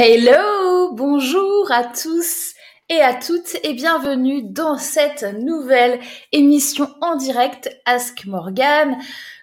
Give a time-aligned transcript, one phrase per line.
[0.00, 2.54] Hello, bonjour à tous
[2.88, 5.98] et à toutes et bienvenue dans cette nouvelle
[6.30, 8.96] émission en direct Ask Morgan.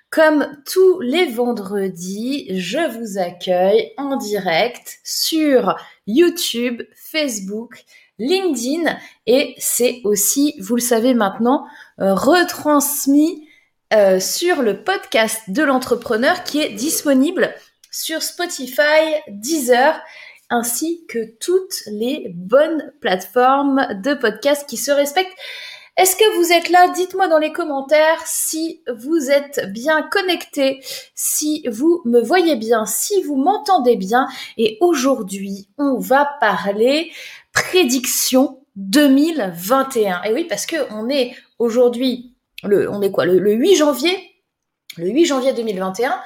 [0.09, 5.75] Comme tous les vendredis, je vous accueille en direct sur
[6.07, 7.83] YouTube, Facebook,
[8.17, 11.65] LinkedIn et c'est aussi, vous le savez maintenant,
[11.99, 13.45] euh, retransmis
[13.93, 17.53] euh, sur le podcast de l'entrepreneur qui est disponible
[17.91, 19.99] sur Spotify, Deezer
[20.49, 25.37] ainsi que toutes les bonnes plateformes de podcast qui se respectent.
[25.97, 26.89] Est-ce que vous êtes là?
[26.89, 30.83] Dites-moi dans les commentaires si vous êtes bien connecté,
[31.15, 34.27] si vous me voyez bien, si vous m'entendez bien.
[34.57, 37.11] Et aujourd'hui, on va parler
[37.53, 40.23] prédiction 2021.
[40.23, 42.33] Et oui, parce que on est aujourd'hui,
[42.63, 43.25] le, on est quoi?
[43.25, 44.17] Le, le 8 janvier?
[44.97, 46.19] Le 8 janvier 2021.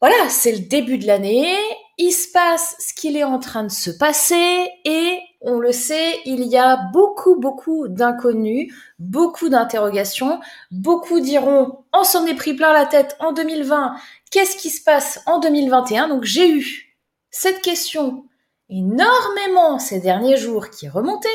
[0.00, 1.54] Voilà, c'est le début de l'année
[2.02, 6.18] il se passe ce qu'il est en train de se passer et on le sait,
[6.24, 10.40] il y a beaucoup, beaucoup d'inconnus, beaucoup d'interrogations.
[10.70, 13.96] Beaucoup diront, on s'en est pris plein la tête en 2020,
[14.30, 16.96] qu'est-ce qui se passe en 2021 Donc j'ai eu
[17.30, 18.24] cette question
[18.70, 21.28] énormément ces derniers jours qui est remontée.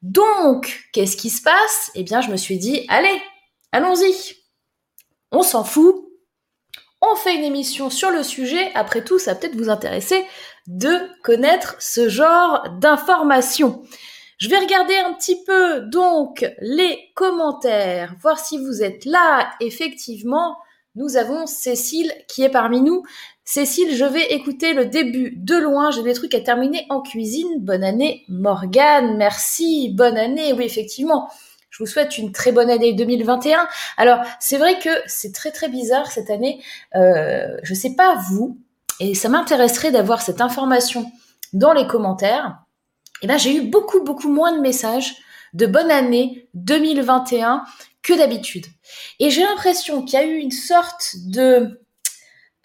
[0.00, 1.90] Donc, qu'est-ce qui se passe?
[1.94, 3.20] Eh bien, je me suis dit, allez,
[3.70, 4.34] allons-y.
[5.30, 6.09] On s'en fout,
[7.00, 8.70] on fait une émission sur le sujet.
[8.74, 10.24] Après tout, ça peut-être vous intéresser
[10.66, 13.82] de connaître ce genre d'informations.
[14.38, 19.50] Je vais regarder un petit peu donc les commentaires, voir si vous êtes là.
[19.60, 20.56] Effectivement,
[20.94, 23.02] nous avons Cécile qui est parmi nous.
[23.44, 25.90] Cécile, je vais écouter le début de loin.
[25.90, 27.58] J'ai des trucs à terminer en cuisine.
[27.58, 29.16] Bonne année, Morgane.
[29.16, 29.92] Merci.
[29.94, 30.52] Bonne année.
[30.52, 31.28] Oui, effectivement.
[31.70, 33.66] Je vous souhaite une très bonne année 2021.
[33.96, 36.62] Alors, c'est vrai que c'est très très bizarre cette année.
[36.94, 38.58] Euh, je sais pas vous,
[38.98, 41.10] et ça m'intéresserait d'avoir cette information
[41.52, 42.58] dans les commentaires.
[43.22, 45.16] Et eh ben, j'ai eu beaucoup beaucoup moins de messages
[45.52, 47.64] de bonne année 2021
[48.02, 48.66] que d'habitude.
[49.18, 51.80] Et j'ai l'impression qu'il y a eu une sorte de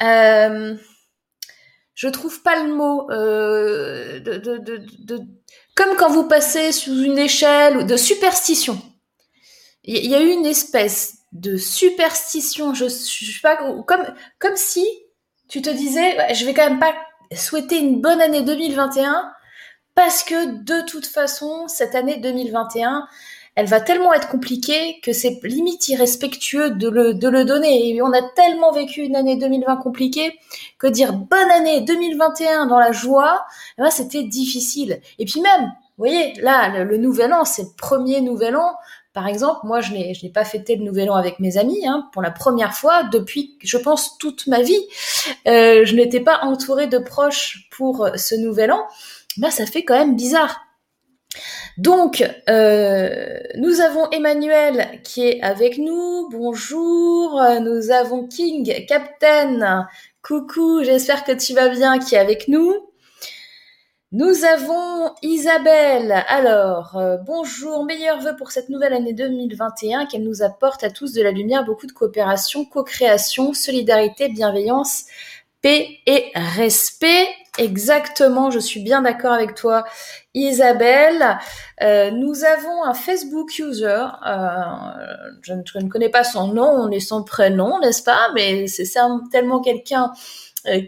[0.01, 0.75] euh,
[1.94, 4.19] je trouve pas le mot euh,
[5.75, 8.81] comme quand vous passez sous une échelle de superstition
[9.88, 14.06] il y a eu une espèce de superstition, je, sais pas, comme,
[14.40, 14.85] comme si
[15.47, 16.96] tu te disais, je vais quand même pas
[17.35, 19.31] souhaiter une bonne année 2021
[19.95, 23.07] parce que de toute façon, cette année 2021,
[23.56, 27.90] elle va tellement être compliquée que c'est limite irrespectueux de le, de le donner.
[27.90, 30.38] Et on a tellement vécu une année 2020 compliquée
[30.78, 33.45] que dire bonne année 2021 dans la joie,
[33.78, 35.00] eh ben, c'était difficile.
[35.19, 35.63] Et puis même,
[35.97, 38.75] vous voyez, là, le, le nouvel an, c'est le premier nouvel an.
[39.16, 41.88] Par exemple, moi, je n'ai, je n'ai pas fêté le Nouvel An avec mes amis
[41.88, 44.81] hein, pour la première fois depuis, je pense, toute ma vie.
[45.48, 48.86] Euh, je n'étais pas entourée de proches pour ce Nouvel An.
[49.38, 50.59] Ben, ça fait quand même bizarre.
[51.78, 56.28] Donc, euh, nous avons Emmanuel qui est avec nous.
[56.30, 57.42] Bonjour.
[57.62, 59.88] Nous avons King, Captain.
[60.24, 62.74] Coucou, j'espère que tu vas bien, qui est avec nous.
[64.12, 66.24] Nous avons Isabelle.
[66.28, 71.12] Alors, euh, bonjour, meilleurs vœux pour cette nouvelle année 2021, qu'elle nous apporte à tous
[71.14, 75.06] de la lumière, beaucoup de coopération, co-création, solidarité, bienveillance,
[75.64, 77.28] paix et respect.
[77.58, 79.86] Exactement, je suis bien d'accord avec toi,
[80.36, 81.40] Isabelle.
[81.82, 84.06] Euh, nous avons un Facebook user.
[84.28, 84.62] Euh,
[85.42, 88.30] je, ne, connais pas son nom est son prénom, n'est-ce pas?
[88.36, 88.86] Mais c'est
[89.32, 90.14] tellement quelqu'un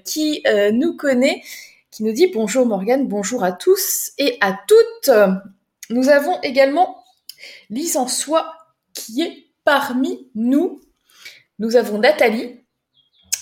[0.06, 1.44] qui nous connaît
[2.04, 5.10] nous dit bonjour Morgane, bonjour à tous et à toutes.
[5.90, 7.04] Nous avons également
[7.70, 8.54] Lise en soi
[8.94, 10.82] qui est parmi nous.
[11.60, 12.62] Nous avons Nathalie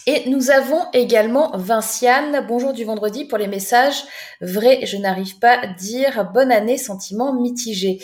[0.07, 2.45] et nous avons également Vinciane.
[2.47, 4.03] Bonjour du vendredi pour les messages.
[4.41, 7.99] Vrai, je n'arrive pas à dire bonne année, sentiment mitigé.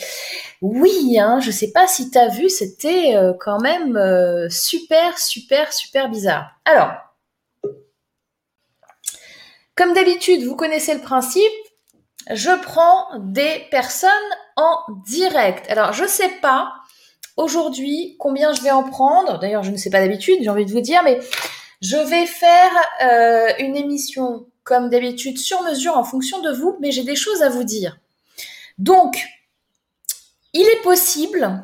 [0.61, 5.19] Oui, hein, je sais pas si tu as vu, c'était euh, quand même euh, super,
[5.19, 6.51] super, super bizarre.
[6.65, 6.91] Alors,
[9.81, 11.41] comme d'habitude, vous connaissez le principe.
[12.29, 14.11] Je prends des personnes
[14.55, 15.65] en direct.
[15.71, 16.71] Alors, je sais pas
[17.35, 19.39] aujourd'hui combien je vais en prendre.
[19.39, 21.19] D'ailleurs, je ne sais pas d'habitude, j'ai envie de vous dire, mais
[21.81, 22.69] je vais faire
[23.01, 27.41] euh, une émission comme d'habitude sur mesure en fonction de vous, mais j'ai des choses
[27.41, 27.97] à vous dire.
[28.77, 29.25] Donc,
[30.53, 31.63] il est possible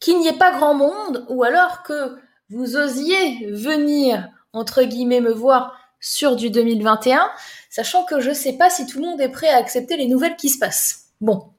[0.00, 2.16] qu'il n'y ait pas grand monde, ou alors que
[2.48, 5.76] vous osiez venir, entre guillemets, me voir
[6.06, 7.28] sur du 2021,
[7.68, 10.06] sachant que je ne sais pas si tout le monde est prêt à accepter les
[10.06, 11.06] nouvelles qui se passent.
[11.20, 11.50] Bon,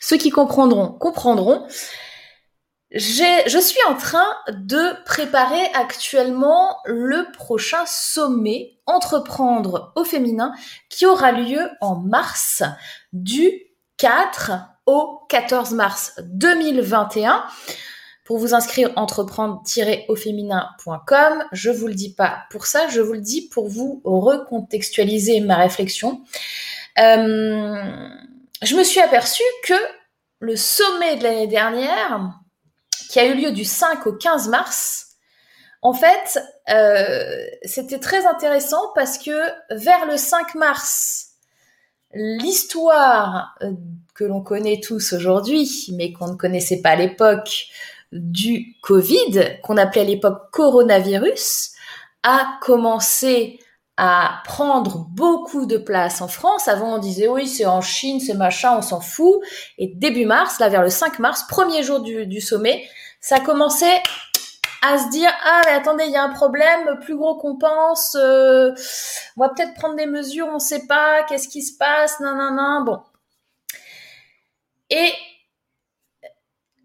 [0.00, 1.66] ceux qui comprendront, comprendront.
[2.90, 10.52] je suis en train de préparer actuellement le prochain sommet Entreprendre au féminin
[10.88, 12.64] qui aura lieu en mars
[13.12, 13.52] du
[13.98, 14.52] 4
[14.86, 17.44] au 14 mars 2021.
[18.30, 21.44] Pour vous inscrire, entreprendre-au féminin.com.
[21.50, 25.56] Je vous le dis pas pour ça, je vous le dis pour vous recontextualiser ma
[25.56, 26.22] réflexion.
[27.00, 27.82] Euh,
[28.62, 29.74] je me suis aperçue que
[30.38, 32.38] le sommet de l'année dernière,
[33.08, 35.16] qui a eu lieu du 5 au 15 mars,
[35.82, 36.38] en fait,
[36.68, 37.34] euh,
[37.64, 41.30] c'était très intéressant parce que vers le 5 mars,
[42.14, 43.72] l'histoire euh,
[44.14, 47.66] que l'on connaît tous aujourd'hui, mais qu'on ne connaissait pas à l'époque,
[48.12, 51.72] du Covid, qu'on appelait à l'époque coronavirus,
[52.22, 53.58] a commencé
[54.02, 56.68] à prendre beaucoup de place en France.
[56.68, 59.40] Avant, on disait oui, c'est en Chine, c'est machin, on s'en fout.
[59.76, 62.88] Et début mars, là, vers le 5 mars, premier jour du, sommet,
[63.20, 64.02] ça commençait
[64.82, 68.16] à se dire ah mais attendez il y a un problème plus gros qu'on pense
[68.18, 68.72] euh,
[69.36, 72.50] on va peut-être prendre des mesures on sait pas qu'est-ce qui se passe non non
[72.52, 72.98] non bon
[74.88, 75.12] et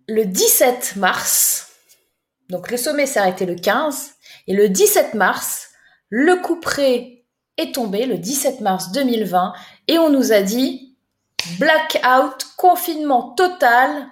[0.08, 1.72] le 17 mars
[2.50, 4.14] donc le sommet s'est arrêté le 15
[4.48, 5.70] et le 17 mars
[6.10, 7.24] le coup près
[7.58, 9.54] est tombé le 17 mars 2020
[9.88, 10.96] et on nous a dit
[11.60, 14.08] blackout, confinement total,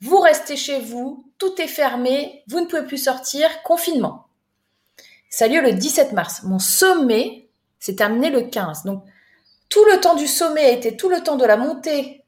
[0.00, 4.26] vous restez chez vous, tout est fermé, vous ne pouvez plus sortir, confinement.
[5.28, 6.42] Ça a lieu le 17 mars.
[6.44, 8.84] Mon sommet s'est terminé le 15.
[8.84, 9.04] Donc
[9.68, 12.24] tout le temps du sommet a été tout le temps de la montée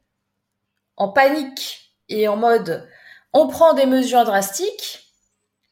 [0.97, 2.89] en panique et en mode
[3.33, 5.09] on prend des mesures drastiques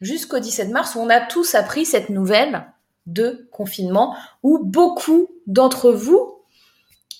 [0.01, 2.67] jusqu'au 17 mars où on a tous appris cette nouvelle
[3.07, 6.43] de confinement où beaucoup d'entre vous,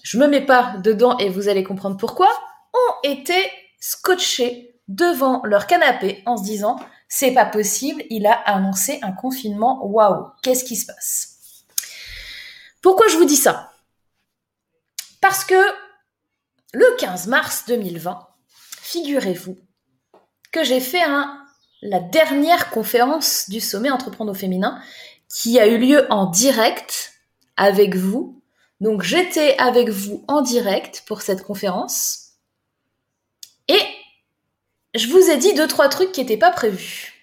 [0.03, 2.29] je me mets pas dedans et vous allez comprendre pourquoi,
[2.73, 3.35] ont été
[3.81, 6.77] scotchés devant leur canapé en se disant
[7.09, 11.65] c'est pas possible, il a annoncé un confinement, waouh, qu'est-ce qui se passe?
[12.83, 13.73] Pourquoi je vous dis ça?
[15.21, 15.61] Parce que
[16.73, 18.30] le 15 mars 2020,
[18.91, 19.57] figurez-vous
[20.53, 21.05] que j'ai fait
[21.83, 24.83] la dernière conférence du sommet Entreprendre au féminin
[25.29, 27.13] qui a eu lieu en direct
[27.57, 28.43] avec vous.
[28.81, 32.33] Donc j'étais avec vous en direct pour cette conférence.
[33.69, 33.81] Et
[34.95, 37.15] je vous ai dit deux, trois trucs qui n'étaient pas prévus.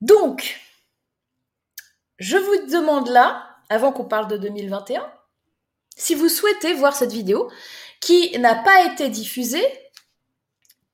[0.00, 0.60] Donc,
[2.18, 5.12] je vous demande là, avant qu'on parle de 2021,
[5.96, 7.50] si vous souhaitez voir cette vidéo
[8.00, 9.66] qui n'a pas été diffusée,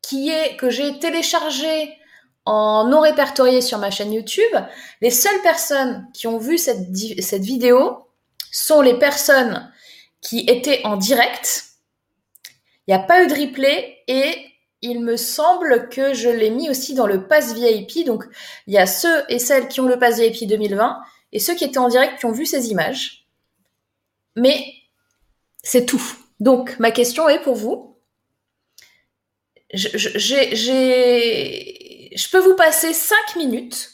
[0.06, 1.92] qui est que j'ai téléchargée
[2.44, 4.54] en non répertorié sur ma chaîne YouTube.
[5.00, 8.06] Les seules personnes qui ont vu cette, cette vidéo
[8.52, 9.68] sont les personnes
[10.20, 11.64] qui étaient en direct.
[12.86, 14.46] Il n'y a pas eu de replay et
[14.80, 18.06] il me semble que je l'ai mis aussi dans le pass VIP.
[18.06, 18.24] Donc,
[18.68, 21.00] il y a ceux et celles qui ont le pass VIP 2020
[21.32, 23.26] et ceux qui étaient en direct qui ont vu ces images.
[24.36, 24.72] Mais
[25.64, 26.02] c'est tout.
[26.38, 27.95] Donc, ma question est pour vous.
[29.76, 29.90] Je
[32.30, 33.92] peux vous passer 5 minutes.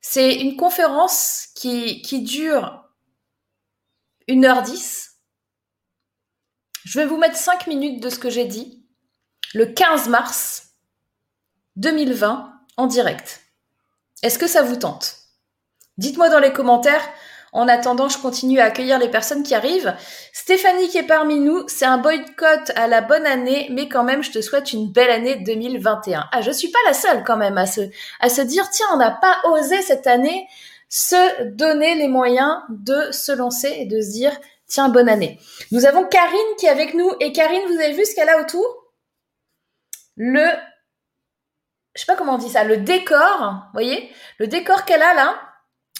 [0.00, 2.84] C'est une conférence qui dure
[4.28, 5.10] 1h10.
[6.84, 8.86] Je vais vous mettre 5 minutes de ce que j'ai dit
[9.54, 10.70] le 15 mars
[11.76, 13.42] 2020 en direct.
[14.22, 15.16] Est-ce que ça vous tente?
[15.98, 17.06] Dites-moi dans les commentaires
[17.52, 19.94] en attendant, je continue à accueillir les personnes qui arrivent.
[20.32, 24.22] Stéphanie qui est parmi nous, c'est un boycott à la bonne année, mais quand même,
[24.22, 26.28] je te souhaite une belle année 2021.
[26.30, 29.36] Ah, je suis pas la seule quand même à se, dire, tiens, on n'a pas
[29.50, 30.46] osé cette année
[30.90, 34.32] se donner les moyens de se lancer et de se dire,
[34.66, 35.38] tiens, bonne année.
[35.70, 37.10] Nous avons Karine qui est avec nous.
[37.20, 38.86] Et Karine, vous avez vu ce qu'elle a autour?
[40.16, 40.48] Le,
[41.94, 44.10] je sais pas comment on dit ça, le décor, voyez?
[44.38, 45.47] Le décor qu'elle a là,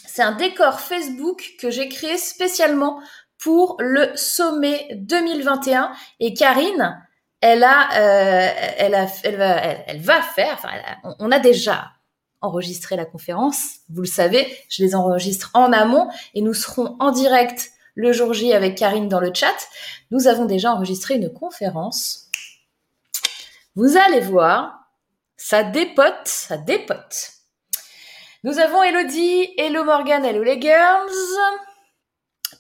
[0.09, 3.01] c'est un décor Facebook que j'ai créé spécialement
[3.39, 5.93] pour le sommet 2021.
[6.19, 6.99] Et Karine,
[7.43, 10.55] elle a, euh, elle a, elle va, elle, va faire.
[10.55, 10.71] Enfin,
[11.19, 11.93] on a déjà
[12.41, 13.81] enregistré la conférence.
[13.91, 18.33] Vous le savez, je les enregistre en amont et nous serons en direct le jour
[18.33, 19.69] J avec Karine dans le chat.
[20.11, 22.31] Nous avons déjà enregistré une conférence.
[23.75, 24.89] Vous allez voir,
[25.37, 27.38] ça dépote, ça dépote.
[28.49, 31.13] Nous avons Elodie, Hello Morgan, Hello les girls.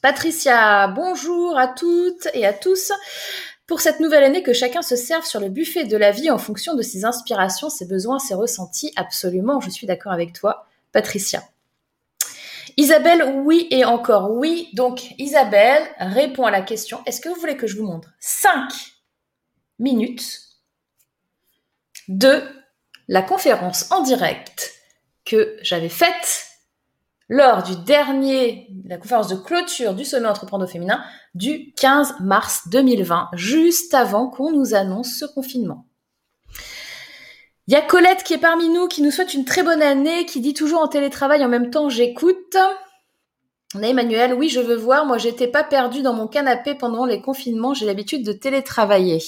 [0.03, 2.93] Patricia, bonjour à toutes et à tous.
[3.67, 6.37] Pour cette nouvelle année, que chacun se serve sur le buffet de la vie en
[6.37, 8.93] fonction de ses inspirations, ses besoins, ses ressentis.
[8.97, 11.43] Absolument, je suis d'accord avec toi, Patricia.
[12.77, 14.69] Isabelle, oui et encore oui.
[14.75, 18.69] Donc, Isabelle répond à la question, est-ce que vous voulez que je vous montre 5
[19.79, 20.39] minutes
[22.09, 22.43] de
[23.09, 24.75] la conférence en direct
[25.29, 26.47] que j'avais faite
[27.29, 31.05] lors du dernier, la conférence de clôture du sommet entreprendre féminin
[31.35, 35.85] du 15 mars 2020, juste avant qu'on nous annonce ce confinement.
[37.67, 40.25] Il y a Colette qui est parmi nous, qui nous souhaite une très bonne année,
[40.25, 42.57] qui dit toujours en télétravail en même temps j'écoute.
[43.75, 45.05] On a Emmanuel, oui, je veux voir.
[45.05, 47.75] Moi, j'étais pas perdue dans mon canapé pendant les confinements.
[47.75, 49.19] J'ai l'habitude de télétravailler.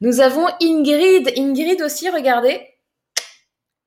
[0.00, 1.32] Nous avons Ingrid.
[1.36, 2.60] Ingrid aussi, regardez,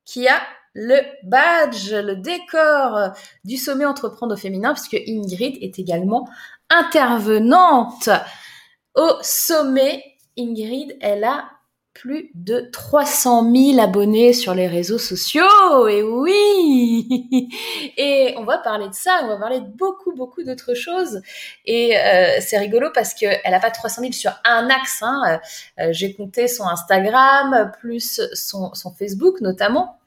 [0.05, 0.41] qui a
[0.73, 6.29] le badge, le décor du sommet entreprendre au féminin, puisque Ingrid est également
[6.69, 8.09] intervenante
[8.95, 10.03] au sommet.
[10.37, 11.49] Ingrid, elle a
[11.93, 15.87] plus de 300 000 abonnés sur les réseaux sociaux.
[15.87, 17.49] Et oui
[17.97, 21.21] Et on va parler de ça, on va parler de beaucoup, beaucoup d'autres choses.
[21.65, 24.99] Et euh, c'est rigolo parce qu'elle n'a pas 300 000 sur un axe.
[25.01, 25.39] Hein.
[25.79, 29.99] Euh, j'ai compté son Instagram, plus son, Facebook notamment.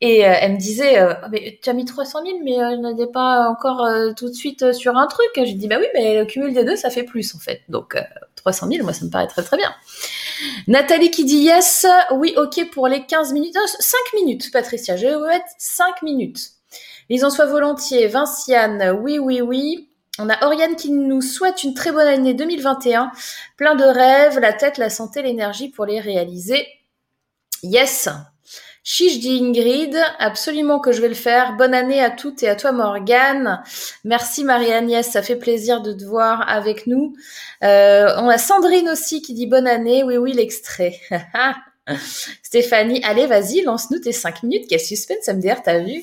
[0.00, 3.10] Et euh, elle me disait, euh, mais tu as mis 300 000, mais je n'étais
[3.10, 5.30] pas encore tout de suite sur un truc.
[5.36, 7.62] J'ai dit, bah oui, mais le cumul des deux, ça fait plus en fait.
[7.68, 7.96] Donc
[8.42, 9.72] 300 000, moi, ça me paraît très très bien.
[10.66, 13.56] Nathalie qui dit yes, oui, ok pour les 15 minutes.
[13.78, 16.50] 5 minutes, Patricia, je vais mettre 5 minutes.
[17.08, 18.08] Ils en soient volontiers.
[18.08, 19.88] Vinciane, oui, oui, oui.
[20.18, 23.12] On a Oriane qui nous souhaite une très bonne année 2021.
[23.56, 26.66] Plein de rêves, la tête, la santé, l'énergie pour les réaliser.
[27.62, 28.08] Yes.
[28.84, 31.56] Chiche dit Ingrid, absolument que je vais le faire.
[31.56, 33.62] Bonne année à toutes et à toi Morgane.
[34.04, 37.14] Merci Marie-Agnès, ça fait plaisir de te voir avec nous.
[37.62, 40.02] Euh, on a Sandrine aussi qui dit bonne année.
[40.02, 40.98] Oui, oui, l'extrait.
[42.42, 44.66] Stéphanie, allez, vas-y, lance-nous tes cinq minutes.
[44.68, 46.02] Quel suspense, MDR, t'as vu?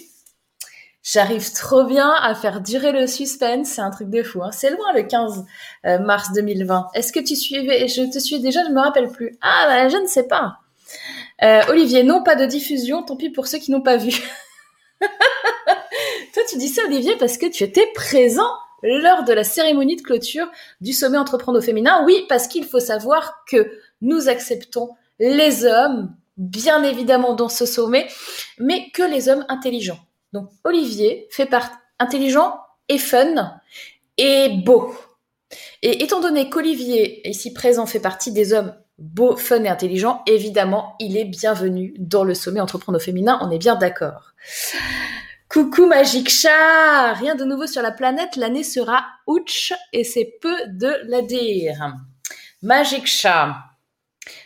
[1.03, 4.41] J'arrive trop bien à faire durer le suspense, c'est un truc de fou.
[4.41, 4.51] Hein.
[4.51, 5.45] C'est loin le 15
[5.85, 6.87] euh, mars 2020.
[6.93, 7.89] Est-ce que tu suivais?
[7.89, 9.37] Je te suis déjà, je me rappelle plus.
[9.41, 10.59] Ah, bah, je ne sais pas.
[11.43, 14.11] Euh, Olivier, non, pas de diffusion, tant pis pour ceux qui n'ont pas vu.
[16.33, 18.49] Toi, tu dis ça, Olivier, parce que tu étais présent
[18.81, 20.49] lors de la cérémonie de clôture
[20.81, 22.03] du sommet entreprendre au féminin.
[22.05, 28.07] Oui, parce qu'il faut savoir que nous acceptons les hommes, bien évidemment, dans ce sommet,
[28.57, 29.99] mais que les hommes intelligents.
[30.33, 33.51] Donc, Olivier fait partie intelligent et fun
[34.17, 34.93] et beau.
[35.81, 40.95] Et étant donné qu'Olivier, ici présent, fait partie des hommes beau, fun et intelligent, évidemment,
[40.99, 44.33] il est bienvenu dans le sommet entreprendre au féminin, on est bien d'accord.
[45.49, 50.55] Coucou Magic Chat Rien de nouveau sur la planète, l'année sera ouch et c'est peu
[50.67, 51.95] de la dire.
[52.61, 53.55] Magic Chat,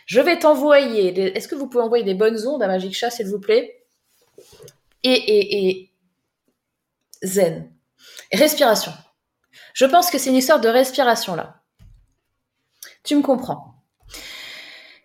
[0.06, 3.26] je vais t'envoyer, est-ce que vous pouvez envoyer des bonnes ondes à Magic Chat s'il
[3.26, 3.84] vous plaît?
[5.02, 5.90] Et, et, et
[7.22, 7.70] zen.
[8.32, 8.92] Respiration.
[9.74, 11.60] Je pense que c'est une histoire de respiration là.
[13.02, 13.73] Tu me comprends.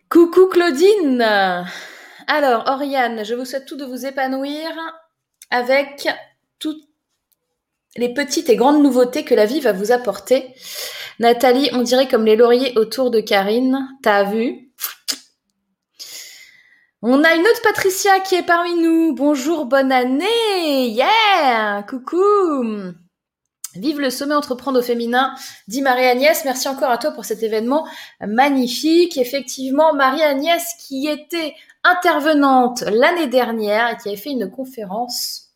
[0.10, 1.22] Coucou Claudine.
[2.26, 4.68] Alors, Oriane, je vous souhaite tout de vous épanouir
[5.52, 6.10] avec
[6.58, 6.84] toutes
[7.96, 10.56] les petites et grandes nouveautés que la vie va vous apporter.
[11.20, 13.88] Nathalie, on dirait comme les lauriers autour de Karine.
[14.02, 14.72] T'as vu?
[17.04, 19.14] On a une autre Patricia qui est parmi nous.
[19.14, 20.90] Bonjour, bonne année.
[20.90, 22.94] Yeah Coucou
[23.76, 25.34] Vive le sommet entreprendre au féminin,
[25.68, 26.44] dit Marie-Agnès.
[26.46, 27.88] Merci encore à toi pour cet événement
[28.26, 29.18] magnifique.
[29.18, 35.50] Effectivement, Marie-Agnès qui était intervenante l'année dernière et qui avait fait une conférence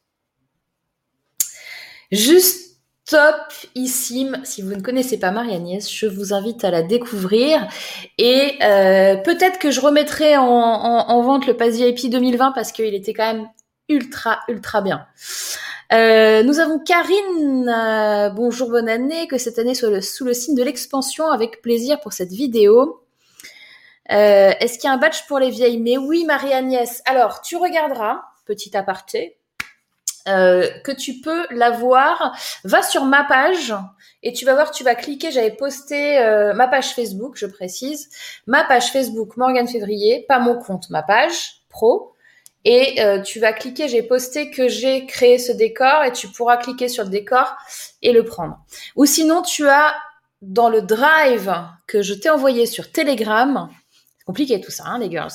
[2.11, 4.39] juste topissime.
[4.43, 7.67] Si vous ne connaissez pas Marie-Agnès, je vous invite à la découvrir.
[8.17, 12.93] Et euh, peut-être que je remettrai en, en vente le Pass VIP 2020 parce qu'il
[12.93, 13.49] était quand même
[13.89, 15.05] ultra, ultra bien.
[15.91, 20.55] Euh, nous avons Karine, euh, bonjour, bonne année, que cette année soit sous le signe
[20.55, 23.03] de l'expansion, avec plaisir pour cette vidéo.
[24.11, 25.79] Euh, est-ce qu'il y a un badge pour les vieilles?
[25.79, 27.01] Mais oui, Marie-Agnès.
[27.05, 29.37] Alors, tu regarderas, petit aparté,
[30.25, 32.33] que tu peux l'avoir.
[32.63, 33.75] Va sur ma page
[34.23, 35.31] et tu vas voir, tu vas cliquer.
[35.31, 36.17] J'avais posté
[36.55, 38.09] ma page Facebook, je précise,
[38.47, 42.12] ma page Facebook Morgane Février, pas mon compte, ma page pro
[42.65, 46.57] et euh, tu vas cliquer, j'ai posté que j'ai créé ce décor et tu pourras
[46.57, 47.55] cliquer sur le décor
[48.01, 48.59] et le prendre.
[48.95, 49.93] Ou sinon, tu as
[50.41, 51.53] dans le drive
[51.87, 53.69] que je t'ai envoyé sur Telegram,
[54.17, 55.31] c'est compliqué tout ça, hein, les girls.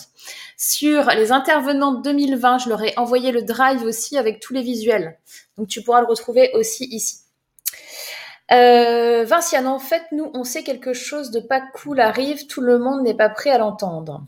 [0.56, 5.18] Sur les intervenants 2020, je leur ai envoyé le drive aussi avec tous les visuels.
[5.56, 7.18] Donc tu pourras le retrouver aussi ici.
[8.50, 12.78] Euh, Vinciane, en fait, nous, on sait quelque chose de pas cool arrive, tout le
[12.78, 14.22] monde n'est pas prêt à l'entendre.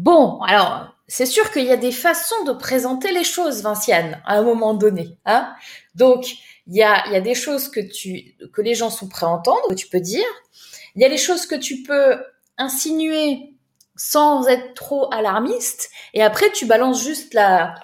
[0.00, 4.38] Bon, alors, c'est sûr qu'il y a des façons de présenter les choses, Vinciane, à
[4.38, 5.18] un moment donné.
[5.26, 5.54] Hein
[5.94, 6.24] Donc,
[6.66, 9.28] il y a, y a des choses que, tu, que les gens sont prêts à
[9.28, 10.24] entendre, que tu peux dire.
[10.94, 12.16] Il y a les choses que tu peux
[12.56, 13.52] insinuer
[13.94, 15.90] sans être trop alarmiste.
[16.14, 17.74] Et après, tu balances juste la,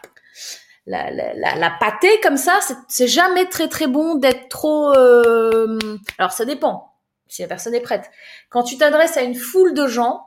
[0.87, 2.61] la, la, la, pâtée comme ça.
[2.88, 4.90] C'est jamais très très bon d'être trop.
[4.94, 5.78] Euh...
[6.16, 6.94] Alors ça dépend
[7.28, 8.11] si la personne est prête.
[8.49, 10.25] Quand tu t'adresses à une foule de gens,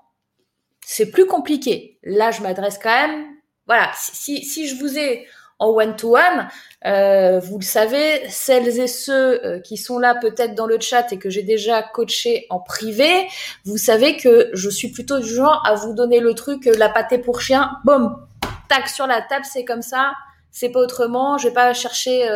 [0.91, 1.99] c'est plus compliqué.
[2.01, 3.27] Là, je m'adresse quand même.
[3.67, 5.27] Voilà, si, si je vous ai
[5.59, 6.47] en one-to-one.
[6.87, 11.13] Euh, vous le savez, celles et ceux euh, qui sont là peut-être dans le chat
[11.13, 13.27] et que j'ai déjà coaché en privé,
[13.65, 16.89] vous savez que je suis plutôt du genre à vous donner le truc, euh, la
[16.89, 18.25] pâtée pour chien, boum,
[18.67, 20.13] tac sur la table, c'est comme ça,
[20.49, 22.27] c'est pas autrement, je vais pas chercher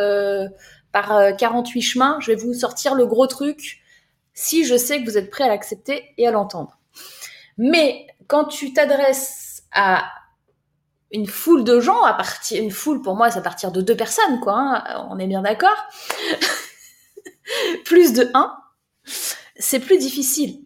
[0.92, 3.80] par 48 chemins, je vais vous sortir le gros truc
[4.32, 6.78] si je sais que vous êtes prêt à l'accepter et à l'entendre.
[7.56, 10.04] Mais quand tu t'adresses à
[11.10, 13.96] une foule de gens à partir une foule pour moi c'est à partir de deux
[13.96, 15.76] personnes quoi hein, on est bien d'accord
[17.84, 18.52] plus de un
[19.56, 20.60] c'est plus difficile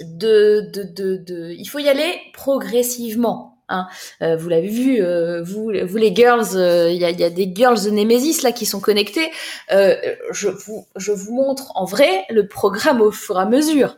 [0.00, 3.86] de, de, de, il faut y aller progressivement hein.
[4.22, 7.30] Euh, vous l'avez vu euh, vous vous les girls euh, il y, a, y, a,
[7.30, 9.30] des girls de Nemesis là qui sont connectées
[9.70, 13.96] je vous je vous montre en vrai le programme au fur et à mesure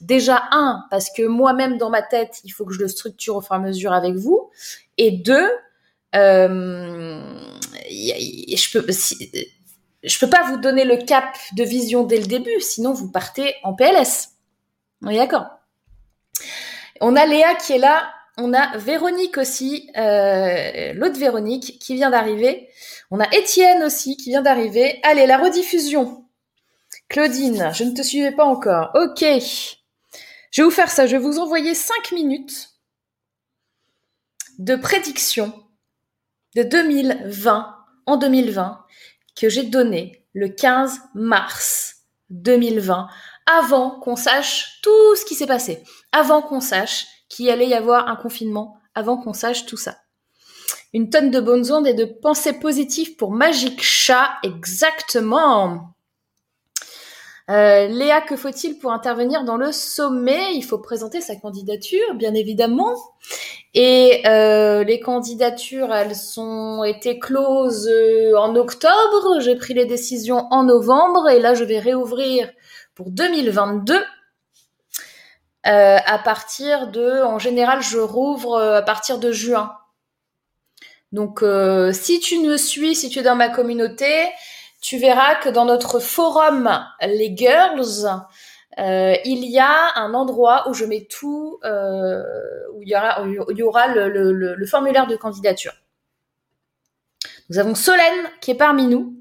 [0.00, 3.40] Déjà, un, parce que moi-même dans ma tête, il faut que je le structure au
[3.40, 4.50] fur et à mesure avec vous.
[4.96, 5.50] Et deux,
[6.14, 7.20] euh,
[7.90, 8.86] je peux,
[10.20, 13.74] peux pas vous donner le cap de vision dès le début, sinon vous partez en
[13.74, 14.30] PLS.
[15.02, 15.46] On est d'accord?
[17.00, 18.08] On a Léa qui est là.
[18.40, 22.68] On a Véronique aussi, euh, l'autre Véronique qui vient d'arriver.
[23.10, 25.00] On a Étienne aussi qui vient d'arriver.
[25.02, 26.24] Allez, la rediffusion.
[27.08, 28.90] Claudine, je ne te suivais pas encore.
[28.94, 29.24] Ok.
[30.50, 31.06] Je vais vous faire ça.
[31.06, 32.70] Je vais vous envoyer 5 minutes
[34.58, 35.52] de prédiction
[36.56, 37.74] de 2020
[38.06, 38.84] en 2020
[39.36, 41.96] que j'ai donné le 15 mars
[42.30, 43.08] 2020
[43.46, 48.08] avant qu'on sache tout ce qui s'est passé, avant qu'on sache qu'il allait y avoir
[48.08, 49.96] un confinement, avant qu'on sache tout ça.
[50.92, 55.94] Une tonne de bonnes ondes et de pensées positives pour Magic Chat, exactement.
[57.50, 60.54] Euh, Léa, que faut-il pour intervenir dans le sommet?
[60.54, 62.94] Il faut présenter sa candidature, bien évidemment.
[63.72, 69.40] Et euh, les candidatures, elles sont été closes euh, en octobre.
[69.40, 72.50] J'ai pris les décisions en novembre et là, je vais réouvrir
[72.94, 73.94] pour 2022.
[73.94, 79.72] Euh, à partir de, en général, je rouvre à partir de juin.
[81.12, 81.42] Donc,
[81.92, 84.26] si tu me suis, si tu es dans ma communauté,
[84.80, 86.70] tu verras que dans notre forum
[87.02, 88.06] Les Girls,
[88.78, 92.22] euh, il y a un endroit où je mets tout, euh,
[92.74, 95.72] où il y aura, le, formulaire de candidature.
[97.50, 99.16] Nous avons Solène qui est parmi nous.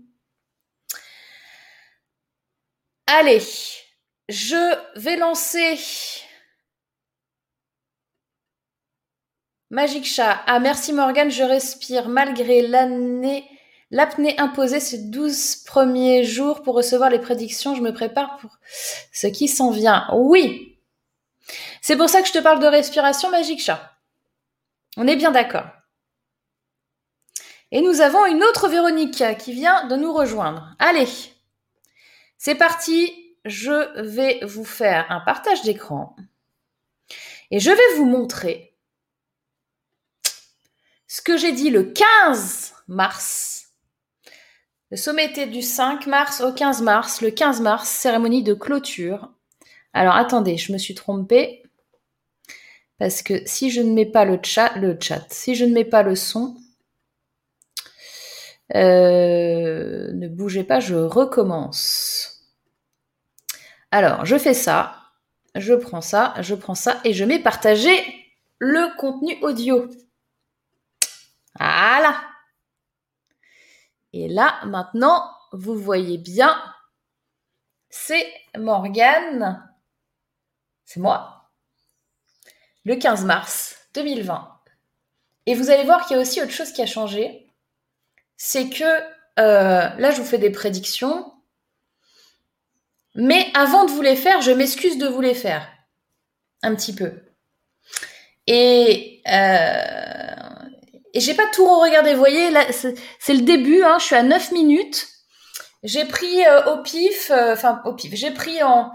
[3.08, 3.41] Allez,
[4.28, 5.80] je vais lancer
[9.70, 10.41] Magic Chat.
[10.46, 13.50] Ah merci Morgane, je respire malgré l'année
[13.89, 17.73] L'apnée imposée ces 12 premiers jours pour recevoir les prédictions.
[17.73, 18.58] Je me prépare pour
[19.13, 20.08] ce qui s'en vient.
[20.13, 20.78] Oui.
[21.82, 23.97] C'est pour ça que je te parle de respiration magique chat.
[24.97, 25.67] On est bien d'accord.
[27.71, 30.76] Et nous avons une autre Véronique qui vient de nous rejoindre.
[30.80, 31.08] Allez.
[32.38, 33.13] C'est parti.
[33.45, 36.15] Je vais vous faire un partage d'écran.
[37.52, 38.76] Et je vais vous montrer
[41.08, 43.57] ce que j'ai dit le 15 mars
[44.89, 47.21] le sommet était du 5 mars au 15 mars.
[47.21, 49.30] Le 15 mars, cérémonie de clôture.
[49.93, 51.63] Alors attendez, je me suis trompée.
[53.00, 55.86] Parce que si je ne mets pas le chat, le chat, si je ne mets
[55.86, 56.56] pas le son,
[58.76, 62.45] euh, ne bougez pas, je recommence.
[63.91, 64.95] Alors, je fais ça,
[65.56, 67.97] je prends ça, je prends ça et je mets partager
[68.58, 69.89] le contenu audio.
[71.60, 72.15] Voilà.
[74.13, 76.62] Et là, maintenant, vous voyez bien,
[77.89, 79.70] c'est Morgane,
[80.86, 81.52] c'est moi,
[82.86, 84.54] le 15 mars 2020.
[85.46, 87.48] Et vous allez voir qu'il y a aussi autre chose qui a changé,
[88.36, 88.84] c'est que
[89.39, 91.32] euh, là, je vous fais des prédictions,
[93.15, 95.67] mais avant de vous les faire, je m'excuse de vous les faire,
[96.63, 97.13] un petit peu.
[98.46, 100.47] Et euh,
[101.17, 102.13] et j'ai pas tout regardé.
[102.13, 103.82] Vous voyez, c'est le début.
[103.82, 105.08] Hein, je suis à 9 minutes.
[105.82, 108.13] J'ai pris euh, au pif, euh, enfin au pif.
[108.13, 108.91] J'ai pris en,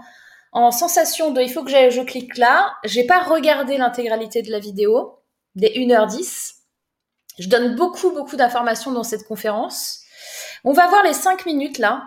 [0.53, 2.75] en sensation de, il faut que je clique là.
[2.85, 5.19] J'ai pas regardé l'intégralité de la vidéo
[5.55, 6.53] des 1h10.
[7.39, 9.99] Je donne beaucoup, beaucoup d'informations dans cette conférence.
[10.63, 12.03] On va voir les 5 minutes là.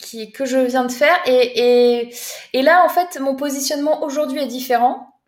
[0.00, 1.18] qui, que je viens de faire.
[1.26, 2.14] Et,
[2.54, 5.20] et là, en fait, mon positionnement aujourd'hui est différent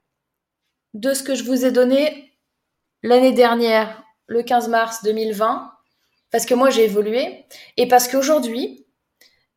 [0.95, 2.30] de ce que je vous ai donné
[3.03, 5.73] l'année dernière, le 15 mars 2020,
[6.31, 7.45] parce que moi j'ai évolué
[7.77, 8.87] et parce qu'aujourd'hui,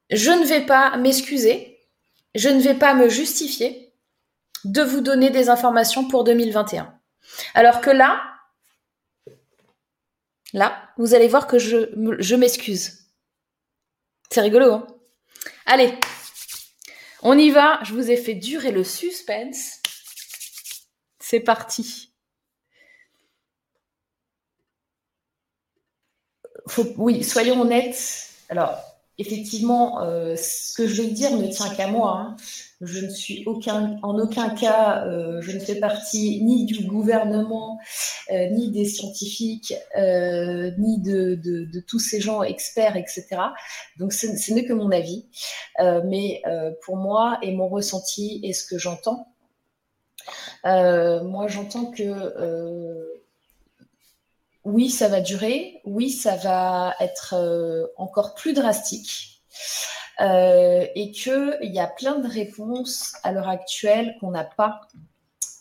[0.10, 1.79] je ne vais pas m'excuser,
[2.36, 3.93] je ne vais pas me justifier
[4.65, 6.93] de vous donner des informations pour 2021.
[7.53, 8.21] Alors que là,
[10.53, 13.08] là, vous allez voir que je, je m'excuse.
[14.29, 14.88] C'est rigolo, hein
[15.65, 15.93] Allez,
[17.21, 17.79] on y va.
[17.84, 19.79] Je vous ai fait durer le suspense.
[21.19, 22.12] C'est parti.
[26.97, 28.30] Oui, soyons honnêtes.
[28.49, 28.78] Alors,
[29.17, 32.17] effectivement, euh, ce que je vais dire ne tient qu'à moi.
[32.19, 32.36] Hein.
[32.82, 37.80] Je ne suis aucun, en aucun cas, euh, je ne fais partie ni du gouvernement,
[38.32, 39.73] euh, ni des scientifiques,
[40.78, 43.28] ni de, tous ces gens experts, etc.
[43.97, 45.26] Donc, ce n'est que mon avis.
[45.80, 46.41] mais
[46.84, 49.28] pour moi, et mon ressenti, et ce que j'entends,
[50.65, 53.22] moi, j'entends que
[54.65, 59.41] oui, ça va durer, oui, ça va être euh, encore plus drastique.
[60.21, 64.82] Euh, et qu'il y a plein de réponses à l'heure actuelle qu'on n'a pas.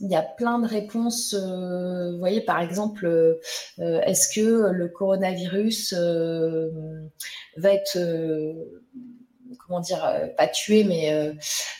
[0.00, 1.34] Il y a plein de réponses.
[1.34, 3.38] Euh, vous voyez, par exemple,
[3.78, 5.94] est-ce que le coronavirus
[7.56, 7.98] va être,
[9.64, 11.34] comment dire, pas tué, mais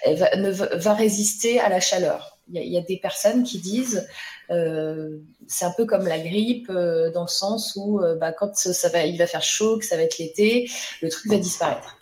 [0.07, 2.39] va, résister à la chaleur?
[2.53, 4.07] Il y, a des personnes qui disent
[5.47, 9.19] c'est un peu comme la grippe euh, dans le sens où euh, bah, quand il
[9.19, 11.99] va faire chaud, que ça va être l'été, le truc va disparaître.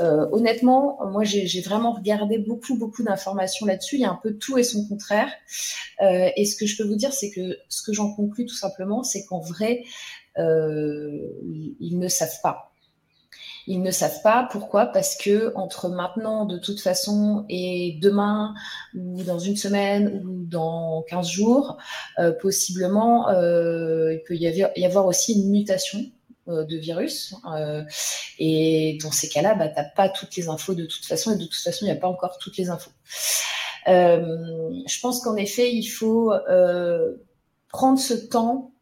[0.00, 3.96] honnêtement, moi j'ai vraiment regardé beaucoup beaucoup d'informations là-dessus.
[3.96, 5.30] Il y a un peu tout et son contraire.
[6.00, 9.02] et ce que je peux vous dire, c'est que ce que j'en conclus tout simplement,
[9.02, 9.84] c'est qu'en vrai,
[10.36, 12.73] ils ne savent pas.
[13.66, 18.54] Ils ne savent pas pourquoi parce que entre maintenant de toute façon et demain
[18.94, 21.78] ou dans une semaine ou dans 15 jours,
[22.18, 26.00] euh, possiblement euh, il peut y avoir, aussi une mutation
[26.48, 27.34] euh, de virus.
[28.38, 31.36] et dans ces cas-là, bah, tu n'as pas toutes les infos de toute façon et
[31.36, 32.92] de toute façon, il n'y a pas encore toutes les infos.
[33.86, 36.32] je pense qu'en effet, il faut
[37.68, 38.73] prendre ce temps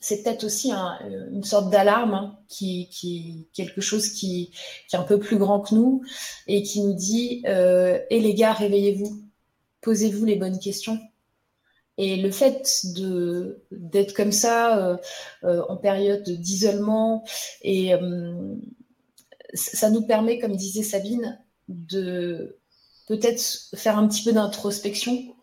[0.00, 4.50] c'est peut-être aussi une sorte d'alarme hein, qui, quelque chose qui,
[4.92, 6.02] est un peu plus grand que nous
[6.46, 9.22] et qui nous dit euh, les gars réveillez-vous
[9.82, 10.98] posez-vous les bonnes questions.
[11.98, 14.96] Et le fait de d'être comme ça euh,
[15.44, 17.24] euh, en période d'isolement
[17.60, 17.92] et
[19.52, 22.58] ça nous permet comme disait Sabine de
[23.06, 23.42] peut-être
[23.74, 25.34] faire un petit peu d'introspection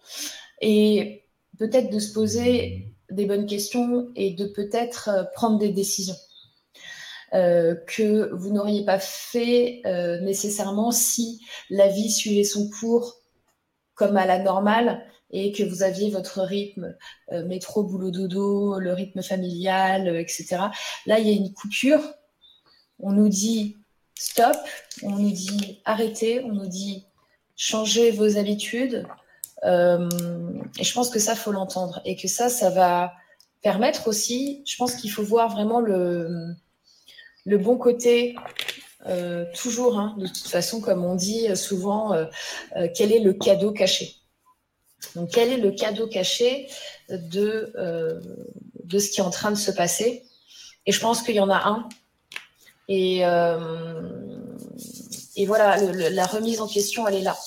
[0.61, 1.25] et
[1.59, 6.15] peut-être de se poser des bonnes questions et de peut-être euh, prendre des décisions
[7.33, 13.21] euh, que vous n'auriez pas fait euh, nécessairement si la vie suivait son cours
[13.95, 16.95] comme à la normale et que vous aviez votre rythme
[17.31, 20.57] métro, boulot, dodo, le rythme familial, etc.
[21.05, 21.99] Là, il y a une coupure.
[22.99, 23.75] On nous dit
[24.15, 24.55] stop,
[25.03, 27.07] on nous dit arrêtez, on nous dit
[27.57, 29.05] changez vos habitudes,
[29.63, 30.09] euh,
[30.79, 32.01] et je pense que ça, faut l'entendre.
[32.05, 33.13] Et que ça, ça va
[33.61, 36.55] permettre aussi, je pense qu'il faut voir vraiment le,
[37.45, 38.35] bon côté
[39.07, 42.25] euh, toujours, hein, de toute façon, comme on dit souvent, euh,
[42.95, 44.15] quel est le cadeau caché?
[45.15, 46.67] Donc, quel est le cadeau caché
[47.09, 47.71] de,
[48.83, 50.23] de ce qui est en train de se passer?
[50.85, 51.87] Et je pense qu'il y en a un.
[52.87, 53.19] Et,
[55.35, 57.37] et voilà, la remise en question, elle est là.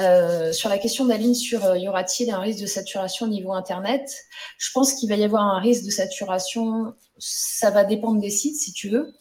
[0.00, 3.52] Euh, sur la question d'Aline sur euh, y aura-t-il un risque de saturation au niveau
[3.52, 4.10] Internet,
[4.56, 6.94] je pense qu'il va y avoir un risque de saturation.
[7.18, 9.12] Ça va dépendre des sites, si tu veux.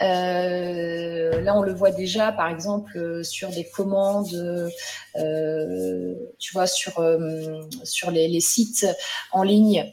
[0.00, 4.30] Euh, là, on le voit déjà, par exemple, sur des commandes,
[6.38, 7.00] tu vois, sur,
[8.10, 8.86] les, sites
[9.32, 9.92] en ligne,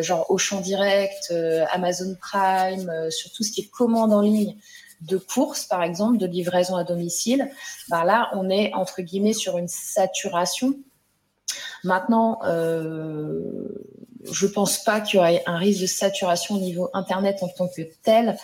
[0.00, 1.32] genre Auchan Direct,
[1.70, 4.58] Amazon Prime, sur tout ce qui est commande en ligne
[5.02, 7.50] de course, par exemple, de livraison à domicile,
[7.88, 10.74] ben là, on est entre guillemets sur une saturation.
[11.84, 13.40] Maintenant, euh,
[14.30, 17.68] je pense pas qu'il y aurait un risque de saturation au niveau Internet en tant
[17.68, 18.36] que tel,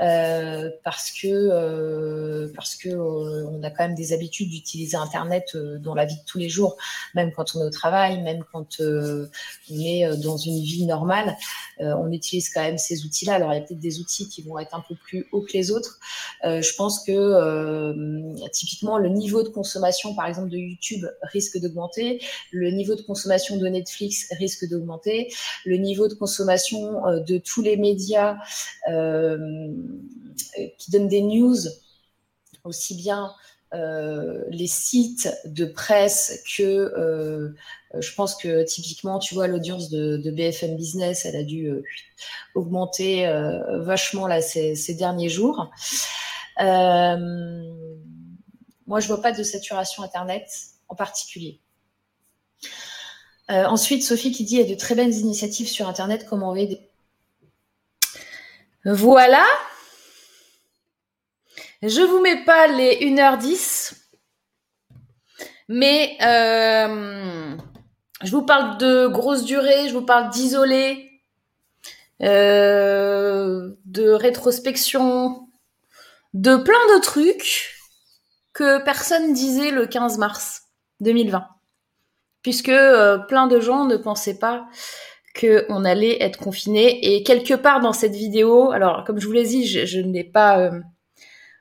[0.00, 5.56] euh, parce que euh, parce que euh, on a quand même des habitudes d'utiliser Internet
[5.80, 6.76] dans la vie de tous les jours,
[7.14, 9.28] même quand on est au travail, même quand on
[9.70, 11.36] est dans une vie normale,
[11.78, 13.34] on utilise quand même ces outils-là.
[13.34, 15.52] Alors il y a peut-être des outils qui vont être un peu plus hauts que
[15.52, 15.98] les autres.
[16.42, 22.70] je pense que typiquement le niveau de consommation, par exemple, de YouTube risque d'augmenter, le
[22.70, 25.28] niveau de consommation de Netflix risque d'augmenter
[25.64, 28.36] le niveau de consommation euh, de tous les médias
[28.88, 29.38] euh,
[30.78, 31.56] qui donne des news
[32.64, 33.34] aussi bien
[33.74, 37.52] euh, les sites de presse que euh,
[37.98, 41.82] je pense que typiquement, tu vois, l'audience de, BFM Business, elle a dû euh,
[42.54, 43.26] augmenter
[43.80, 45.72] vachement là ces, derniers jours.
[46.58, 47.58] moi,
[49.00, 50.48] je vois pas de saturation Internet
[50.88, 51.58] en particulier.
[53.48, 56.88] ensuite, Sophie qui dit il y a de très belles initiatives sur Internet, comment aider?
[58.84, 59.44] Voilà,
[61.82, 63.94] je vous mets pas les 1h10,
[65.68, 67.56] mais euh,
[68.22, 71.10] je vous parle de grosse durée, je vous parle d'isolé,
[72.22, 75.48] euh, de rétrospection,
[76.34, 77.74] de plein de trucs
[78.52, 80.62] que personne disait le 15 mars
[81.00, 81.46] 2020.
[82.42, 84.66] Puisque euh, plein de gens ne pensaient pas
[85.38, 87.14] qu'on allait être confiné.
[87.14, 90.24] Et quelque part dans cette vidéo, alors comme je vous l'ai dit, je, je n'ai
[90.24, 90.70] pas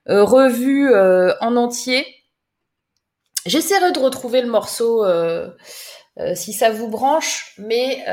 [0.08, 2.06] revue euh, en entier.
[3.46, 5.52] J'essaierai de retrouver le morceau euh,
[6.34, 8.04] si ça vous branche, mais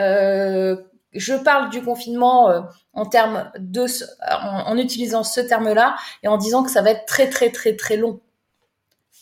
[1.14, 3.86] je parle du confinement en termes de
[4.30, 7.96] en, utilisant ce terme-là et en disant que ça va être très très très très
[7.96, 8.20] long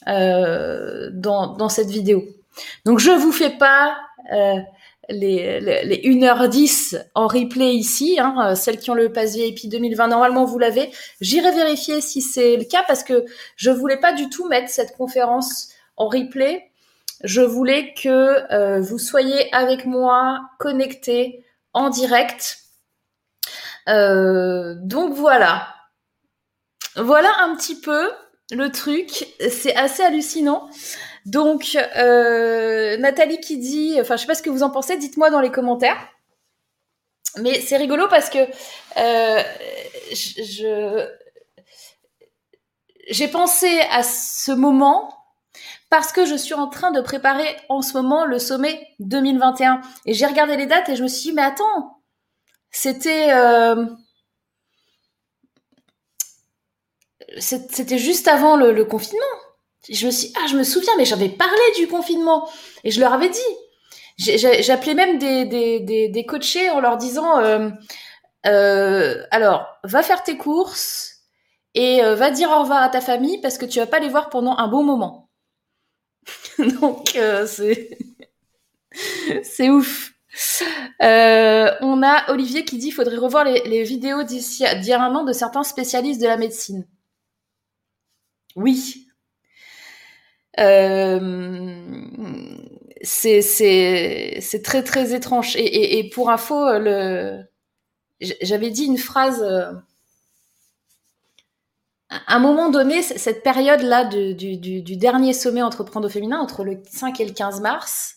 [0.06, 2.24] dans, dans cette vidéo.
[2.85, 3.98] Donc je vous fais pas
[5.10, 10.08] les, les, 1h10 en replay ici, hein, euh, celles qui ont le pass VIP 2020,
[10.08, 10.90] normalement vous l'avez.
[11.20, 13.24] J'irai vérifier si c'est le cas parce que
[13.56, 16.70] je voulais pas du tout mettre cette conférence en replay.
[17.22, 22.58] Je voulais que euh, vous soyez avec moi connectés en direct.
[23.88, 25.74] Euh, donc voilà.
[26.96, 28.10] Voilà un petit peu
[28.50, 29.26] le truc.
[29.50, 30.68] C'est assez hallucinant.
[31.26, 35.30] Donc, euh, Nathalie qui dit, enfin, je sais pas ce que vous en pensez, dites-moi
[35.30, 35.98] dans les commentaires.
[37.38, 38.38] Mais c'est rigolo parce que
[38.96, 39.42] euh,
[43.09, 45.14] j'ai pensé à ce moment
[45.90, 50.14] parce que je suis en train de préparer en ce moment le sommet 2021 et
[50.14, 52.00] j'ai regardé les dates et je me suis dit mais attends
[52.70, 53.87] c'était euh,
[57.38, 59.24] c'était juste avant le confinement
[59.88, 62.48] je me suis, ah, je me souviens, mais j'avais parlé du confinement
[62.84, 63.38] et je leur avais dit.
[64.18, 67.70] J'appelais même des, des, des, des, coachés en leur disant, euh,
[68.46, 71.22] euh, alors, va faire tes courses
[71.74, 74.10] et euh, va dire au revoir à ta famille parce que tu vas pas les
[74.10, 75.30] voir pendant un bon moment.
[76.58, 77.96] Donc, c'est,
[79.42, 80.12] c'est ouf.
[81.00, 85.64] On a Olivier qui dit faudrait revoir les, vidéos d'ici d'hier un an de certains
[85.64, 86.86] spécialistes de la médecine.
[88.54, 89.09] Oui,
[93.02, 95.56] c'est très très étrange.
[95.56, 97.44] Et, et, et, pour info, le
[98.20, 99.42] j'avais dit une phrase.
[99.42, 99.72] Euh,
[102.10, 106.64] à un moment donné, cette période-là du, du, du, dernier sommet entreprendre au féminin, entre
[106.64, 108.16] le 5 et le 15 mars,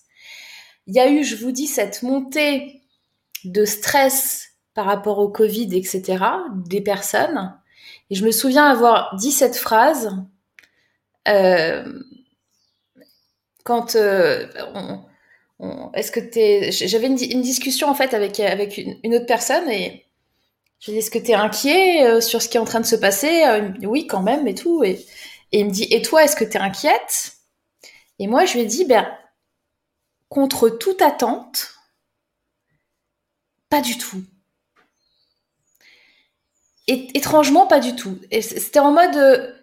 [0.88, 2.82] il y a eu, je vous dis, cette montée
[3.44, 7.56] de stress par rapport au Covid, etc., des personnes.
[8.10, 10.18] Et je me souviens avoir dit cette phrase.
[11.28, 11.86] Euh,
[13.64, 14.48] quand euh,
[15.94, 20.06] est-ce que t'es j'avais une, discussion en fait avec avec une, autre personne et
[20.80, 22.86] je lui dis est-ce que t'es inquiet euh, sur ce qui est en train de
[22.86, 25.06] se passer euh, oui quand même et tout et,
[25.52, 27.34] et il me dit et toi est-ce que t'es inquiète?
[28.20, 29.08] Et moi je lui ai dit ben
[30.30, 31.70] contre toute attente
[33.70, 34.24] pas du tout.
[36.88, 38.20] Et, étrangement pas du tout.
[38.30, 39.56] Et c'était en mode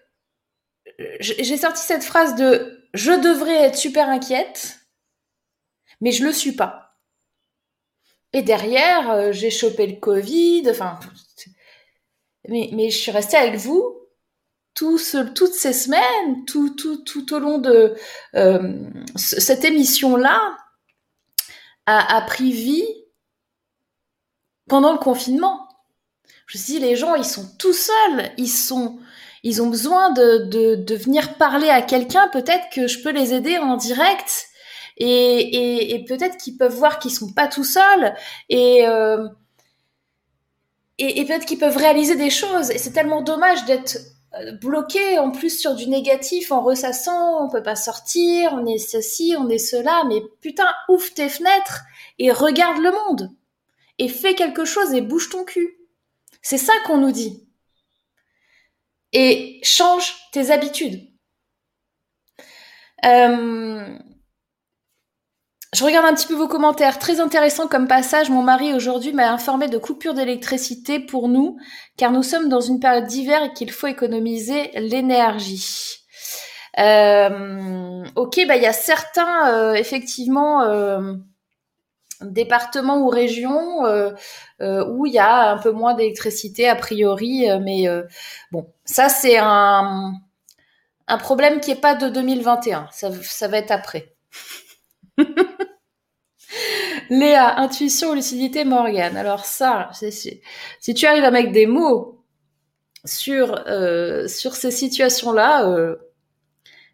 [1.20, 4.80] j'ai sorti cette phrase de je devrais être super inquiète,
[6.00, 6.98] mais je le suis pas.
[8.32, 10.98] Et derrière, euh, j'ai chopé le Covid, enfin,
[12.48, 13.96] mais, mais je suis restée avec vous
[14.74, 14.98] tout
[15.34, 17.94] toutes ces semaines, tout, tout, tout au long de
[18.34, 20.56] euh, cette émission-là,
[21.86, 22.86] a, a pris vie
[24.68, 25.68] pendant le confinement.
[26.46, 28.98] Je me suis dit, les gens, ils sont tout seuls, ils sont,
[29.42, 33.58] ils ont besoin de, de, venir parler à quelqu'un, peut-être que je peux les aider
[33.58, 34.46] en direct.
[34.96, 38.14] Et, et, et peut-être qu'ils peuvent voir qu'ils sont pas tout seuls.
[38.50, 39.26] Et, euh,
[40.98, 42.70] et, et peut-être qu'ils peuvent réaliser des choses.
[42.70, 43.96] Et c'est tellement dommage d'être
[44.34, 48.78] euh, bloqué en plus sur du négatif en ressassant, on peut pas sortir, on est
[48.78, 51.82] ceci, on est cela, mais putain, ouvre tes fenêtres
[52.18, 53.30] et regarde le monde.
[53.98, 55.78] Et fais quelque chose et bouge ton cul.
[56.42, 57.44] C'est ça qu'on nous dit
[59.12, 61.00] et change tes habitudes.
[63.04, 63.98] Euh,
[65.72, 66.98] Je regarde un petit peu vos commentaires.
[66.98, 68.28] Très intéressant comme passage.
[68.28, 71.58] Mon mari aujourd'hui m'a informé de coupure d'électricité pour nous,
[71.96, 75.96] car nous sommes dans une période d'hiver et qu'il faut économiser l'énergie.
[76.78, 81.14] Euh, ok, bah il y a certains euh, effectivement euh,
[82.22, 83.82] départements ou régions
[84.60, 87.86] où il y a un peu moins d'électricité a priori, mais
[88.52, 90.12] bon, ça c'est un
[91.10, 92.88] un problème qui est pas de 2021.
[92.92, 94.14] Ça, ça va être après.
[97.10, 99.16] Léa, intuition, lucidité, Morgane.
[99.16, 102.24] Alors ça, si tu arrives à mettre des mots
[103.04, 105.96] sur euh, sur ces situations-là, euh,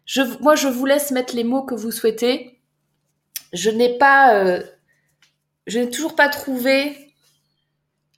[0.05, 2.59] je, moi je vous laisse mettre les mots que vous souhaitez.
[3.53, 4.63] Je n'ai pas, euh,
[5.67, 6.97] je n'ai toujours pas trouvé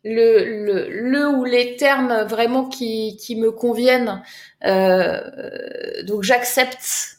[0.06, 4.24] le, ou les termes vraiment qui, me conviennent.
[4.62, 7.18] donc j'accepte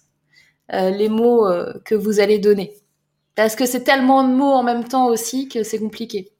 [0.73, 1.47] les mots
[1.85, 2.75] que vous allez donner.
[3.35, 6.33] Parce que c'est tellement de mots en même temps aussi que c'est compliqué.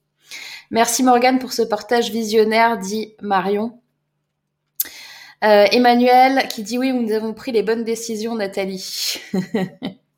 [0.70, 3.81] Merci Morgane pour ce partage visionnaire, dit Marion.
[5.42, 9.20] Euh, Emmanuel qui dit oui, nous avons pris les bonnes décisions, Nathalie.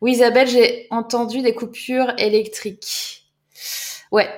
[0.00, 3.26] oui, Isabelle, j'ai entendu des coupures électriques.
[4.10, 4.28] Ouais.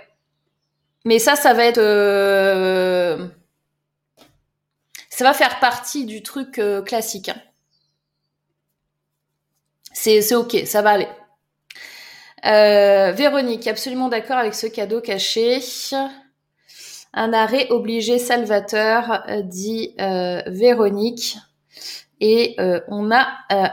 [1.05, 1.79] Mais ça, ça va être...
[1.79, 3.29] Euh,
[5.09, 7.29] ça va faire partie du truc euh, classique.
[7.29, 7.41] Hein.
[9.93, 11.09] C'est ok, ça va aller.
[12.45, 15.61] Euh, Véronique, absolument d'accord avec ce cadeau caché.
[17.13, 21.37] Un arrêt obligé salvateur, dit Véronique.
[22.25, 22.57] Et
[22.87, 23.27] on a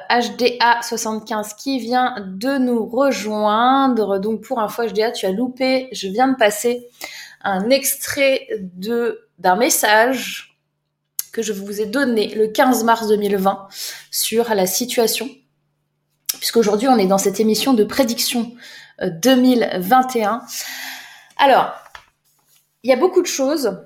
[0.09, 4.17] HDA75 qui vient de nous rejoindre.
[4.17, 5.87] Donc pour info HDA, tu as loupé.
[5.91, 6.89] Je viens de passer
[7.43, 10.57] un extrait de d'un message
[11.31, 13.67] que je vous ai donné le 15 mars 2020
[14.09, 15.29] sur la situation
[16.39, 18.51] puisqu'aujourd'hui on est dans cette émission de prédiction
[19.01, 20.35] 2021.
[20.35, 20.39] Euh,
[21.37, 21.73] Alors,
[22.83, 23.77] il y a beaucoup de choses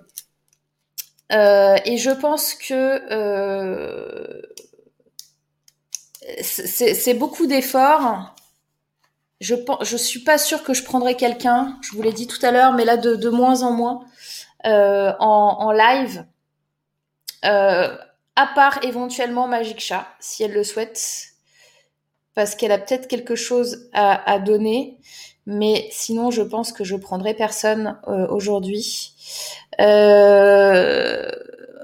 [1.31, 4.41] euh, et je pense que euh,
[6.41, 8.35] c'est beaucoup d'efforts.
[9.39, 12.51] Je ne suis pas sûre que je prendrai quelqu'un, je vous l'ai dit tout à
[12.51, 14.05] l'heure, mais là de, moins en moins
[14.63, 16.25] en, en, live.
[17.43, 21.33] à part éventuellement Magic Chat, si elle le souhaite
[22.35, 24.97] parce qu'elle a peut-être quelque chose à, donner.
[25.45, 29.13] Mais sinon, je pense que je prendrai personne euh, aujourd'hui.
[29.81, 31.29] Euh,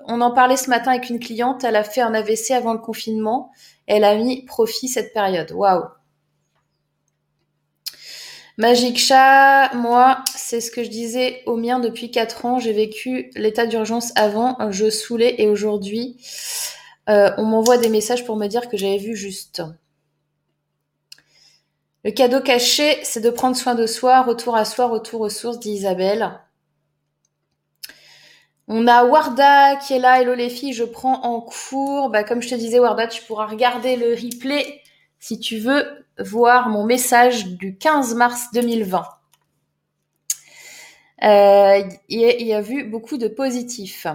[0.07, 1.63] on en parlait ce matin avec une cliente.
[1.63, 3.51] Elle a fait un AVC avant le confinement.
[3.89, 5.51] Elle a mis profit cette période.
[5.51, 5.83] Waouh.
[8.57, 12.59] Magic Chat, moi, c'est ce que je disais au mien depuis 4 ans.
[12.59, 16.17] J'ai vécu l'état d'urgence avant, je saoulais et aujourd'hui,
[17.09, 19.63] euh, on m'envoie des messages pour me dire que j'avais vu juste.
[22.03, 25.59] Le cadeau caché, c'est de prendre soin de soi, retour à soi, retour aux sources,
[25.59, 26.39] dit Isabelle.
[28.71, 30.21] On a Warda qui est là.
[30.21, 32.11] Hello les filles, je prends en cours.
[32.11, 34.83] Bah, comme je te disais, Warda, tu pourras regarder le replay
[35.19, 39.03] si tu veux voir mon message du 15 mars 2020.
[41.23, 44.05] Euh, il, y a, vu beaucoup de positifs.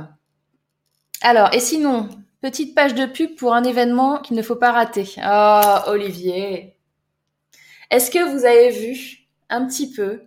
[1.20, 2.08] Alors, et sinon,
[2.40, 5.16] petite page de pub pour un événement qu'il ne faut pas rater.
[5.20, 6.76] Ah, Olivier.
[7.90, 10.22] Est-ce que vous avez vu un petit peu?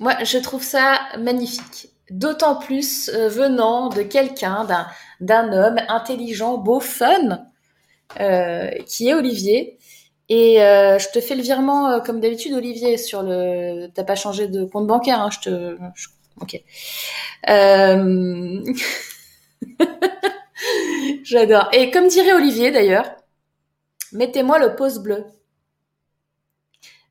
[0.00, 1.93] Moi, je trouve ça magnifique.
[2.10, 4.66] D'autant plus euh, venant de quelqu'un,
[5.20, 7.46] d'un, homme intelligent, beau, fun,
[8.20, 9.78] euh, qui est Olivier.
[10.28, 13.88] Et euh, je te fais le virement comme d'habitude, Olivier, sur le.
[13.94, 15.76] T'as pas changé de compte bancaire, hein, je te.
[16.40, 16.62] Ok.
[21.24, 21.68] J'adore.
[21.72, 23.04] Et comme dirait Olivier d'ailleurs,
[24.12, 25.24] mettez-moi le pouce bleu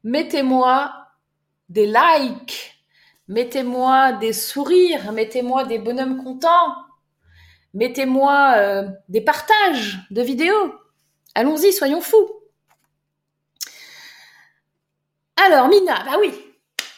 [0.04, 0.94] mettez-moi
[1.70, 2.73] des likes,
[3.34, 6.76] mettez-moi des sourires, mettez-moi des bonhommes contents,
[7.74, 10.74] mettez-moi euh, des partages de vidéos.
[11.34, 12.30] Allons-y, soyons fous.
[15.36, 16.32] Alors, Mina, bah oui.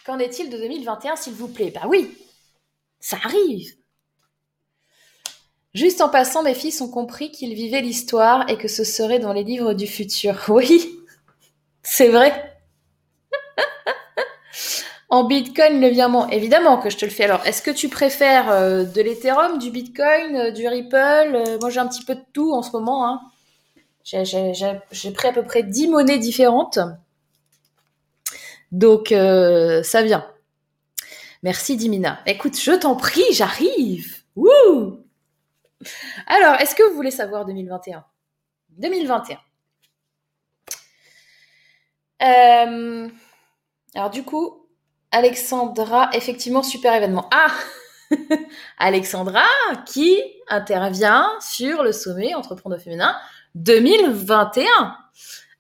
[0.06, 1.72] Qu'en est-il de 2021, s'il vous plaît?
[1.74, 2.16] Bah oui,
[2.99, 3.74] ça arrive.
[5.74, 9.34] Juste en passant, mes fils ont compris qu'ils vivaient l'histoire et que ce serait dans
[9.34, 10.43] les livres du futur.
[10.49, 10.99] Oui,
[11.82, 12.55] c'est vrai.
[15.16, 17.24] En Bitcoin, le virement, évidemment que je te le fais.
[17.24, 20.95] Alors, est-ce que tu préfères euh, de l'Ethereum, du Bitcoin, euh, du Ripple
[21.36, 23.07] euh, Moi, j'ai un petit peu de tout en ce moment.
[23.07, 23.22] Hein.
[24.03, 26.80] J'ai pris à peu près 10 monnaies différentes.
[28.74, 30.30] Donc, ça vient.
[31.43, 32.20] Merci, Dimina.
[32.26, 34.18] Écoute, je t'en prie, j'arrive.
[36.28, 38.03] Alors, est-ce que vous voulez savoir 2021
[38.72, 39.38] 2021.
[42.22, 43.09] Euh,
[43.93, 44.64] alors du coup,
[45.16, 47.30] Alexandra, effectivement, super événement.
[47.32, 47.47] Ah
[48.78, 49.45] Alexandra
[49.86, 53.16] qui intervient sur le sommet Entreprendre féminin
[53.55, 54.66] 2021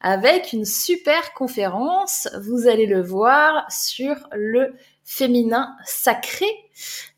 [0.01, 2.27] avec une super conférence.
[2.41, 4.75] Vous allez le voir sur le
[5.05, 6.47] féminin sacré.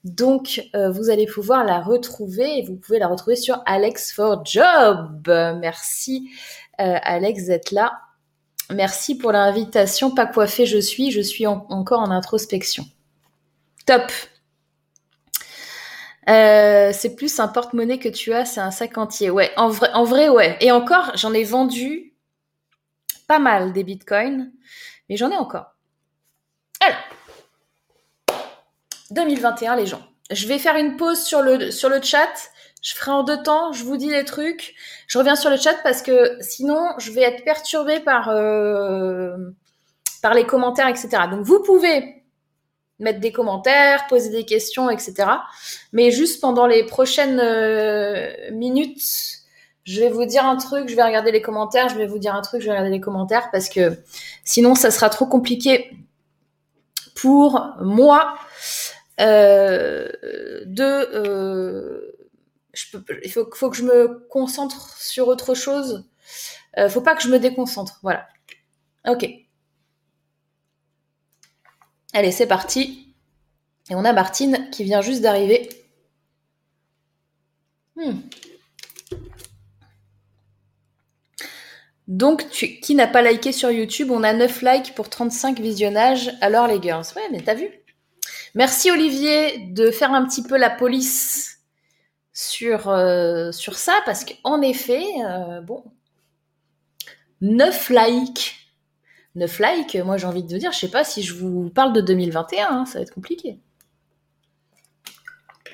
[0.03, 4.45] Donc, euh, vous allez pouvoir la retrouver et vous pouvez la retrouver sur Alex for
[4.45, 5.23] Job.
[5.25, 6.29] Merci,
[6.79, 7.93] euh, Alex, d'être là.
[8.74, 10.11] Merci pour l'invitation.
[10.11, 11.11] Pas coiffée, je suis.
[11.11, 12.86] Je suis encore en introspection.
[13.86, 14.11] Top.
[16.30, 19.30] Euh, c'est plus un porte-monnaie que tu as, c'est un sac entier.
[19.30, 20.57] Ouais, en vrai, ouais.
[20.59, 22.13] Et encore, j'en ai vendu
[23.28, 24.51] pas mal des bitcoins,
[25.09, 25.76] mais j'en ai encore.
[26.82, 26.99] Alors,
[29.11, 30.05] 2021, les gens.
[30.30, 32.51] Je vais faire une pause sur le chat.
[32.82, 34.75] Je ferai en deux temps, je vous dis les trucs.
[35.07, 39.36] Je reviens sur le chat parce que sinon, je vais être perturbée par, euh,
[40.21, 41.23] par les commentaires, etc.
[41.30, 42.23] Donc, vous pouvez
[42.99, 45.30] mettre des commentaires, poser des questions, etc.
[45.93, 49.38] Mais juste pendant les prochaines euh, minutes,
[49.84, 52.36] je vais vous dire un truc, je vais regarder les commentaires, je vais vous dire
[52.36, 53.97] un truc, je vais regarder les commentaires parce que
[54.43, 55.91] sinon ça sera trop compliqué
[57.15, 58.36] pour moi
[59.21, 60.09] euh,
[60.65, 62.16] de euh,
[63.23, 66.09] il faut, que je me concentre sur autre chose.
[66.78, 67.99] Euh, faut pas que je me déconcentre.
[68.03, 68.28] Voilà.
[69.07, 69.28] Ok.
[72.13, 73.13] Allez, c'est parti.
[73.89, 75.69] Et on a Martine qui vient juste d'arriver.
[77.95, 78.19] Hmm.
[82.07, 86.32] Donc, qui n'a pas liké sur YouTube On a 9 likes pour 35 visionnages.
[86.41, 87.69] Alors, les girls, ouais, mais t'as vu
[88.55, 91.56] Merci Olivier de faire un petit peu la police
[92.38, 95.83] sur, euh, sur ça, parce qu'en effet, euh, bon,
[97.41, 98.55] 9 likes
[99.33, 101.93] 9 likes, moi j'ai envie de vous dire, je sais pas si je vous parle
[101.93, 103.59] de 2021, hein, ça va être compliqué.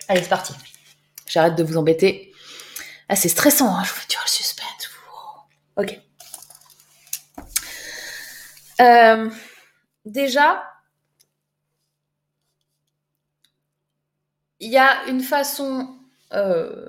[0.07, 0.53] Allez, c'est parti.
[1.27, 2.33] J'arrête de vous embêter.
[3.09, 4.89] Ah, c'est stressant, hein, je vous fais le suspense.
[5.75, 5.99] Ok.
[8.79, 9.29] Euh,
[10.05, 10.63] déjà,
[14.61, 16.02] il y a une façon
[16.33, 16.87] euh,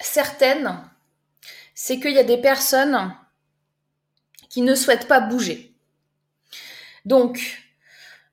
[0.00, 0.82] certaine,
[1.74, 3.14] c'est qu'il y a des personnes
[4.48, 5.72] qui ne souhaitent pas bouger.
[7.04, 7.62] Donc,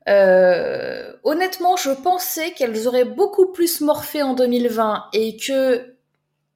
[0.07, 5.95] euh, honnêtement, je pensais qu'elles auraient beaucoup plus morphé en 2020 et que,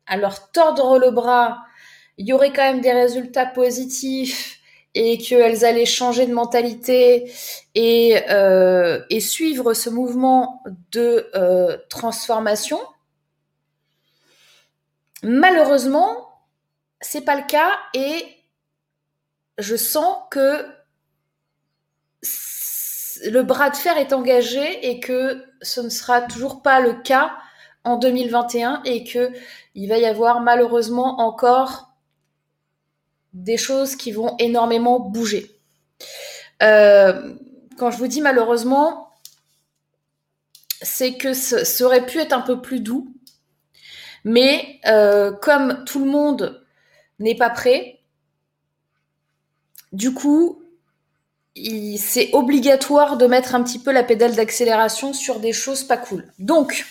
[0.07, 1.59] à leur tordre le bras,
[2.17, 4.60] il y aurait quand même des résultats positifs
[4.93, 7.31] et qu'elles allaient changer de mentalité
[7.75, 12.79] et, euh, et suivre ce mouvement de euh, transformation.
[15.23, 16.41] Malheureusement,
[16.99, 18.25] c'est pas le cas et
[19.57, 20.65] je sens que
[23.29, 27.33] le bras de fer est engagé et que ce ne sera toujours pas le cas
[27.83, 29.31] en 2021 et que
[29.75, 31.90] il va y avoir malheureusement encore
[33.33, 35.59] des choses qui vont énormément bouger.
[36.61, 37.35] Euh,
[37.77, 39.11] quand je vous dis malheureusement,
[40.81, 43.13] c'est que ça aurait pu être un peu plus doux,
[44.23, 46.63] mais euh, comme tout le monde
[47.19, 47.99] n'est pas prêt,
[49.91, 50.63] du coup,
[51.97, 56.31] c'est obligatoire de mettre un petit peu la pédale d'accélération sur des choses pas cool.
[56.39, 56.85] Donc,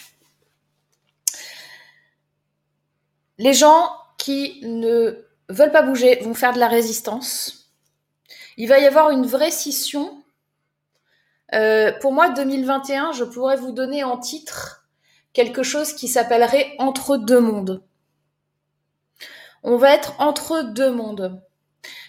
[3.38, 7.71] les gens qui ne veulent pas bouger vont faire de la résistance.
[8.57, 10.23] Il va y avoir une vraie scission.
[11.55, 14.87] Euh, pour moi, 2021, je pourrais vous donner en titre
[15.33, 17.83] quelque chose qui s'appellerait Entre deux mondes.
[19.63, 21.43] On va être entre deux mondes.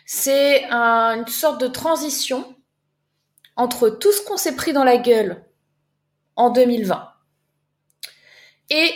[0.06, 2.56] C'est une sorte de transition
[3.56, 5.46] entre tout ce qu'on s'est pris dans la gueule
[6.36, 7.12] en 2020
[8.70, 8.94] et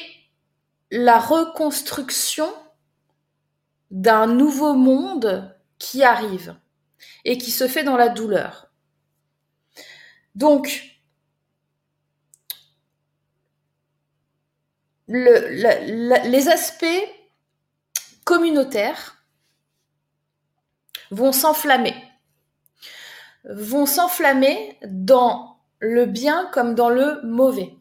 [0.92, 2.52] la reconstruction
[3.92, 6.56] d'un nouveau monde qui arrive
[7.24, 8.72] et qui se fait dans la douleur.
[10.36, 10.96] Donc,
[15.08, 16.86] les aspects
[18.24, 19.24] communautaires
[21.12, 21.96] vont s'enflammer.
[23.46, 27.76] Vont s'enflammer dans le bien comme dans le mauvais.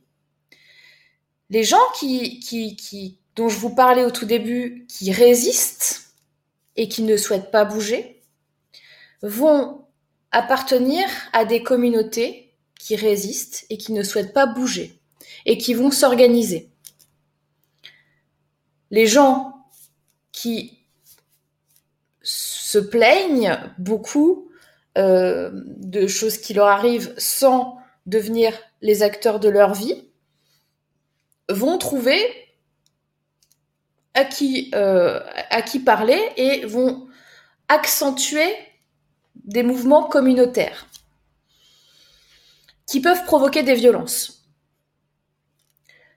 [1.51, 6.15] Les gens qui, dont je vous parlais au tout début, qui résistent
[6.77, 8.23] et qui ne souhaitent pas bouger,
[9.23, 9.87] vont
[10.31, 15.01] appartenir à des communautés qui résistent et qui ne souhaitent pas bouger
[15.47, 16.71] et qui vont s'organiser.
[18.91, 19.67] Les gens
[20.33, 20.79] qui
[22.23, 24.51] se plaignent beaucoup
[24.97, 30.09] euh, de choses qui leur arrivent sans devenir les acteurs de leur vie,
[31.49, 32.21] vont trouver
[34.15, 37.09] à qui, euh, à qui parler et vont
[37.69, 38.55] accentuer
[39.35, 40.87] des mouvements communautaires
[42.87, 44.47] qui peuvent provoquer des violences.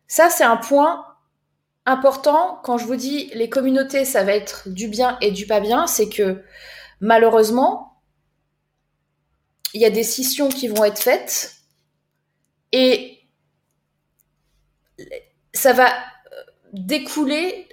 [0.07, 1.05] Ça, c'est un point
[1.85, 5.59] important quand je vous dis les communautés, ça va être du bien et du pas
[5.59, 6.43] bien, c'est que
[6.99, 8.01] malheureusement,
[9.73, 11.55] il y a des scissions qui vont être faites
[12.71, 13.19] et
[15.53, 15.89] ça va
[16.73, 17.66] découler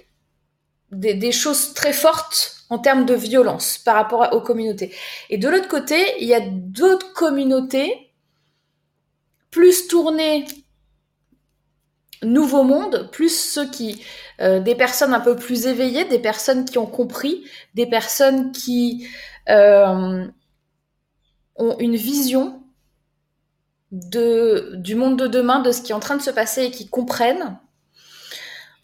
[0.91, 4.93] des, choses très fortes en termes de violence par rapport aux communautés.
[5.29, 8.11] Et de l'autre côté, il y a d'autres communautés
[9.51, 10.45] plus tournées
[12.23, 14.01] nouveau monde, plus ceux qui,
[14.41, 19.07] euh, des personnes un peu plus éveillées, des personnes qui ont compris, des personnes qui
[19.49, 20.25] euh,
[21.55, 22.63] ont une vision
[23.91, 26.71] de, du monde de demain, de ce qui est en train de se passer et
[26.71, 27.57] qui comprennent.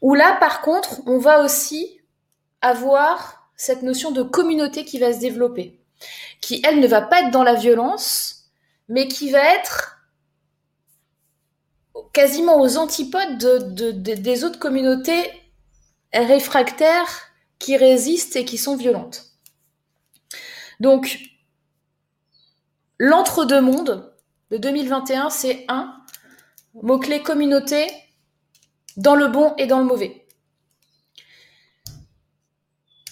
[0.01, 2.01] Où là, par contre, on va aussi
[2.61, 5.79] avoir cette notion de communauté qui va se développer,
[6.41, 8.51] qui, elle, ne va pas être dans la violence,
[8.89, 9.97] mais qui va être
[12.13, 15.31] quasiment aux antipodes de, des autres communautés
[16.13, 17.21] réfractaires
[17.59, 19.25] qui résistent et qui sont violentes.
[20.79, 21.19] Donc,
[22.97, 24.11] l'entre-deux-mondes
[24.49, 25.95] de 2021, c'est un
[26.73, 27.87] mot-clé communauté
[28.97, 30.25] dans le bon et dans le mauvais.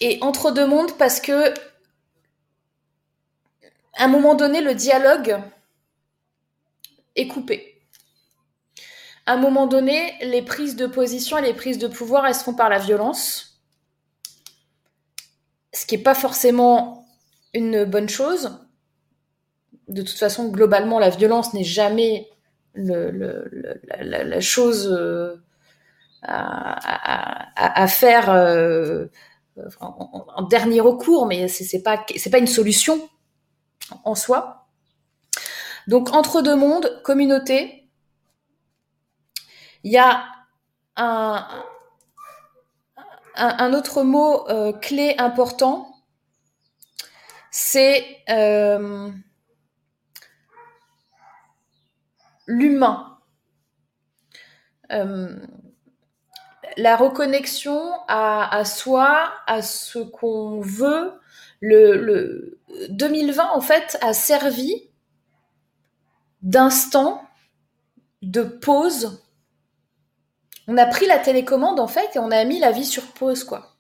[0.02, 1.54] Et entre-deux-mondes parce que
[3.96, 5.42] à un moment donné, le dialogue
[7.16, 7.80] est coupé
[9.30, 12.44] à un moment donné, les prises de position et les prises de pouvoir, elles se
[12.44, 13.62] font par la violence.
[15.72, 17.06] Ce qui n'est pas forcément
[17.54, 18.58] une bonne chose.
[19.88, 22.28] De toute façon, globalement, la violence n'est jamais
[22.74, 24.88] la, chose
[26.24, 29.08] à, faire euh,
[29.80, 33.10] en, dernier recours, mais c'est pas, pas une solution
[34.04, 34.68] en soi.
[35.88, 37.90] Donc, entre deux mondes, communauté,
[39.84, 40.26] il y a
[40.96, 41.64] un,
[43.74, 45.96] autre mot euh, clé important,
[47.52, 49.10] c'est euh,
[52.46, 53.18] l'humain.
[56.80, 61.14] La reconnexion à, soi, à ce qu'on veut.
[61.62, 62.60] Le, le
[62.90, 64.90] 2020, en fait, a servi
[66.42, 67.22] d'instant
[68.22, 69.22] de pause
[70.72, 73.44] on a pris la télécommande en fait et on a mis la vie sur pause
[73.44, 73.76] quoi.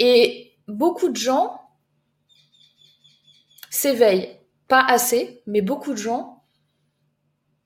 [0.00, 1.60] Et beaucoup de gens
[3.70, 6.31] s'éveillent, pas assez, mais beaucoup de gens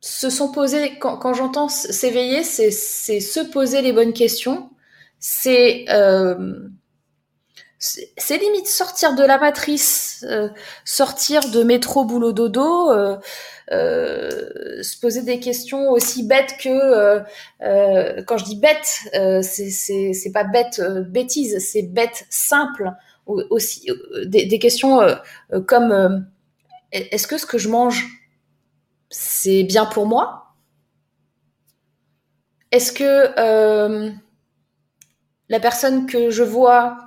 [0.01, 4.70] se sont posés, quand, j'entends s'éveiller, c'est se poser les bonnes questions,
[5.18, 6.68] c'est euh,
[7.78, 10.49] c'est limite sortir de la matrice, euh,
[10.84, 13.16] sortir de métro boulot dodo, euh,
[13.70, 17.22] euh, se poser des questions aussi bêtes que
[18.22, 19.01] quand je dis bête,
[19.42, 22.92] c'est c'est pas bête bêtise, c'est bête simple
[23.26, 23.88] aussi
[24.24, 25.01] des questions
[25.66, 26.26] comme
[26.92, 28.16] est-ce que ce que je mange
[29.11, 30.55] c'est bien pour moi.
[32.73, 34.13] Est-ce que
[35.49, 37.07] la personne que je vois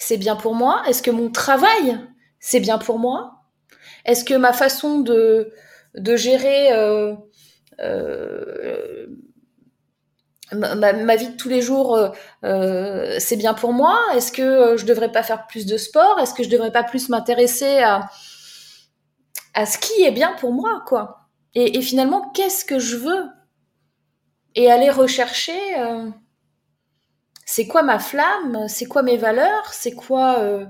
[0.00, 0.82] c'est bien pour moi?
[0.88, 2.00] Est-ce que mon travail,
[2.40, 3.42] c'est bien pour moi?
[4.06, 5.52] Est-ce que ma façon de,
[6.16, 7.14] gérer euh,
[7.80, 9.06] euh,
[10.54, 11.98] ma, vie de tous les jours,
[12.44, 14.00] euh, c'est bien pour moi?
[14.16, 16.18] Est-ce que je devrais pas faire plus de sport?
[16.18, 18.08] Est-ce que je devrais pas plus m'intéresser à,
[19.54, 21.16] à ce qui est bien pour moi, quoi
[21.54, 23.28] et, finalement, qu'est-ce que je veux?
[24.54, 25.58] Et aller rechercher
[27.50, 30.64] c'est quoi ma flamme, c'est quoi mes valeurs, c'est quoi euh,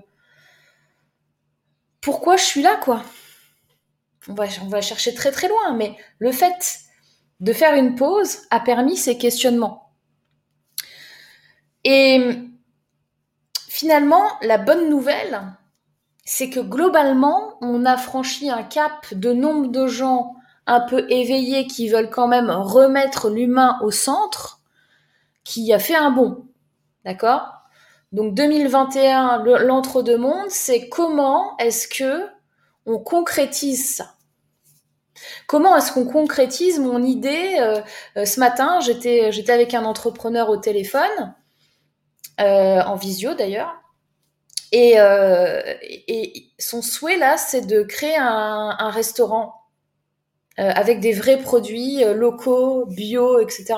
[2.00, 3.02] pourquoi je suis là quoi?
[4.28, 6.80] On va chercher très très loin, mais le fait
[7.40, 9.92] de faire une pause a permis ces questionnements.
[11.84, 12.34] Et
[13.68, 15.52] finalement, la bonne nouvelle,
[16.24, 20.34] c'est que globalement, on a franchi un cap de nombre de gens
[20.66, 24.60] un peu éveillés qui veulent quand même remettre l'humain au centre,
[25.44, 26.46] qui a fait un bond.
[27.04, 27.52] D'accord?
[28.12, 32.26] Donc 2021, l'entre-deux-mondes, c'est comment est-ce que
[32.86, 34.14] on concrétise ça?
[35.46, 37.80] Comment est-ce qu'on concrétise mon idée euh,
[38.16, 41.34] euh, Ce matin, j'étais avec un entrepreneur au téléphone,
[42.40, 43.74] euh, en visio d'ailleurs,
[44.72, 44.96] Et,
[46.08, 49.54] et, son souhait là, c'est de créer un, restaurant
[50.56, 53.74] avec des vrais produits locaux, bio, etc.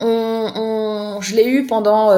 [0.00, 2.10] On, je l'ai eu pendant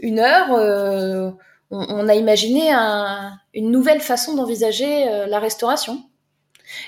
[0.00, 1.32] une heure.
[1.70, 6.02] On, a imaginé un, une nouvelle façon d'envisager la restauration.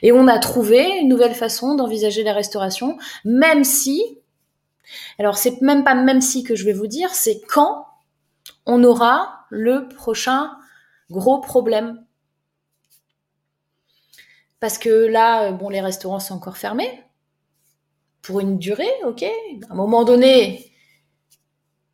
[0.03, 4.19] Et on a trouvé une nouvelle façon d'envisager la restauration, même si,
[5.19, 7.87] alors c'est même pas même si que je vais vous dire, c'est quand
[8.69, 10.53] on aura le prochain
[11.11, 12.05] gros problème.
[14.61, 17.03] Parce que là, bon, les restaurants sont encore fermés
[18.21, 19.23] pour une durée, ok.
[19.23, 20.71] À un moment donné,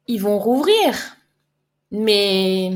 [0.08, 1.16] ils vont rouvrir,
[1.92, 2.72] mais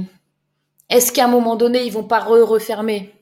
[0.88, 3.12] est-ce qu'à un moment donné, ils vont pas re-refermer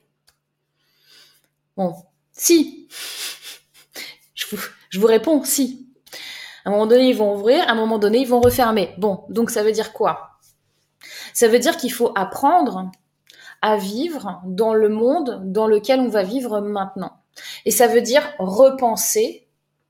[1.76, 1.94] Bon,
[2.32, 2.88] si.
[4.34, 5.88] Je vous, je vous réponds, si.
[6.64, 8.94] À un moment donné, ils vont ouvrir, à un moment donné, ils vont refermer.
[8.98, 10.35] Bon, donc ça veut dire quoi?
[11.36, 12.90] Ça veut dire qu'il faut apprendre
[13.60, 17.18] à vivre dans le monde dans lequel on va vivre maintenant.
[17.66, 19.46] Et ça veut dire repenser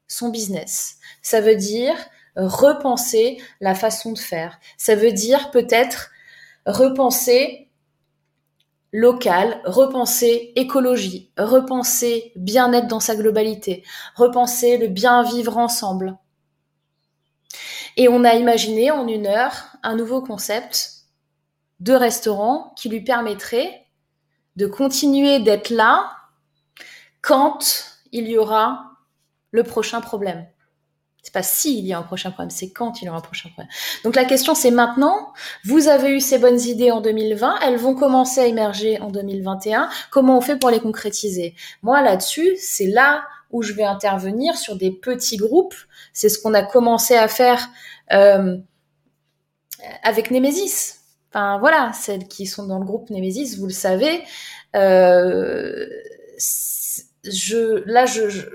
[0.08, 0.96] son business.
[1.22, 1.94] Ça veut dire
[2.34, 4.58] repenser la façon de faire.
[4.76, 6.10] Ça veut dire peut-être
[6.66, 7.68] repenser
[8.90, 13.84] local, repenser écologie, repenser bien-être dans sa globalité,
[14.16, 16.18] repenser le bien vivre ensemble.
[17.96, 20.95] Et on a imaginé en une heure un nouveau concept
[21.80, 23.86] de restaurant qui lui permettrait
[24.56, 26.10] de continuer d'être là
[27.20, 27.58] quand
[28.12, 28.92] il y aura
[29.50, 30.46] le prochain problème.
[31.22, 33.48] C'est pas s'il y a un prochain problème, c'est quand il y aura un prochain
[33.48, 33.68] problème.
[34.04, 35.32] Donc la question c'est maintenant,
[35.64, 39.90] vous avez eu ces bonnes idées en 2020, elles vont commencer à émerger en 2021,
[40.12, 41.56] comment on fait pour les concrétiser?
[41.82, 45.74] Moi là-dessus, c'est là où je vais intervenir sur des petits groupes,
[46.12, 47.68] c'est ce qu'on a commencé à faire
[48.12, 48.56] euh,
[50.04, 50.95] avec Nemesis.
[51.60, 54.24] Voilà, celles qui sont dans le groupe Nemesis, vous le savez,
[54.74, 55.86] euh,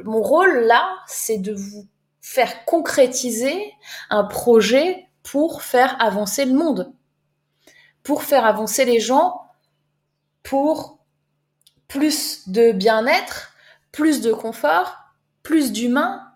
[0.03, 1.88] mon rôle là, c'est de vous
[2.21, 3.71] faire concrétiser
[4.09, 6.91] un projet pour faire avancer le monde,
[8.01, 9.41] pour faire avancer les gens,
[10.41, 10.99] pour
[11.88, 13.53] plus de bien-être,
[13.91, 14.97] plus de confort,
[15.43, 16.27] plus d'humain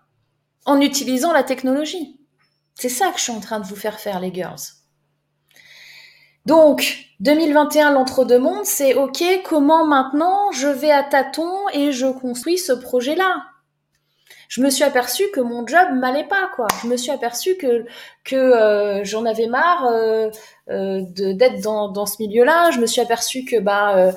[0.64, 2.20] en utilisant la technologie.
[2.74, 4.75] C'est ça que je suis en train de vous faire faire, les girls.
[6.46, 12.72] Donc, 2021, l'entre-deux-mondes, c'est OK, comment maintenant je vais à tâtons et je construis ce
[12.72, 13.34] projet-là?
[14.48, 16.68] Je me suis aperçue que mon job m'allait pas quoi.
[16.82, 17.84] Je me suis aperçue que
[18.22, 20.30] que euh, j'en avais marre euh,
[20.70, 22.70] euh d'être dans, dans ce milieu-là.
[22.70, 24.12] Je me suis aperçue que bah euh,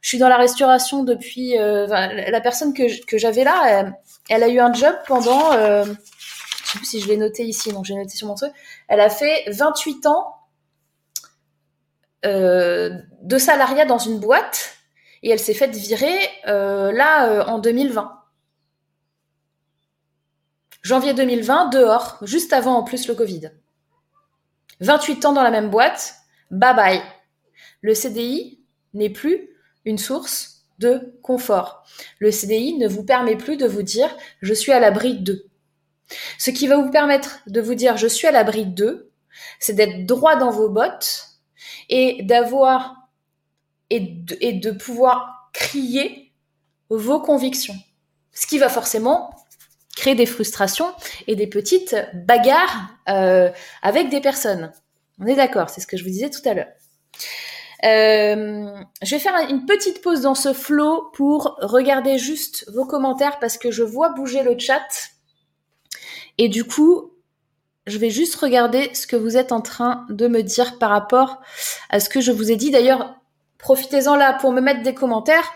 [0.00, 3.92] je suis dans la restauration depuis la personne que que j'avais là,
[4.28, 5.84] elle, a eu un job pendant je
[6.64, 8.52] sais plus si je l'ai noté ici, donc j'ai noté sur mon truc.
[8.86, 10.36] Elle a fait 28 ans
[12.24, 14.76] de salariat dans une boîte
[15.22, 18.18] et elle s'est faite virer là en 2020.
[20.82, 23.50] Janvier 2020, dehors, juste avant en plus le Covid.
[24.80, 26.16] 28 ans dans la même boîte,
[26.50, 27.02] bye bye.
[27.82, 28.60] Le CDI
[28.94, 29.48] n'est plus
[29.84, 31.84] une source de confort.
[32.18, 35.46] Le CDI ne vous permet plus de vous dire je suis à l'abri de.
[36.38, 39.10] Ce qui va vous permettre de vous dire je suis à l'abri de,
[39.60, 41.31] c'est d'être droit dans vos bottes
[41.92, 42.96] et d'avoir
[43.90, 46.32] et de, pouvoir crier
[46.88, 47.74] vos convictions.
[48.32, 49.30] Ce qui va forcément
[49.94, 50.86] créer des frustrations
[51.26, 51.94] et des petites
[52.26, 53.50] bagarres euh,
[53.82, 54.72] avec des personnes.
[55.20, 56.72] On est d'accord, c'est ce que je vous disais tout à l'heure.
[57.84, 63.38] Euh, je vais faire une petite pause dans ce flow pour regarder juste vos commentaires
[63.40, 65.10] parce que je vois bouger le chat.
[66.38, 67.11] Et du coup,
[67.86, 71.40] je vais juste regarder ce que vous êtes en train de me dire par rapport
[71.90, 72.70] à ce que je vous ai dit.
[72.70, 73.16] D'ailleurs,
[73.58, 75.52] profitez-en là pour me mettre des commentaires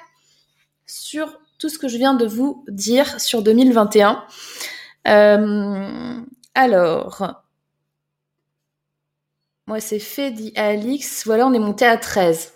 [0.87, 4.25] sur tout ce que je viens de vous dire sur 2021.
[5.09, 6.21] Euh,
[6.55, 7.45] alors,
[9.67, 11.25] moi c'est fait, dit Alix.
[11.27, 12.55] Voilà, on est monté à 13.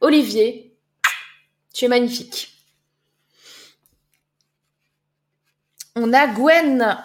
[0.00, 0.76] Olivier,
[1.72, 2.50] tu es magnifique.
[5.96, 6.96] On a Gwen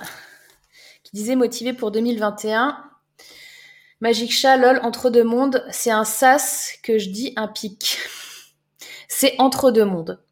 [1.14, 2.84] disait motivé pour 2021.
[4.02, 7.98] Magic Chat, lol, entre deux mondes, c'est un sas que je dis un pic.
[9.12, 10.24] C'est entre deux mondes.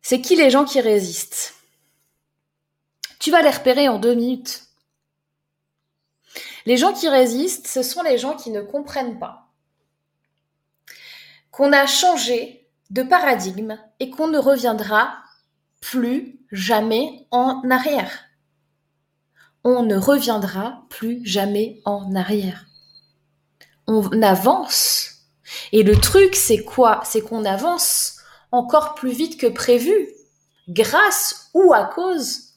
[0.00, 1.54] C'est qui les gens qui résistent?
[3.20, 4.64] Tu vas les repérer en deux minutes.
[6.64, 9.48] Les gens qui résistent, ce sont les gens qui ne comprennent pas
[11.58, 15.12] qu'on a changé de paradigme et qu'on ne reviendra
[15.80, 18.27] plus jamais en arrière.
[19.64, 22.66] On ne reviendra plus jamais en arrière.
[23.86, 25.26] On avance.
[25.72, 27.00] Et le truc, c'est quoi?
[27.04, 28.16] C'est qu'on avance
[28.52, 30.08] encore plus vite que prévu,
[30.68, 32.54] grâce ou à cause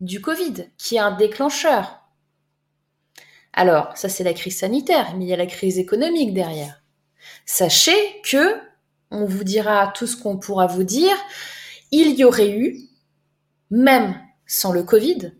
[0.00, 2.00] du Covid, qui est un déclencheur.
[3.52, 6.82] Alors, ça c'est la crise sanitaire, mais il y a la crise économique derrière.
[7.46, 8.58] Sachez que,
[9.10, 11.16] on vous dira tout ce qu'on pourra vous dire,
[11.90, 12.88] il y aurait eu,
[13.70, 15.32] même sans le Covid,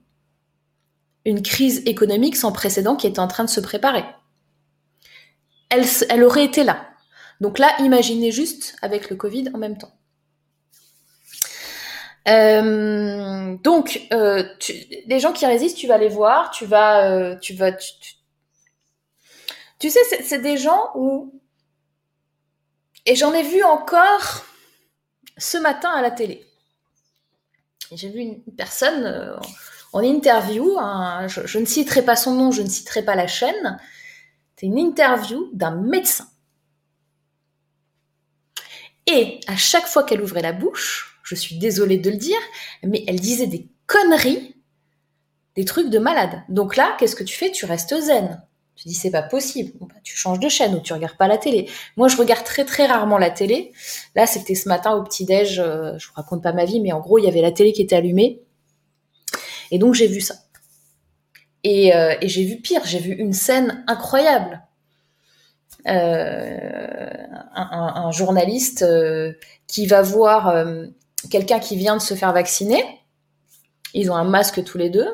[1.25, 4.05] une crise économique sans précédent qui est en train de se préparer.
[5.71, 6.89] Elle, aurait été là.
[7.41, 9.93] Donc là, imaginez juste avec le Covid en même temps.
[12.29, 14.45] Euh, donc, euh,
[15.07, 17.57] les gens qui résistent, tu vas les voir, tu vas, euh, tu,
[19.79, 21.41] tu sais, c'est des gens où,
[23.05, 24.47] et j'en ai vu encore
[25.37, 26.47] ce matin à la télé.
[27.93, 29.39] J'ai vu une personne
[29.95, 30.77] en interview,
[31.29, 33.79] je, je, ne citerai pas son nom, je ne citerai pas la chaîne.
[34.57, 36.27] C'est une interview d'un médecin.
[39.07, 42.39] Et à chaque fois qu'elle ouvrait la bouche, je suis désolée de le dire,
[42.83, 44.57] mais elle disait des conneries,
[45.55, 46.43] des trucs de malade.
[46.49, 47.53] Donc là, qu'est-ce que tu fais?
[47.53, 48.43] Tu restes zen.
[48.75, 49.73] Tu dis c'est pas possible.
[49.81, 51.71] Bah, tu changes de chaîne ou tu regardes pas la télé.
[51.97, 53.71] Moi, je regarde très très rarement la télé.
[54.17, 55.61] Là, c'était ce matin au petit déj.
[55.61, 57.73] Euh, je vous raconte pas ma vie, mais en gros, il y avait la télé
[57.73, 58.44] qui était allumée.
[59.75, 60.37] Et donc j'ai vu ça.
[61.65, 62.83] Et, euh, et j'ai vu pire.
[62.85, 64.63] J'ai vu une scène incroyable.
[65.89, 67.11] Euh,
[67.57, 69.33] un, journaliste euh,
[69.67, 70.65] qui va voir
[71.29, 72.85] quelqu'un qui vient de se faire vacciner.
[73.95, 75.09] Ils ont un masque tous les deux.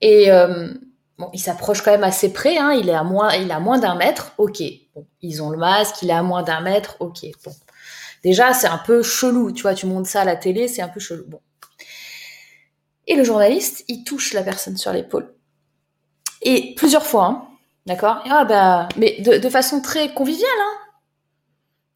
[0.00, 0.30] Et
[1.18, 2.56] bon, il s'approche quand même assez près.
[2.56, 3.30] Hein, il est à moins,
[3.60, 4.32] moins d'un mètre.
[4.38, 4.62] Ok.
[5.20, 5.96] Ils ont le masque.
[6.00, 6.96] Il est à moins d'un mètre.
[7.00, 7.26] Ok.
[8.22, 9.52] Déjà, c'est un peu chelou.
[9.52, 11.24] Tu vois, tu montes ça à la télé, c'est un peu chelou.
[11.28, 11.40] Bon.
[13.06, 15.34] Et le journaliste, il touche la personne sur l'épaule.
[16.42, 17.26] Et plusieurs fois.
[17.26, 17.48] Hein,
[17.86, 18.22] D'accord?
[18.30, 20.48] Ah bah, mais de, façon très conviviale.
[20.58, 20.78] Hein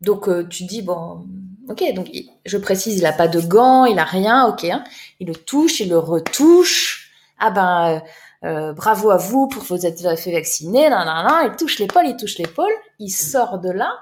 [0.01, 1.27] donc euh, tu dis bon,
[1.69, 1.83] ok.
[1.95, 2.11] Donc
[2.45, 4.65] je précise, il a pas de gants, il a rien, ok.
[4.65, 4.85] Hein
[5.19, 7.11] il le touche, il le retouche.
[7.39, 8.03] Ah ben
[8.45, 10.91] euh, euh bravo à vous pour vous être fait vacciner.
[10.91, 11.51] Nan, nan.
[11.51, 12.73] Il touche l'épaule, il touche l'épaule.
[12.99, 13.93] Il sort de là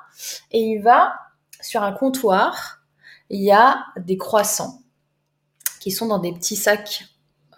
[0.51, 1.15] et il va
[1.61, 2.81] sur un comptoir.
[3.31, 4.81] Il y a des croissants
[5.87, 7.05] qui sont dans des petits sacs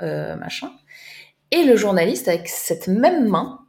[0.02, 0.70] euh, machin.
[1.50, 3.60] Et le journaliste avec cette même main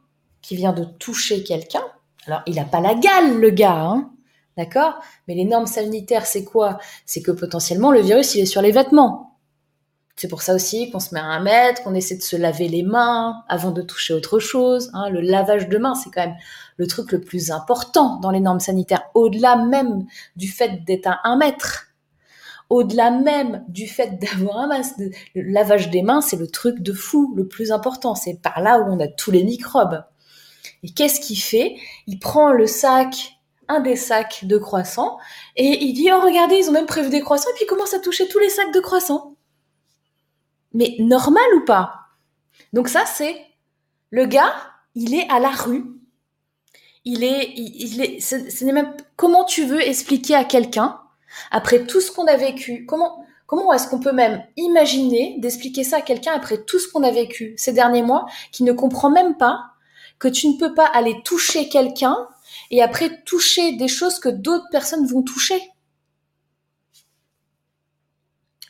[0.42, 1.82] qui vient de toucher quelqu'un.
[2.26, 4.10] Alors, il n'a pas la gale, le gars, hein
[4.58, 5.00] D'accord?
[5.26, 6.78] Mais les normes sanitaires, c'est quoi?
[7.06, 9.38] C'est que potentiellement, le virus, il est sur les vêtements.
[10.14, 12.68] C'est pour ça aussi qu'on se met à un mètre, qu'on essaie de se laver
[12.68, 14.90] les mains avant de toucher autre chose.
[14.92, 15.08] Hein.
[15.08, 16.36] Le lavage de mains, c'est quand même
[16.76, 20.04] le truc le plus important dans les normes sanitaires, au-delà même
[20.36, 21.86] du fait d'être à un mètre.
[22.70, 24.94] Au-delà même du fait d'avoir un masque,
[25.34, 28.14] le lavage des mains, c'est le truc de fou, le plus important.
[28.14, 30.04] C'est par là où on a tous les microbes.
[30.84, 31.76] Et qu'est-ce qu'il fait?
[32.06, 35.18] Il prend le sac, un des sacs de croissants,
[35.56, 37.92] et il dit, oh regardez, ils ont même prévu des croissants, et puis il commence
[37.92, 39.34] à toucher tous les sacs de croissants.
[40.72, 42.06] Mais normal ou pas?
[42.72, 43.36] Donc ça, c'est
[44.10, 44.54] le gars,
[44.94, 45.84] il est à la rue.
[47.04, 50.99] Il est, il, est, ce n'est même comment tu veux expliquer à quelqu'un
[51.50, 52.86] après tout ce qu'on a vécu.
[52.86, 57.10] Comment, est-ce qu'on peut même imaginer d'expliquer ça à quelqu'un après tout ce qu'on a
[57.10, 59.72] vécu ces derniers mois, qui ne comprend même pas
[60.18, 62.28] que tu ne peux pas aller toucher quelqu'un
[62.70, 65.60] et après toucher des choses que d'autres personnes vont toucher?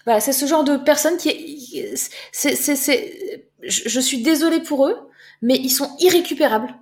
[0.07, 1.85] Voilà, c'est ce genre de personnes qui
[2.33, 4.99] c'est je suis désolée pour eux,
[5.43, 6.75] mais ils sont irrécupérables.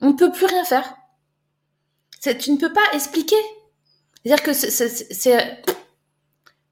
[0.00, 0.94] On ne peut plus rien faire.
[2.22, 3.36] Tu ne peux pas expliquer.
[4.24, 4.52] C'est-à-dire que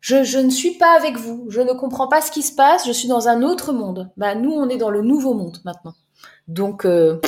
[0.00, 2.92] je, ne suis pas avec vous, je ne comprends pas ce qui se passe, je
[2.92, 4.10] suis dans un autre monde.
[4.16, 5.94] Bah nous on est dans le nouveau monde maintenant.
[6.46, 7.20] Donc, euh,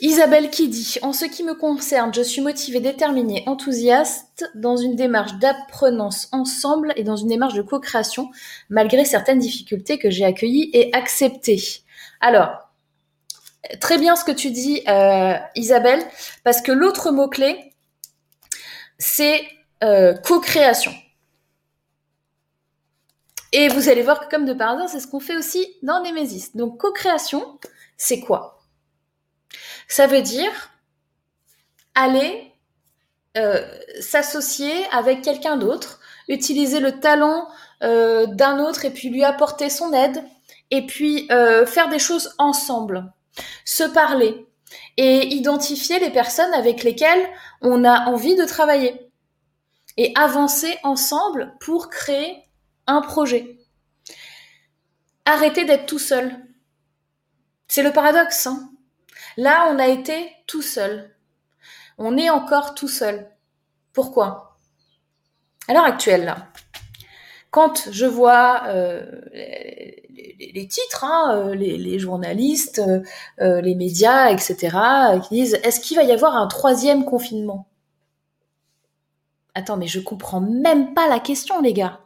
[0.00, 4.96] Isabelle qui dit En ce qui me concerne, je suis motivée, déterminée, enthousiaste dans une
[4.96, 8.30] démarche d'apprenance ensemble et dans une démarche de co-création,
[8.70, 11.62] malgré certaines difficultés que j'ai accueillies et acceptées.
[12.22, 12.70] Alors,
[13.78, 16.02] très bien ce que tu dis, euh, Isabelle,
[16.44, 17.69] parce que l'autre mot-clé,
[19.00, 19.48] c'est
[19.82, 20.92] euh, co-création.
[23.52, 26.02] Et vous allez voir que comme de par hasard, c'est ce qu'on fait aussi dans
[26.02, 26.50] Nemesis.
[26.54, 27.58] Donc co-création,
[27.96, 28.62] c'est quoi?
[29.88, 30.52] Ça veut dire
[31.96, 32.52] aller
[33.36, 33.66] euh,
[34.00, 35.98] s'associer avec quelqu'un d'autre,
[36.28, 37.48] utiliser le talent
[37.82, 40.22] euh, d'un autre et puis lui apporter son aide,
[40.70, 43.12] et puis faire des choses ensemble,
[43.64, 44.46] se parler
[44.96, 47.28] et identifier les personnes avec lesquelles
[47.60, 49.10] on a envie de travailler
[49.96, 52.44] et avancer ensemble pour créer
[52.86, 53.58] un projet.
[55.24, 56.44] arrêtez d'être tout seul.
[57.68, 58.46] C'est le paradoxe.
[58.46, 58.70] Hein.
[59.36, 61.14] Là, on a été tout seul.
[61.98, 63.30] On est encore tout seul.
[63.92, 64.58] Pourquoi?
[65.68, 66.48] À l'heure actuelle, là,
[67.50, 72.80] quand je vois euh, les, titres, hein, euh, les, journalistes,
[73.40, 74.76] euh, les médias, etc.,
[75.28, 77.66] qui disent est-ce qu'il va y avoir un troisième confinement?
[79.54, 82.00] Attends, mais je comprends même pas la question, les gars.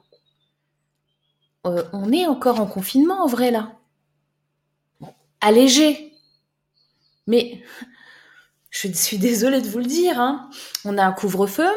[1.64, 3.72] on est encore en confinement, en vrai, là.
[5.42, 6.12] allégé.
[7.26, 7.62] Mais
[8.70, 10.49] je suis désolée de vous le dire, hein.
[10.86, 11.68] on a un couvre-feu,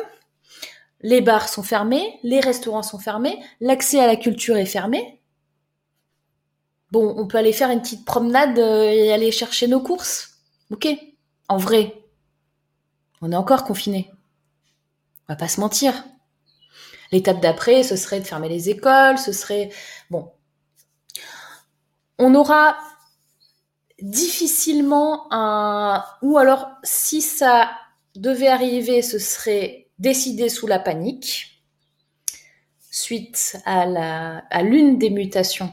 [1.01, 5.21] les bars sont fermés, les restaurants sont fermés, l'accès à la culture est fermé.
[6.91, 10.39] Bon, on peut aller faire une petite promenade euh, et aller chercher nos courses.
[10.71, 10.87] Ok.
[11.49, 12.01] En vrai,
[13.21, 14.09] on est encore confiné.
[15.27, 15.93] On va pas se mentir.
[17.11, 19.69] L'étape d'après, ce serait de fermer les écoles, ce serait...
[20.09, 20.31] Bon.
[22.17, 22.77] On aura
[24.01, 26.03] difficilement un...
[26.21, 27.71] Ou alors, si ça
[28.15, 31.63] devait arriver, ce serait décidé sous la panique,
[32.91, 35.71] suite à, la, à l'une des mutations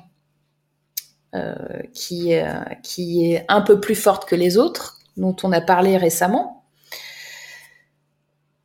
[1.34, 1.54] euh,
[1.92, 5.96] qui, euh, qui est un peu plus forte que les autres, dont on a parlé
[5.96, 6.64] récemment.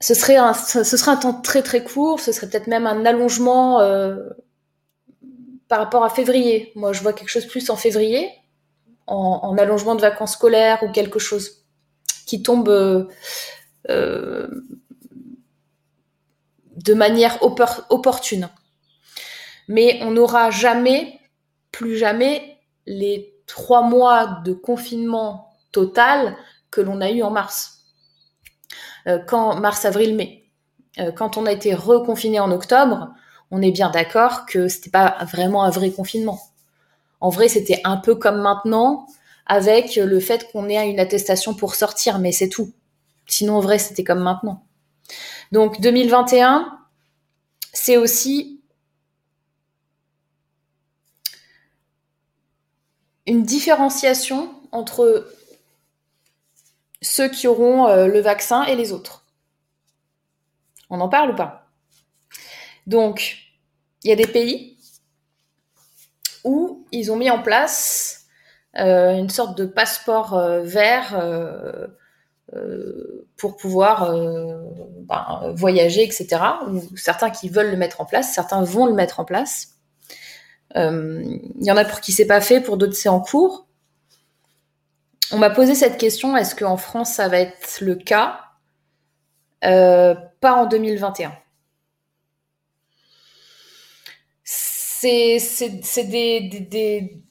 [0.02, 3.06] Ce serait un, ce serait un temps très très court, ce serait peut-être même un
[3.06, 4.30] allongement euh,
[5.68, 6.72] par rapport à février.
[6.76, 8.30] Moi, je vois quelque chose plus en février,
[9.08, 11.66] en, en allongement de vacances scolaires ou quelque chose
[12.26, 13.10] qui tombe
[16.84, 18.50] de manière opportune.
[19.68, 21.20] Mais on n'aura jamais,
[21.72, 26.36] plus jamais, les trois mois de confinement total
[26.72, 27.84] que l'on a eu en mars.
[29.08, 30.46] Euh, quand mars, avril, mai.
[31.00, 33.10] Euh, quand on a été reconfiné en octobre,
[33.52, 36.40] on est bien d'accord que c'était pas vraiment un vrai confinement.
[37.22, 39.08] En vrai, c'était un peu comme maintenant,
[39.46, 42.72] avec le fait qu'on ait une attestation pour sortir, mais c'est tout.
[43.26, 44.64] Sinon, en vrai, c'était comme maintenant.
[45.52, 46.80] Donc 2021,
[47.74, 48.62] c'est aussi
[53.26, 55.32] une différenciation entre
[57.02, 59.24] ceux qui auront euh, le vaccin et les autres.
[60.90, 61.68] On en parle ou pas?
[62.88, 63.38] Donc,
[64.04, 64.78] il y a des pays
[66.44, 68.26] où ils ont mis en place
[68.78, 71.16] euh, une sorte de passeport euh, vert
[73.38, 74.58] pour pouvoir euh,
[75.04, 76.28] ben, voyager, etc.
[76.68, 79.76] Ou certains qui veulent le mettre en place, certains vont le mettre en place.
[80.76, 81.24] Euh,
[81.60, 83.68] il y en a pour qui c'est pas fait, pour d'autres c'est en cours.
[85.32, 88.40] On m'a posé cette question est-ce qu'en France ça va être le cas?
[89.62, 91.34] Pas en 2021.
[94.44, 95.40] C'est
[96.10, 97.22] des, des, des,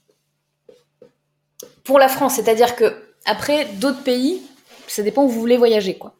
[1.84, 4.47] pour la France, c'est-à-dire que après d'autres pays
[4.93, 6.14] ça dépend où vous voulez voyager, quoi.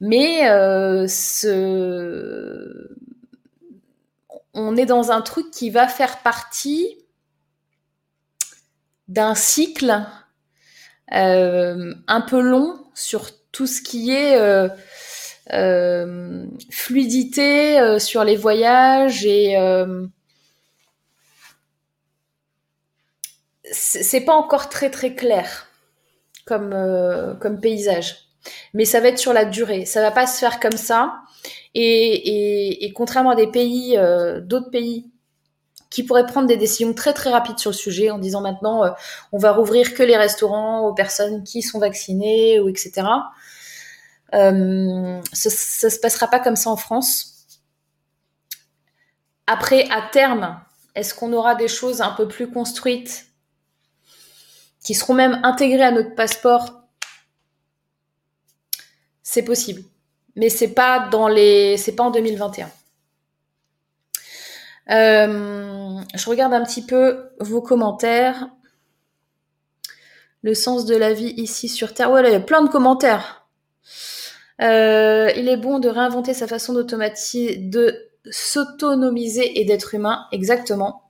[0.00, 1.06] Mais euh,
[4.54, 6.96] on est dans un truc qui va faire partie
[9.08, 10.06] d'un cycle
[11.12, 14.38] euh, un peu long sur tout ce qui est
[15.52, 19.56] euh, fluidité sur les voyages et
[23.72, 25.69] c'est pas encore très très clair
[26.50, 28.16] comme, euh, comme paysage.
[28.74, 29.84] Mais ça va être sur la durée.
[29.84, 31.20] Ça va pas se faire comme ça.
[31.74, 35.08] Et, contrairement à des pays, euh, d'autres pays
[35.90, 38.90] qui pourraient prendre des décisions très très rapides sur le sujet en disant maintenant euh,
[39.32, 43.06] on va rouvrir que les restaurants aux personnes qui sont vaccinées ou etc.
[44.32, 47.46] Ça, ça se passera pas comme ça en France.
[49.46, 50.60] Après, à terme,
[50.94, 53.29] est-ce qu'on aura des choses un peu plus construites
[54.82, 56.84] qui seront même intégrés à notre passeport,
[59.22, 59.82] c'est possible.
[60.36, 62.70] Mais c'est pas dans les, c'est pas en 2021.
[64.90, 68.48] Euh, je regarde un petit peu vos commentaires.
[70.42, 72.10] Le sens de la vie ici sur Terre.
[72.10, 73.46] Ouais, il y a plein de commentaires.
[74.62, 80.26] Euh, il est bon de réinventer sa façon d'automatiser, de s'autonomiser et d'être humain.
[80.32, 81.09] Exactement.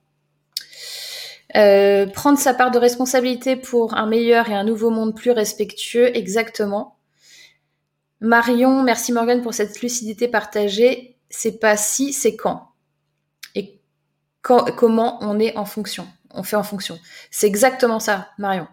[1.55, 6.15] Euh, prendre sa part de responsabilité pour un meilleur et un nouveau monde plus respectueux,
[6.15, 6.97] exactement.
[8.21, 11.17] Marion, merci Morgan pour cette lucidité partagée.
[11.29, 12.69] C'est pas si, c'est quand.
[13.55, 13.79] Et
[14.41, 16.07] comment on est en fonction.
[16.33, 16.97] On fait en fonction.
[17.31, 18.67] C'est exactement ça, Marion.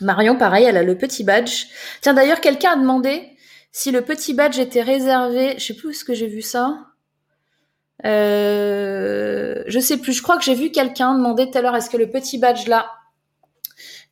[0.00, 1.66] Marion, pareil, elle a le petit badge.
[2.02, 3.30] Tiens, d'ailleurs, quelqu'un a demandé
[3.72, 5.54] si le petit badge était réservé.
[5.58, 6.78] Je sais plus où est-ce que j'ai vu ça.
[8.06, 11.90] Euh, je sais plus, je crois que j'ai vu quelqu'un demander tout à l'heure est-ce
[11.90, 12.86] que le petit badge là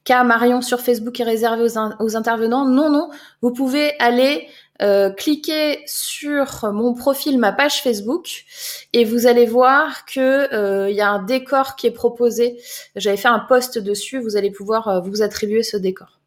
[0.04, 2.66] qu'a Marion sur Facebook est réservé aux, intervenants?
[2.66, 3.08] Non, non,
[3.40, 4.48] vous pouvez aller
[4.82, 8.44] euh, cliquer sur mon profil, ma page Facebook,
[8.92, 12.60] et vous allez voir que euh, il y a un décor qui est proposé.
[12.96, 16.18] J'avais fait un post dessus, vous allez pouvoir euh, vous attribuer ce décor.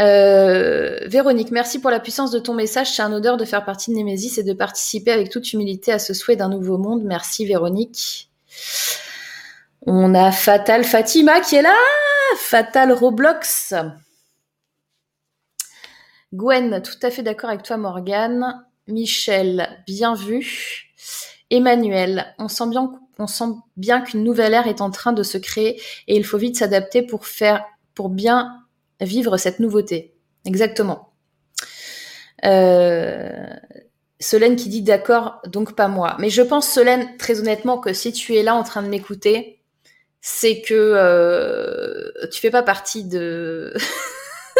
[0.00, 2.92] Euh, Véronique, merci pour la puissance de ton message.
[2.92, 5.98] C'est un odeur de faire partie de Némésis et de participer avec toute humilité à
[5.98, 7.02] ce souhait d'un nouveau monde.
[7.04, 8.30] Merci Véronique.
[9.86, 11.76] On a Fatal Fatima qui est là.
[12.38, 13.74] Fatal Roblox.
[16.32, 18.64] Gwen, tout à fait d'accord avec toi Morgane.
[18.86, 20.86] Michel, bien vu.
[21.50, 25.36] Emmanuel, on sent bien, on sent bien qu'une nouvelle ère est en train de se
[25.36, 28.60] créer et il faut vite s'adapter pour faire, pour bien
[29.00, 30.14] vivre cette nouveauté.
[30.44, 31.12] Exactement.
[32.44, 33.46] Euh,
[34.18, 36.16] Solène qui dit d'accord, donc pas moi.
[36.18, 39.60] Mais je pense, Solène, très honnêtement, que si tu es là en train de m'écouter,
[40.20, 43.74] c'est que euh, tu fais pas partie de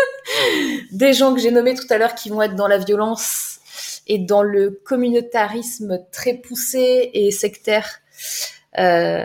[0.92, 3.60] des gens que j'ai nommés tout à l'heure qui vont être dans la violence
[4.06, 8.00] et dans le communautarisme très poussé et sectaire.
[8.78, 9.22] Euh,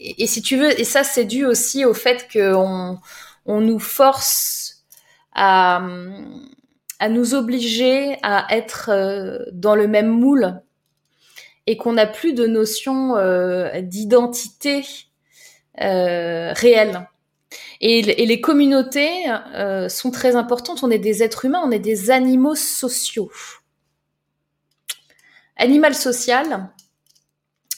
[0.00, 2.98] et, si tu veux, et ça c'est dû aussi au fait qu'on
[3.46, 4.84] on nous force
[5.34, 5.82] à,
[7.08, 10.60] nous obliger à être euh, dans le même moule
[11.66, 14.84] et qu'on n'a plus de notion euh, d'identité
[15.80, 17.08] euh, réelle.
[17.80, 19.24] Et, les communautés
[19.88, 20.82] sont très importantes.
[20.82, 23.30] On est des êtres humains, on est des animaux sociaux.
[25.56, 26.70] Animal social.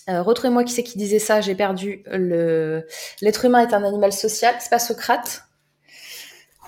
[0.08, 1.40] Retrouvez-moi qui c'est qui disait ça.
[1.40, 2.02] J'ai perdu.
[3.22, 4.56] L'être humain est un animal social.
[4.58, 5.44] C'est pas Socrate.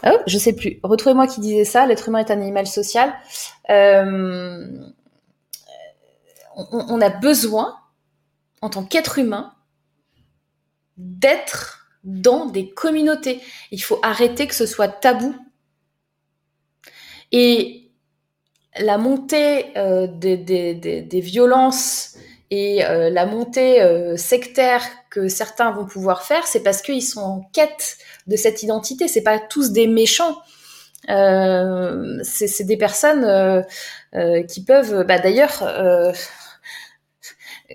[0.03, 0.81] Oh, je sais plus.
[0.83, 1.87] Retrouvez-moi qui disait ça.
[1.87, 3.15] L'être humain est un animal social.
[3.71, 4.67] Euh,
[6.57, 7.79] on, a besoin,
[8.61, 9.55] en tant qu'être humain,
[10.97, 13.41] d'être dans des communautés.
[13.71, 15.35] Il faut arrêter que ce soit tabou.
[17.33, 17.91] Et
[18.79, 22.17] la montée euh, des, des, violences
[22.51, 24.83] et euh, la montée sectaire
[25.15, 29.07] que certains vont pouvoir faire, c'est parce qu'ils sont en quête de cette identité.
[29.07, 30.43] C'est pas tous des méchants.
[31.09, 33.63] Euh, c'est des personnes euh,
[34.15, 35.63] euh, qui peuvent, bah, d'ailleurs,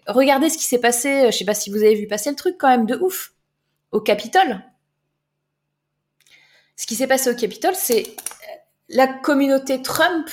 [0.08, 1.32] regardez ce qui s'est passé.
[1.32, 3.32] Je sais pas si vous avez vu passer le truc quand même de ouf
[3.92, 4.62] au Capitole.
[6.76, 8.04] Ce qui s'est passé au Capitole, c'est
[8.90, 10.30] la communauté Trump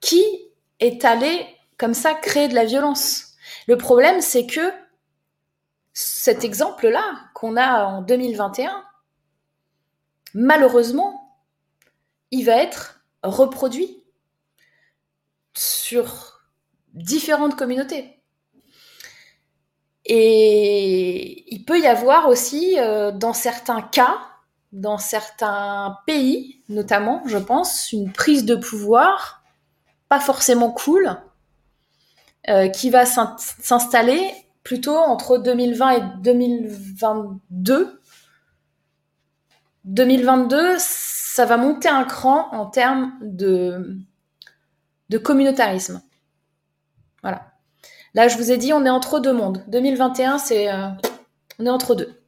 [0.00, 0.24] qui
[0.80, 3.34] est allée comme ça créer de la violence.
[3.68, 4.72] Le problème, c'est que
[6.00, 7.02] cet exemple-là
[7.34, 8.84] qu'on a en 2021,
[10.32, 11.36] malheureusement,
[12.30, 14.04] il va être reproduit
[15.54, 16.40] sur
[16.94, 18.22] différentes communautés.
[20.04, 24.18] Et il peut y avoir aussi, euh, dans certains cas,
[24.70, 29.42] dans certains pays notamment, je pense, une prise de pouvoir
[30.08, 31.20] pas forcément cool
[32.48, 34.32] euh, qui va s'installer
[34.62, 38.00] plutôt entre 2020 et 2022.
[39.84, 43.98] 2022, ça va monter un cran en termes de,
[45.22, 46.02] communautarisme.
[47.22, 47.52] Voilà.
[48.14, 49.64] Là, je vous ai dit, on est entre deux mondes.
[49.68, 50.88] 2021, c'est euh,
[51.58, 52.20] on est entre deux.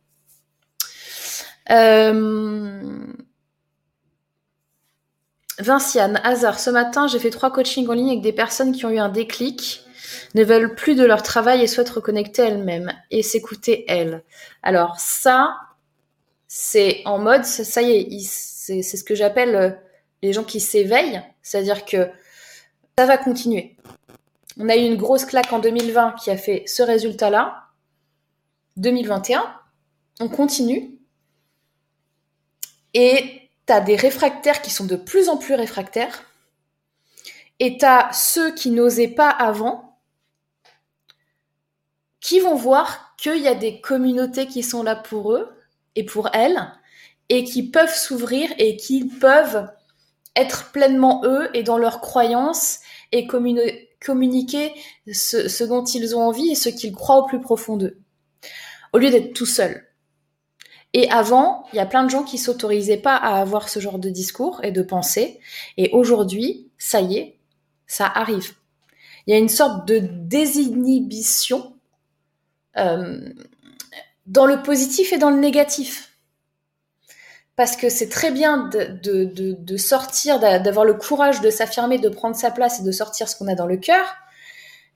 [1.70, 3.07] Euh,
[5.59, 6.59] Vinciane, hasard.
[6.59, 9.11] Ce matin, j'ai fait trois coachings en ligne avec des personnes qui ont eu un
[9.11, 9.85] déclic
[10.35, 14.23] ne veulent plus de leur travail et souhaitent reconnecter elles-mêmes et s'écouter elles.
[14.63, 15.57] Alors ça,
[16.47, 19.71] c'est en mode, ça y est, c'est ce que j'appelle euh,
[20.23, 22.09] les gens qui s'éveillent, c'est-à-dire que
[22.99, 23.77] ça va continuer.
[24.59, 27.69] On a eu une grosse claque en 2020 qui a fait ce résultat-là.
[28.77, 29.45] 2021,
[30.21, 30.99] on continue.
[32.95, 36.25] Et tu as des réfractaires qui sont de plus en plus réfractaires.
[37.59, 39.89] Et tu as ceux qui n'osaient pas avant,
[42.21, 45.49] qui vont voir qu'il y a des communautés qui sont là pour eux
[45.97, 46.73] et pour elles
[47.29, 49.68] et qui peuvent s'ouvrir et qui peuvent
[50.37, 52.81] être pleinement eux et dans leurs croyances
[53.12, 54.73] et communiquer
[55.12, 57.99] ce, dont ils ont envie et ce qu'ils croient au plus profond d'eux,
[58.93, 59.87] au lieu d'être tout seuls.
[60.93, 63.99] Et avant, il y a plein de gens qui s'autorisaient pas à avoir ce genre
[63.99, 65.39] de discours et de pensée.
[65.77, 67.39] Et aujourd'hui, ça y est,
[67.87, 68.55] ça arrive.
[69.27, 71.70] Il y a une sorte de désinhibition
[72.77, 76.16] dans le positif et dans le négatif.
[77.57, 82.51] Parce que c'est très bien de, sortir, d'avoir le courage de s'affirmer, de prendre sa
[82.51, 84.05] place et de sortir ce qu'on a dans le cœur.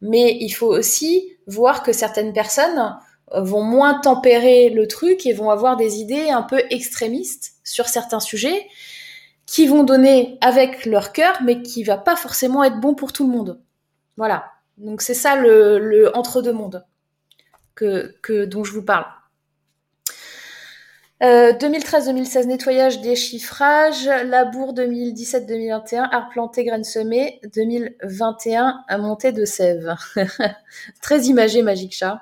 [0.01, 2.97] Mais il faut aussi voir que certaines personnes
[3.33, 8.21] vont moins tempérer le truc et vont avoir des idées un peu extrémistes sur certains
[8.21, 8.67] sujets
[9.47, 13.27] qui vont donner avec leur cœur, mais qui va pas forcément être bon pour tout
[13.27, 13.61] le monde.
[14.17, 14.47] Voilà.
[14.79, 16.85] Donc c'est ça le, entre-deux mondes
[17.75, 19.07] que, dont je vous parle.
[21.21, 24.07] 2013-2016, euh, nettoyage, déchiffrage.
[24.07, 27.41] Labour 2017-2021, art planté, graines semées.
[27.55, 29.95] 2021, montée de sève.
[31.03, 32.21] Très imagé, Magic Chat.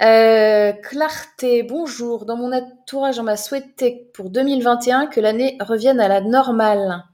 [0.00, 2.24] Euh, clarté, bonjour.
[2.24, 7.04] Dans mon entourage, on m'a souhaité pour 2021 que l'année revienne à la normale.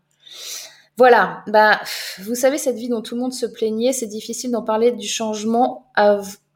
[0.98, 1.80] Voilà, bah,
[2.18, 5.06] vous savez, cette vie dont tout le monde se plaignait, c'est difficile d'en parler du
[5.06, 5.86] changement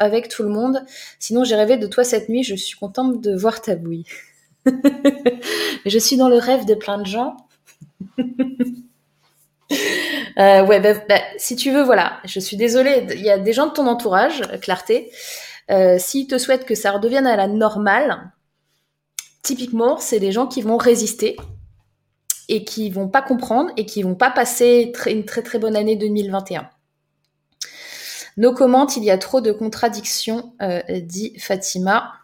[0.00, 0.84] avec tout le monde.
[1.20, 4.04] Sinon, j'ai rêvé de toi cette nuit, je suis contente de voir ta bouille.
[5.86, 7.36] je suis dans le rêve de plein de gens.
[8.18, 8.24] euh,
[10.66, 13.68] ouais, bah, bah, si tu veux, voilà, je suis désolée, il y a des gens
[13.68, 15.12] de ton entourage, Clarté,
[15.70, 18.32] euh, s'ils te souhaitent que ça redevienne à la normale,
[19.44, 21.36] typiquement, c'est des gens qui vont résister
[22.48, 25.96] et qui vont pas comprendre et qui vont pas passer une très très bonne année
[25.96, 26.68] 2021.
[28.36, 32.14] Nos commentes, il y a trop de contradictions, euh, dit Fatima.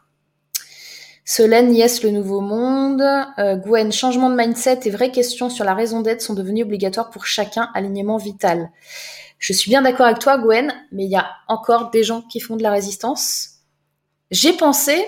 [1.24, 3.02] Solène, yes, le nouveau monde.
[3.38, 7.10] Euh, Gwen, changement de mindset et vraies questions sur la raison d'être sont devenues obligatoires
[7.10, 8.70] pour chacun, alignement vital.
[9.38, 12.40] Je suis bien d'accord avec toi, Gwen, mais il y a encore des gens qui
[12.40, 13.58] font de la résistance.
[14.30, 15.04] J'ai pensé,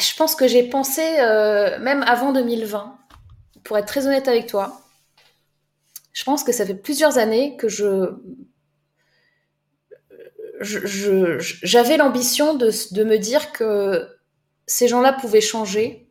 [0.00, 2.96] je pense que j'ai pensé euh, même avant 2020,
[3.64, 4.80] pour être très honnête avec toi.
[6.12, 8.14] Je pense que ça fait plusieurs années que je
[10.62, 12.70] j'avais l'ambition de,
[13.04, 14.08] me dire que
[14.66, 16.08] ces gens-là pouvaient changer.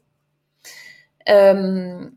[1.29, 2.07] Euh,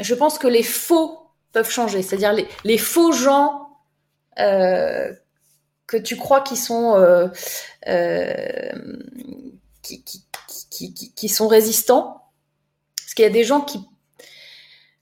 [0.00, 1.18] je pense que les faux
[1.52, 3.68] peuvent changer, c'est-à-dire les, faux gens
[4.38, 5.12] euh,
[5.86, 7.30] que tu crois qui sont
[9.82, 10.23] qui,
[11.28, 12.30] sont résistants.
[12.96, 13.80] Parce qu'il y a des gens qui,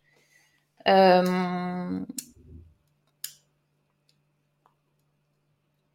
[0.88, 2.00] euh,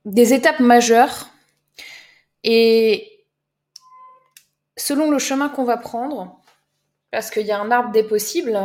[0.05, 1.29] des étapes majeures
[2.43, 3.25] et
[4.77, 6.39] selon le chemin qu'on va prendre,
[7.11, 8.59] parce qu'il y a un arbre des possibles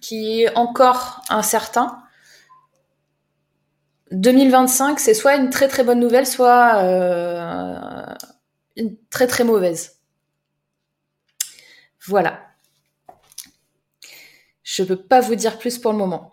[0.00, 2.02] qui est encore incertain,
[4.12, 8.14] 2025, c'est soit une très très bonne nouvelle, soit euh,
[8.76, 10.01] une très très mauvaise.
[12.06, 12.40] Voilà.
[14.62, 16.32] Je ne peux pas vous dire plus pour le moment.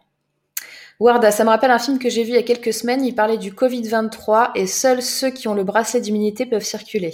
[1.00, 3.06] Warda, ça me rappelle un film que j'ai vu il y a quelques semaines.
[3.06, 7.14] Il parlait du Covid-23 et seuls ceux qui ont le bracelet d'immunité peuvent circuler.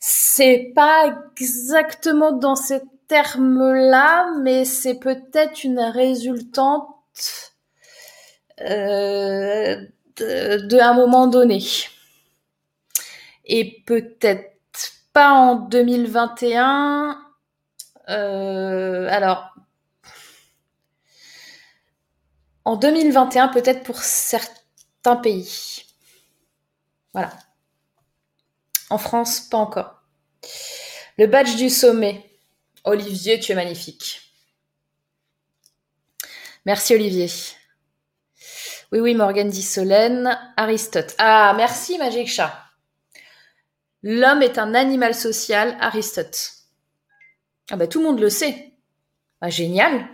[0.00, 6.88] C'est pas exactement dans ces termes-là, mais c'est peut-être une résultante
[8.60, 9.86] euh,
[10.16, 11.62] de, un moment donné.
[13.44, 17.20] Et peut-être pas en 2021.
[18.08, 19.54] Euh, alors,
[22.64, 25.84] en 2021, peut-être pour certains pays.
[27.12, 27.32] Voilà.
[28.90, 30.02] En France, pas encore.
[31.16, 32.24] Le badge du sommet.
[32.84, 34.22] Olivier, tu es magnifique.
[36.64, 37.28] Merci Olivier.
[38.90, 40.38] Oui, oui, Morgane dit Solène.
[40.56, 41.14] Aristote.
[41.18, 42.54] Ah, merci Magic Chat.
[44.02, 46.52] L'homme est un animal social, Aristote.
[47.70, 48.72] Ah bah tout le monde le sait.
[49.42, 50.06] Ah, génial.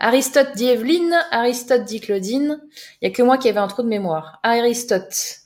[0.00, 2.60] Aristote dit Evelyne, Aristote dit Claudine.
[3.00, 4.40] Il n'y a que moi qui avais un trou de mémoire.
[4.42, 5.36] Aristote.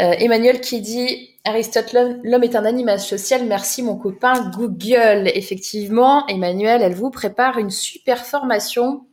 [0.00, 3.46] Euh, Emmanuel qui dit Aristote, l'homme est un animal social.
[3.46, 5.30] Merci mon copain Google.
[5.34, 9.06] Effectivement, Emmanuel, elle vous prépare une super formation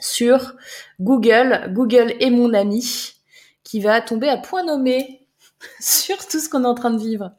[0.00, 0.54] sur
[1.00, 1.70] Google.
[1.72, 3.14] Google est mon ami
[3.62, 5.26] qui va tomber à point nommé
[5.80, 7.32] sur tout ce qu'on est en train de vivre.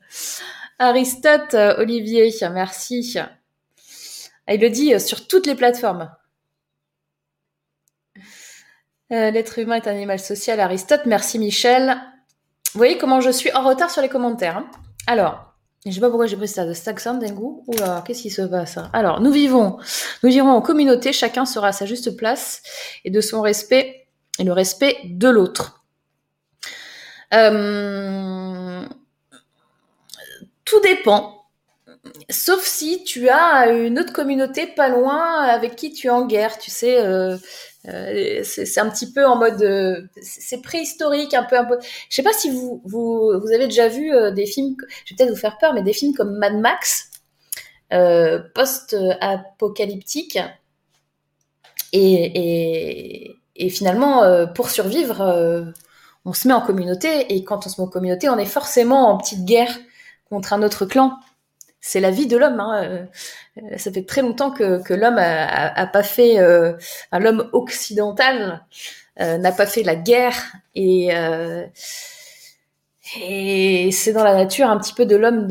[0.80, 3.18] Aristote, euh, Olivier, merci.
[4.46, 6.12] Ah, il le dit euh, sur toutes les plateformes.
[9.10, 11.06] L'être humain est un animal social, Aristote.
[11.06, 11.98] Merci Michel.
[12.74, 14.58] Vous voyez comment je suis en retard sur les commentaires.
[14.58, 14.70] Hein.
[15.08, 15.47] Alors,
[15.92, 17.64] je sais pas pourquoi j'ai pris ça de Saxon d'un goût.
[17.68, 19.78] Oula, qu'est-ce qui se passe Alors, nous vivons,
[20.24, 22.62] nous vivons en communauté, chacun sera à sa juste place
[23.06, 24.08] et de son respect
[24.40, 25.84] et le respect de l'autre.
[27.34, 28.86] Euh,
[30.66, 31.34] tout dépend.
[32.30, 36.58] Sauf si tu as une autre communauté pas loin avec qui tu es en guerre,
[36.58, 37.38] tu sais, euh,
[37.88, 41.56] euh, c'est un petit peu en mode, euh, c'est préhistorique, un peu.
[42.10, 45.30] Je sais pas si vous vous, avez déjà vu euh, des films, je vais peut-être
[45.30, 47.12] vous faire peur, mais des films comme Mad Max,
[48.54, 50.38] post-apocalyptique,
[51.94, 55.74] et, et, finalement, pour survivre,
[56.26, 59.10] on se met en communauté, et quand on se met en communauté, on est forcément
[59.10, 59.74] en petite guerre
[60.30, 61.18] contre un autre clan
[61.88, 62.60] c'est la vie de l'homme.
[62.60, 63.08] Hein.
[63.58, 66.74] Euh, ça fait très longtemps que, l'homme a, pas fait, euh,
[67.14, 68.66] l'homme occidental
[69.22, 70.36] euh, n'a pas fait la guerre
[70.76, 71.10] et
[73.92, 75.48] c'est dans la nature un petit peu de l'homme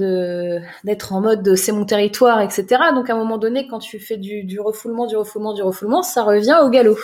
[0.84, 2.66] d'être en mode c'est mon territoire, etc.
[2.94, 6.02] Donc à un moment donné, quand tu fais du, du refoulement, du refoulement, du refoulement,
[6.02, 6.98] ça revient au galop.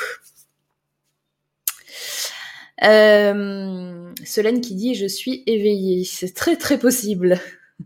[2.85, 7.41] Euh, Solène qui dit je suis éveillée, c'est très très possible.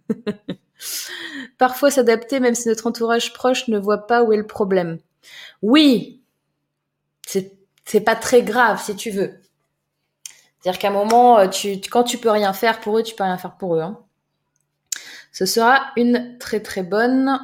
[1.59, 4.99] Parfois s'adapter même si notre entourage proche ne voit pas où est le problème.
[5.62, 6.20] Oui,
[7.27, 9.41] c'est pas très grave si tu veux.
[10.61, 13.23] C'est-à-dire qu'à un moment, euh, tu, quand tu peux rien faire pour eux, tu peux
[13.23, 13.81] rien faire pour eux.
[13.81, 14.01] Hein.
[15.33, 17.39] Ce sera une très très bonne.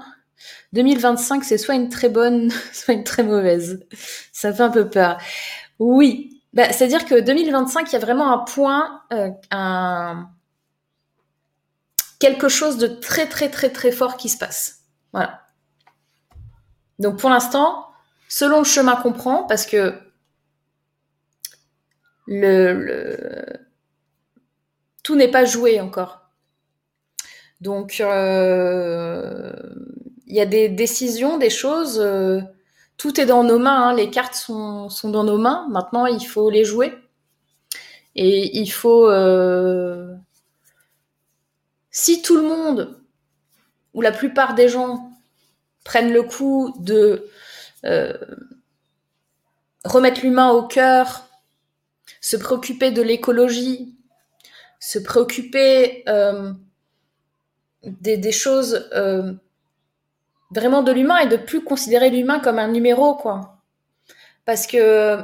[0.72, 3.86] 2025, c'est soit une très bonne, soit une très mauvaise.
[4.32, 5.18] Ça fait un peu peur.
[5.78, 10.28] Oui, bah, c'est-à-dire que 2025, il y a vraiment un point, euh, un,
[12.22, 14.82] quelque chose de très très très très fort qui se passe.
[15.12, 15.40] Voilà.
[17.00, 17.88] Donc pour l'instant,
[18.28, 19.98] selon le chemin qu'on prend, parce que
[22.28, 23.42] le,
[25.02, 26.20] tout n'est pas joué encore.
[27.60, 29.52] Donc euh,
[30.28, 31.98] il y a des décisions, des choses.
[31.98, 32.40] Euh,
[32.98, 33.88] tout est dans nos mains.
[33.88, 33.94] Hein.
[33.94, 35.66] les cartes sont, sont, dans nos mains.
[35.70, 36.92] Maintenant, il faut les jouer.
[38.14, 40.14] Et il faut euh,
[41.92, 42.98] si tout le monde,
[43.94, 45.12] ou la plupart des gens,
[45.84, 47.28] prennent le coup de
[47.84, 48.16] euh,
[49.84, 51.28] remettre l'humain au cœur,
[52.20, 53.94] se préoccuper de l'écologie,
[54.80, 56.52] se préoccuper euh,
[57.82, 59.32] des, choses euh,
[60.50, 63.58] vraiment de l'humain et de plus considérer l'humain comme un numéro, quoi.
[64.44, 65.18] Parce que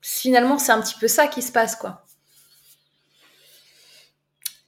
[0.00, 2.06] finalement, c'est un petit peu ça qui se passe, quoi.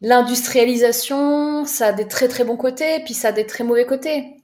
[0.03, 4.37] L'industrialisation, ça a des très très bons côtés, puis ça a des très mauvais côtés.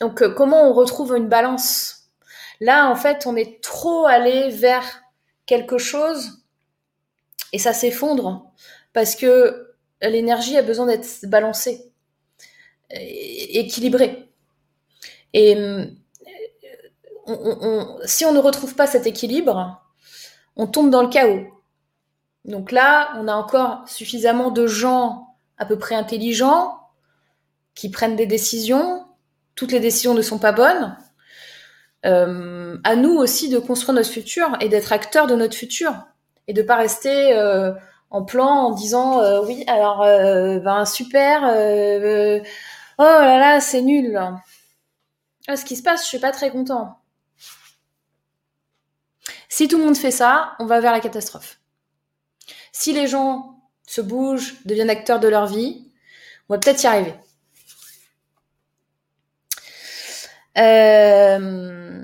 [0.00, 2.10] Donc euh, comment on retrouve une balance?
[2.60, 5.02] Là, en fait, on est trop allé vers
[5.46, 6.44] quelque chose
[7.52, 8.52] et ça s'effondre
[8.92, 11.92] parce que l'énergie a besoin d'être balancée,
[12.90, 14.28] équilibrée.
[15.32, 15.84] Et euh,
[18.04, 19.82] si on ne retrouve pas cet équilibre,
[20.56, 21.46] on tombe dans le chaos.
[22.44, 26.80] Donc là, on a encore suffisamment de gens à peu près intelligents
[27.74, 29.06] qui prennent des décisions.
[29.54, 30.96] Toutes les décisions ne sont pas bonnes.
[32.06, 35.92] Euh, à nous aussi de construire notre futur et d'être acteurs de notre futur
[36.46, 37.72] et de pas rester euh,
[38.08, 44.18] en plan en disant euh, oui alors ben super oh là là c'est nul
[45.46, 46.96] ah, ce qui se passe je suis pas très content
[49.50, 51.59] si tout le monde fait ça on va vers la catastrophe
[52.72, 55.86] si les gens se bougent, deviennent acteurs de leur vie,
[56.48, 57.14] on va peut-être y arriver.
[60.58, 62.00] Euh,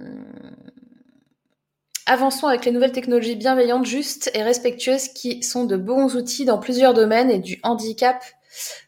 [2.06, 6.58] avançons avec les nouvelles technologies bienveillantes, justes et respectueuses qui sont de bons outils dans
[6.58, 8.24] plusieurs domaines et du handicap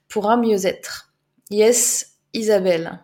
[0.08, 1.12] pour un mieux-être.
[1.50, 3.00] Yes, Isabelle.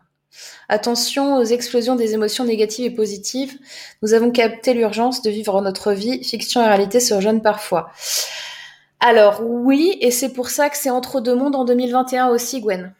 [0.68, 3.58] Attention aux explosions des émotions négatives et positives.
[4.02, 6.22] Nous avons capté l'urgence de vivre notre vie.
[6.24, 7.90] Fiction et réalité se rejoignent parfois.
[9.06, 12.94] Alors oui, et c'est pour ça que c'est entre deux mondes en 2021 aussi, Gwen.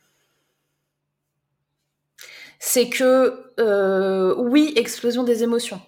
[2.59, 5.81] C'est que euh, oui, explosion des émotions.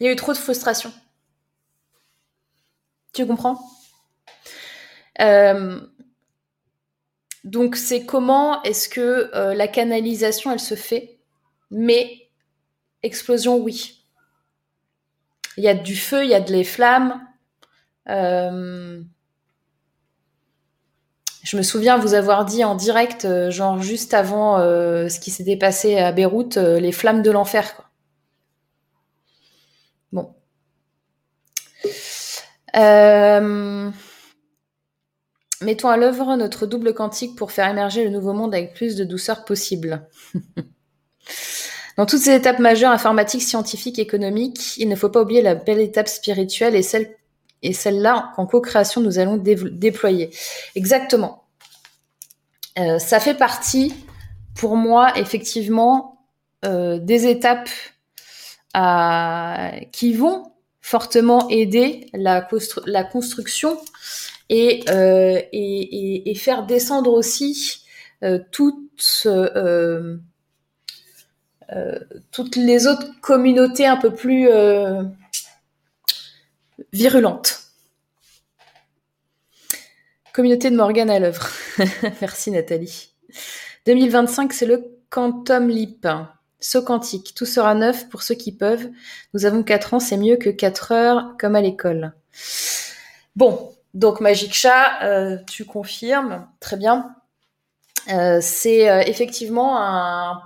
[0.00, 0.90] Il y a eu trop de frustration.
[3.12, 3.60] Tu comprends?
[5.20, 5.78] Euh,
[7.44, 11.18] donc c'est comment est-ce que euh, la canalisation elle se fait,
[11.70, 12.30] mais
[13.02, 14.05] explosion oui.
[15.56, 17.20] Il y a du feu, il y a de les flammes.
[18.08, 19.02] Euh,
[21.42, 25.98] je me souviens vous avoir dit en direct, genre juste avant ce qui s'était passé
[25.98, 27.90] à Beyrouth, les flammes de l'enfer.
[30.12, 30.34] Bon.
[32.76, 33.90] Euh,
[35.62, 39.04] Mettons à l'œuvre notre double quantique pour faire émerger le nouveau monde avec plus de
[39.04, 40.06] douceur possible.
[41.96, 45.80] Dans toutes ces étapes majeures informatiques, scientifiques, économiques, il ne faut pas oublier la belle
[45.80, 47.16] étape spirituelle et celle
[47.62, 50.30] et celle-là qu'en co-création nous allons déployer.
[50.74, 51.44] Exactement.
[52.78, 53.94] Euh, ça fait partie,
[54.54, 56.26] pour moi, effectivement,
[56.64, 57.70] euh, des étapes
[58.74, 62.40] à, qui vont fortement aider la,
[63.10, 63.78] construction
[64.52, 67.82] euh, et, et, faire descendre aussi
[68.22, 68.38] euh,
[71.68, 71.98] toutes, euh,
[72.32, 74.48] toutes les autres communautés un peu plus
[76.92, 77.62] virulentes.
[80.32, 81.48] Communauté de Morgane à l'œuvre.
[82.20, 83.10] Merci Nathalie.
[83.86, 86.06] 2025, c'est le Quantum Leap.
[86.60, 87.34] Saut quantique.
[87.34, 88.88] Tout sera neuf pour ceux qui peuvent.
[89.34, 92.12] Nous avons 4 ans, c'est mieux que 4 heures comme à l'école.
[93.34, 97.14] Bon, donc Magic Chat, euh, tu confirmes, très bien.
[98.12, 100.42] Euh, c'est euh, effectivement un,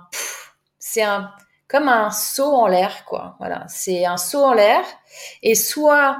[0.91, 1.31] c'est un
[1.67, 3.37] comme un saut en l'air, quoi.
[3.39, 4.83] Voilà, c'est un saut en l'air.
[5.41, 6.17] Et soit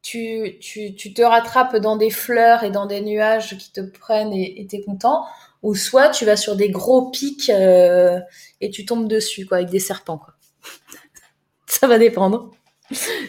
[0.00, 4.32] tu, tu, tu, te rattrapes dans des fleurs et dans des nuages qui te prennent
[4.32, 5.26] et t'es content,
[5.62, 9.78] ou soit tu vas sur des gros pics et tu tombes dessus, quoi, avec des
[9.78, 10.34] serpents, quoi.
[11.66, 12.50] Ça va dépendre.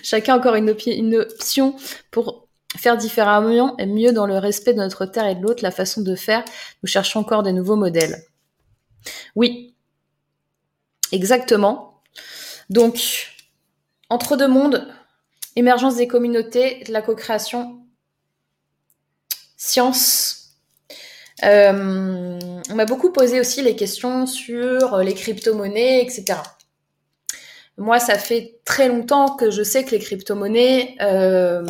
[0.02, 1.76] Chacun encore une option
[2.10, 2.48] pour
[2.78, 6.02] Faire différemment et mieux dans le respect de notre terre et de l'autre, la façon
[6.02, 6.46] de faire,
[6.84, 8.24] nous cherchons encore des nouveaux modèles.
[9.36, 9.74] Oui,
[11.12, 12.02] exactement.
[12.70, 13.28] Donc,
[14.10, 14.88] entre deux mondes,
[15.56, 17.80] émergence des communautés, de la co-création,
[19.58, 20.56] science.
[21.44, 26.40] Euh, on m'a beaucoup posé aussi les questions sur les crypto-monnaies, etc.
[27.78, 31.66] Moi, ça fait très longtemps que je sais que les crypto-monnaies, euh,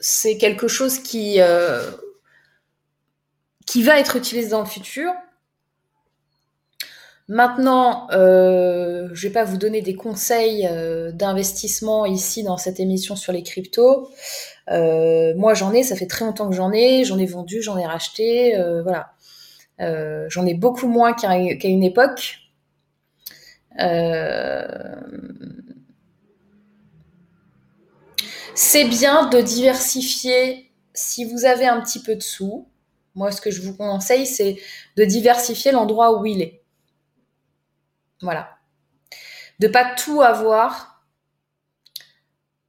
[0.00, 1.88] c'est quelque chose qui, euh,
[3.64, 5.12] qui va être utilisé dans le futur.
[7.28, 13.16] Maintenant, euh, je vais pas vous donner des conseils euh, d'investissement ici dans cette émission
[13.16, 14.10] sur les cryptos.
[14.70, 17.78] Euh, moi, j'en ai, ça fait très longtemps que j'en ai, j'en ai vendu, j'en
[17.78, 19.12] ai racheté, voilà.
[20.28, 22.38] j'en ai beaucoup moins qu'à une époque.
[28.54, 32.68] C'est bien de diversifier si vous avez un petit peu de sous.
[33.14, 34.56] Moi, ce que je vous conseille, c'est
[34.96, 36.61] de diversifier l'endroit où il est.
[38.22, 38.56] Voilà.
[39.58, 41.02] De pas tout avoir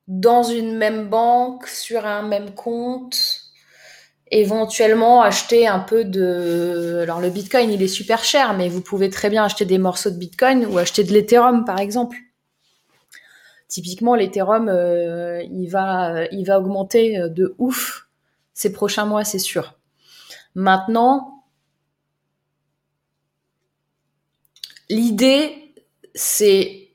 [0.07, 3.39] dans une même banque, sur un même compte.
[4.31, 6.99] Éventuellement acheter un peu de.
[7.03, 10.09] Alors le Bitcoin, il est super cher, mais vous pouvez très bien acheter des morceaux
[10.09, 12.17] de Bitcoin ou acheter de l'Ethereum, par exemple
[13.73, 18.07] typiquement l'Ethereum, euh, il va, il va augmenter de ouf
[18.53, 19.73] ces prochains mois, c'est sûr.
[20.53, 21.32] Maintenant,
[24.93, 25.73] l'idée,
[26.15, 26.89] c'est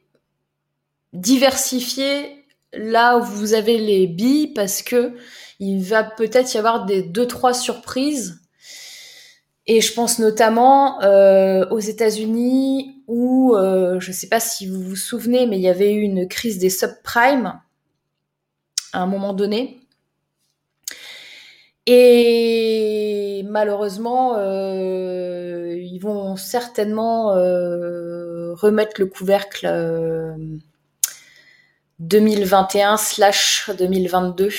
[1.13, 5.15] diversifier là où vous avez les billes parce que
[5.59, 8.41] il va peut-être y avoir des deux trois surprises
[9.71, 14.81] et je pense notamment euh, aux États-Unis où, euh, je ne sais pas si vous
[14.81, 17.61] vous souvenez, mais il y avait eu une crise des subprimes
[18.95, 19.81] à un moment donné.
[21.85, 27.33] Et malheureusement, euh, ils vont certainement
[28.55, 29.67] remettre le couvercle
[32.01, 34.53] 2021/2022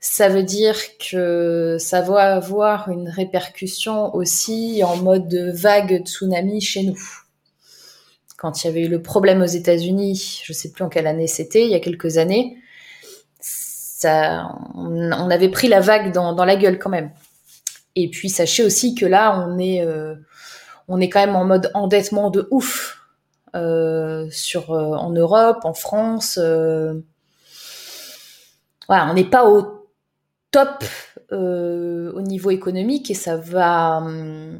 [0.00, 6.84] ça veut dire que ça va avoir une répercussion aussi en mode vague tsunami chez
[6.84, 6.98] nous.
[8.38, 11.26] Quand il y avait eu le problème aux États-Unis, je sais plus en quelle année
[11.26, 12.56] c'était, il y a quelques années,
[14.02, 17.10] on, avait pris la vague dans, la gueule quand même.
[17.96, 19.86] Et puis sachez aussi que là, on est,
[20.88, 22.98] on est quand même en mode endettement de ouf
[24.30, 26.38] sur en Europe, en France.
[28.88, 29.88] voilà, on n'est pas au
[30.50, 30.84] top
[31.32, 34.58] au niveau économique et ça va hum,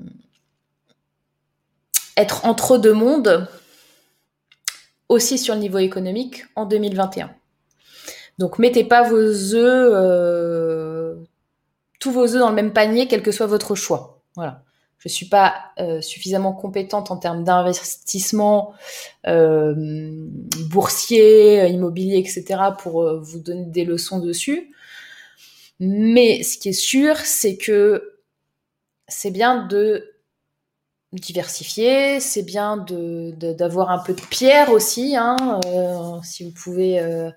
[2.16, 3.48] être entre deux mondes
[5.08, 7.30] aussi sur le niveau économique en 2021.
[8.38, 11.16] Donc mettez pas vos œufs, euh,
[12.00, 14.22] tous vos œufs dans le même panier, quel que soit votre choix.
[14.34, 14.64] Voilà.
[14.98, 18.74] Je suis pas euh, suffisamment compétente en termes d'investissement
[19.26, 19.74] euh,
[20.68, 22.60] boursier, immobilier, etc.
[22.78, 24.74] pour vous donner des leçons dessus.
[25.78, 28.18] Mais ce qui est sûr, c'est que
[29.08, 30.10] c'est bien de
[31.12, 35.16] diversifier, c'est bien d'avoir un peu de pierre aussi.
[35.16, 35.36] Hein,
[35.66, 37.30] euh, si vous pouvez euh, euh,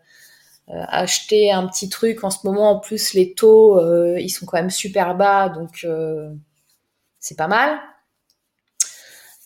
[0.87, 2.23] acheter un petit truc.
[2.23, 3.79] En ce moment, en plus les taux,
[4.17, 5.85] ils sont quand même super bas, donc
[7.19, 7.79] c'est pas mal.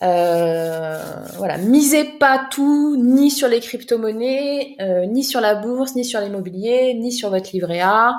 [0.02, 4.78] voilà, misez pas tout, ni sur les crypto-monnaies,
[5.08, 8.16] ni sur la bourse, ni sur l'immobilier, ni sur votre livret A.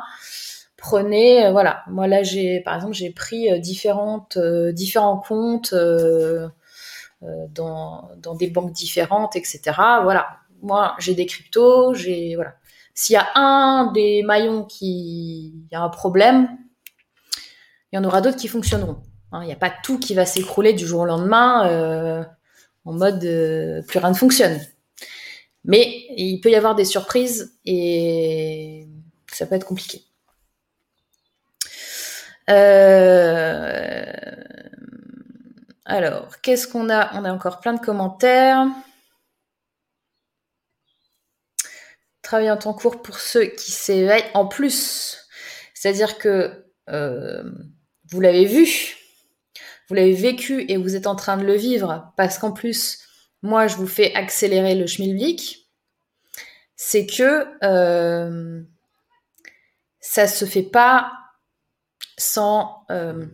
[0.78, 1.82] Prenez euh, voilà.
[1.88, 5.74] Moi là j'ai par exemple j'ai pris euh, différentes euh, différents comptes
[7.50, 9.60] dans, dans des banques différentes etc
[10.02, 10.28] voilà.
[10.62, 12.54] Moi j'ai des cryptos j'ai voilà
[12.98, 16.48] s'il y a un des maillons qui a un problème
[17.92, 19.02] il y en aura d'autres qui fonctionneront
[19.32, 19.40] hein.
[19.42, 22.26] il n'y a pas tout qui va s'écrouler du jour au lendemain
[22.84, 23.20] en mode
[23.86, 24.60] plus rien ne fonctionne
[25.64, 28.88] mais il peut y avoir des surprises et
[29.32, 30.02] ça peut être compliqué
[32.50, 34.04] euh,
[35.84, 37.10] alors, qu'est-ce qu'on a?
[37.14, 38.66] On a encore plein de commentaires.
[42.28, 44.30] Travail en temps court pour ceux qui s'éveillent.
[44.34, 45.26] En plus,
[45.72, 47.42] c'est-à-dire que euh,
[48.10, 48.98] vous l'avez vu,
[49.88, 52.98] vous l'avez vécu et vous êtes en train de le vivre, parce qu'en plus,
[53.40, 55.70] moi, je vous fais accélérer le schmilblick,
[56.76, 58.62] c'est que euh,
[59.98, 61.10] ça se fait pas
[62.18, 63.24] sans euh,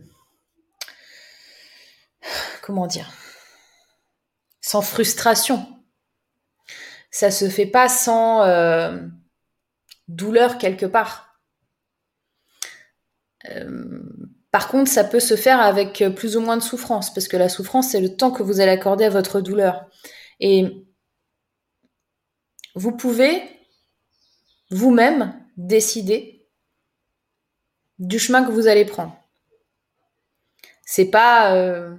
[2.61, 3.11] comment dire
[4.61, 5.74] sans frustration.
[7.15, 8.99] Ça se fait pas sans euh,
[10.09, 11.39] douleur quelque part.
[13.49, 14.01] Euh,
[14.51, 17.47] par contre, ça peut se faire avec plus ou moins de souffrance, parce que la
[17.47, 19.89] souffrance, c'est le temps que vous allez accorder à votre douleur.
[20.41, 20.85] Et
[22.73, 23.41] vous pouvez
[24.69, 26.45] vous-même décider
[27.97, 29.17] du chemin que vous allez prendre.
[30.83, 31.95] C'est pas euh,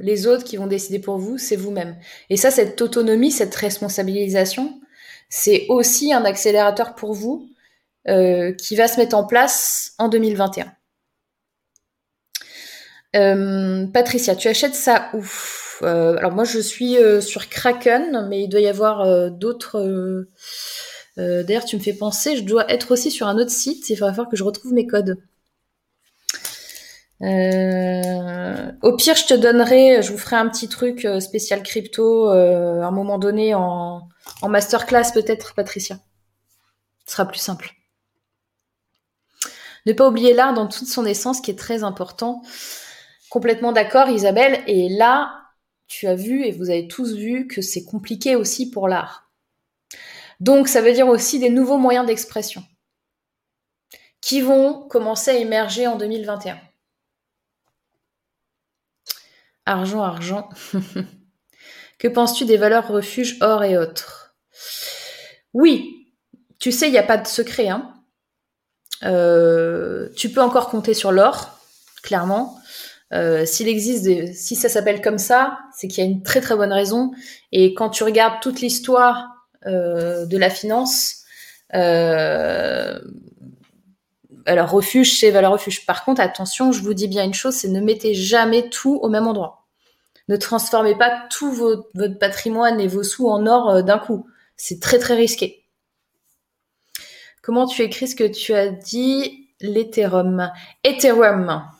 [0.00, 1.96] les autres qui vont décider pour vous, c'est vous-même.
[2.30, 4.80] Et ça, cette autonomie, cette responsabilisation,
[5.28, 7.48] c'est aussi un accélérateur pour vous
[8.08, 10.72] euh, qui va se mettre en place en 2021.
[13.16, 15.24] Euh, Patricia, tu achètes ça où?
[15.82, 20.26] Alors moi, je suis sur Kraken, mais il doit y avoir d'autres
[21.18, 23.88] euh, d'ailleurs, tu me fais penser, je dois être aussi sur un autre site.
[23.90, 25.18] Il va falloir que je retrouve mes codes.
[27.22, 32.28] Euh, au pire, je te donnerai, je vous ferai un petit truc euh, spécial crypto
[32.28, 34.08] à un moment donné en,
[34.42, 35.98] en masterclass peut-être, Patricia.
[37.06, 37.72] Ce sera plus simple.
[39.86, 42.42] Ne pas oublier l'art dans toute son essence, qui est très important.
[43.30, 44.62] Complètement d'accord, Isabelle.
[44.66, 45.46] Et là,
[45.86, 49.30] tu as vu et vous avez tous vu que c'est compliqué aussi pour l'art.
[50.40, 52.64] Donc ça veut dire aussi des nouveaux moyens d'expression
[54.20, 56.58] qui vont commencer à émerger en 2021.
[59.66, 60.48] Argent, argent.
[61.98, 64.36] que penses-tu des valeurs refuges or et autres?
[65.52, 66.06] Oui,
[66.58, 67.68] tu sais, il n'y a pas de secret.
[67.68, 67.92] Hein.
[69.04, 71.58] Euh, tu peux encore compter sur l'or,
[72.02, 72.58] clairement.
[73.12, 76.56] Euh, s'il existe, si ça s'appelle comme ça, c'est qu'il y a une très très
[76.56, 77.12] bonne raison.
[77.52, 79.26] Et quand tu regardes toute l'histoire
[79.66, 81.24] euh, de la finance.
[84.46, 85.84] Alors refuge, c'est valeur refuge.
[85.86, 89.08] Par contre, attention, je vous dis bien une chose, c'est ne mettez jamais tout au
[89.08, 89.66] même endroit.
[90.28, 94.28] Ne transformez pas tout votre patrimoine et vos sous en or euh, d'un coup.
[94.56, 95.64] C'est très très risqué.
[97.42, 99.48] Comment tu écris ce que tu as dit?
[99.60, 100.50] L'Ethereum.
[100.84, 101.70] Ethereum.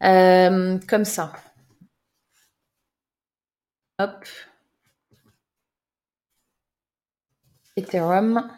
[0.00, 1.32] comme ça.
[3.98, 4.24] Hop.
[7.76, 8.50] Ethereum.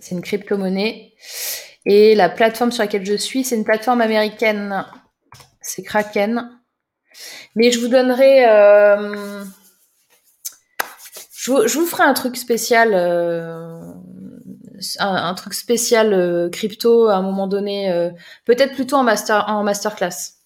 [0.00, 1.14] C'est une crypto-monnaie.
[1.84, 4.84] Et la plateforme sur laquelle je suis, c'est une plateforme américaine.
[5.60, 6.50] C'est Kraken.
[7.54, 8.48] Mais je vous donnerai.
[8.48, 9.44] Euh,
[11.34, 13.80] je, vous, ferai un truc spécial euh,
[14.98, 18.10] un, truc spécial crypto à un moment donné,
[18.44, 20.42] peut-être plutôt en master en masterclass.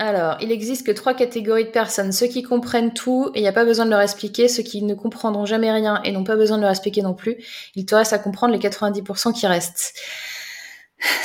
[0.00, 2.12] Alors, il existe que trois catégories de personnes.
[2.12, 4.46] Ceux qui comprennent tout et il n'y a pas besoin de leur expliquer.
[4.46, 7.44] Ceux qui ne comprendront jamais rien et n'ont pas besoin de leur expliquer non plus.
[7.74, 9.98] Il te reste à comprendre les 90% qui restent.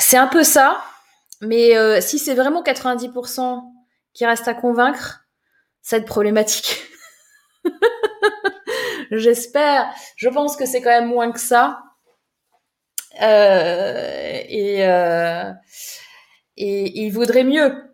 [0.00, 0.82] C'est un peu ça.
[1.40, 3.62] Mais euh, si c'est vraiment 90%
[4.12, 5.24] qui restent à convaincre,
[5.80, 6.82] ça va être problématique.
[9.12, 9.88] J'espère.
[10.16, 11.80] Je pense que c'est quand même moins que ça.
[13.22, 15.52] Euh, et, euh,
[16.56, 17.93] et il vaudrait mieux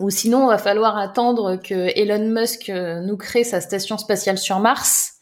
[0.00, 4.38] ou sinon, il va falloir attendre que Elon Musk euh, nous crée sa station spatiale
[4.38, 5.12] sur Mars.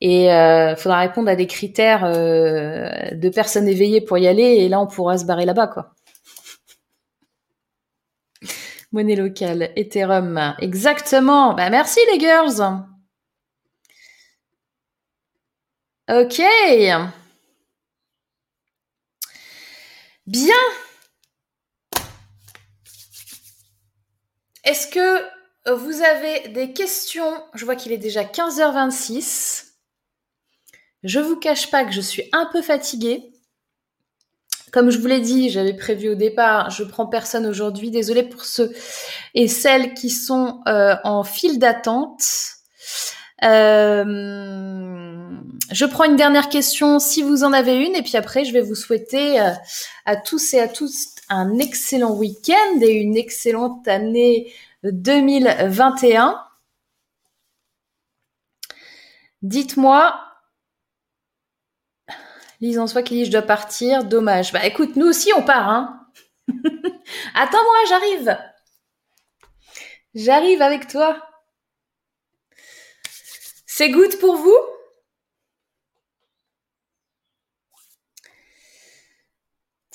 [0.00, 4.42] Et il euh, faudra répondre à des critères euh, de personnes éveillées pour y aller.
[4.42, 5.94] Et là, on pourra se barrer là-bas, quoi.
[8.92, 10.54] Monnaie locale, Ethereum.
[10.60, 11.52] Exactement.
[11.52, 12.62] Bah, merci les girls.
[16.08, 16.40] Ok.
[20.26, 20.54] Bien.
[24.68, 25.24] Est-ce que
[25.72, 27.42] vous avez des questions?
[27.54, 29.64] Je vois qu'il est déjà 15h26.
[31.04, 33.32] Je vous cache pas que je suis un peu fatiguée.
[34.70, 37.90] Comme je vous l'ai dit, j'avais prévu au départ, je prends personne aujourd'hui.
[37.90, 38.70] Désolée pour ceux
[39.32, 42.26] et celles qui sont euh, en file d'attente.
[43.44, 44.04] Euh,
[45.70, 48.60] je prends une dernière question si vous en avez une et puis après je vais
[48.60, 49.52] vous souhaiter euh,
[50.06, 54.52] à tous et à tous un excellent week-end et une excellente année
[54.82, 56.44] 2021.
[59.42, 60.28] Dites-moi,
[62.60, 64.52] Lise en soi qui dit je dois partir, dommage.
[64.52, 66.06] Bah écoute, nous aussi on part, hein.
[67.34, 68.38] Attends-moi, j'arrive.
[70.14, 71.22] J'arrive avec toi.
[73.66, 74.58] C'est good pour vous?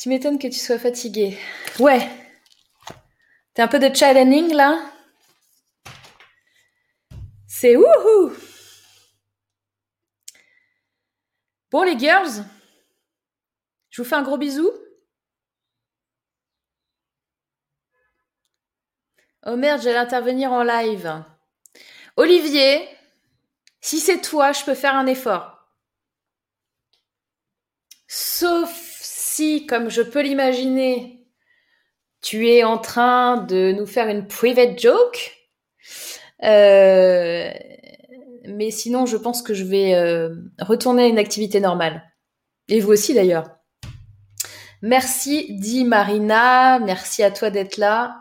[0.03, 1.37] Tu m'étonnes que tu sois fatigué.
[1.79, 2.05] Ouais.
[3.53, 4.91] T'es un peu de challenging là?
[7.47, 8.33] C'est wouhou
[11.71, 12.43] Bon les girls,
[13.91, 14.69] je vous fais un gros bisou.
[19.45, 21.23] Oh merde, j'allais intervenir en live.
[22.17, 22.89] Olivier,
[23.79, 25.65] si c'est toi, je peux faire un effort.
[28.09, 28.82] Sauf
[29.33, 31.25] si, comme je peux l'imaginer,
[32.21, 35.31] tu es en train de nous faire une private joke,
[36.43, 37.51] euh,
[38.45, 42.03] mais sinon, je pense que je vais euh, retourner à une activité normale.
[42.67, 43.49] Et vous aussi d'ailleurs.
[44.83, 46.77] Merci, dit Marina.
[46.79, 48.15] Merci à toi d'être là.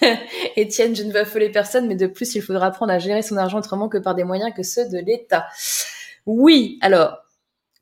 [0.56, 3.36] Étienne, je ne veux affoler personne, mais de plus, il faudra apprendre à gérer son
[3.36, 5.46] argent autrement que par des moyens que ceux de l'État.
[6.26, 7.18] Oui, alors,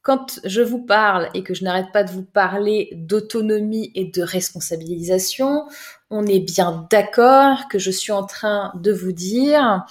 [0.07, 4.23] quand je vous parle et que je n'arrête pas de vous parler d'autonomie et de
[4.23, 5.65] responsabilisation,
[6.11, 9.85] on est bien d'accord que je suis en train de vous dire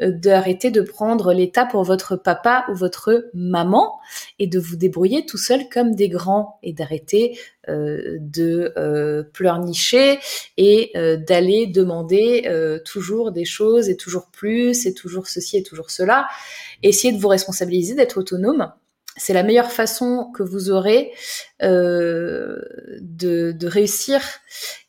[0.00, 4.00] euh, d'arrêter de prendre l'État pour votre papa ou votre maman
[4.38, 7.38] et de vous débrouiller tout seul comme des grands et d'arrêter
[7.68, 10.18] euh, de euh, pleurnicher
[10.56, 12.50] et d'aller demander
[12.86, 16.26] toujours des choses et toujours plus et toujours ceci et toujours cela.
[16.82, 18.72] Essayez de vous responsabiliser, d'être autonome
[19.18, 21.12] c'est la meilleure façon que vous aurez
[21.62, 22.60] euh,
[23.00, 24.22] de, réussir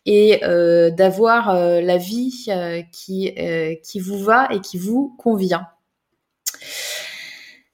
[0.05, 2.47] et euh, d'avoir euh, la vie
[2.91, 3.35] qui,
[3.83, 5.67] qui vous va et qui vous convient.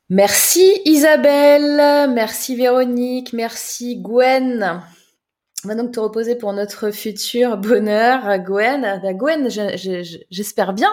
[0.09, 4.81] Merci Isabelle, merci Véronique, merci Gwen.
[5.65, 9.01] On va donc te reposer pour notre futur bonheur, Gwen.
[9.17, 9.49] Gwen,
[10.29, 10.91] j'espère bien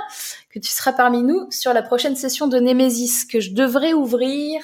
[0.48, 4.62] que tu seras parmi nous sur la prochaine session de Némésis que je devrais ouvrir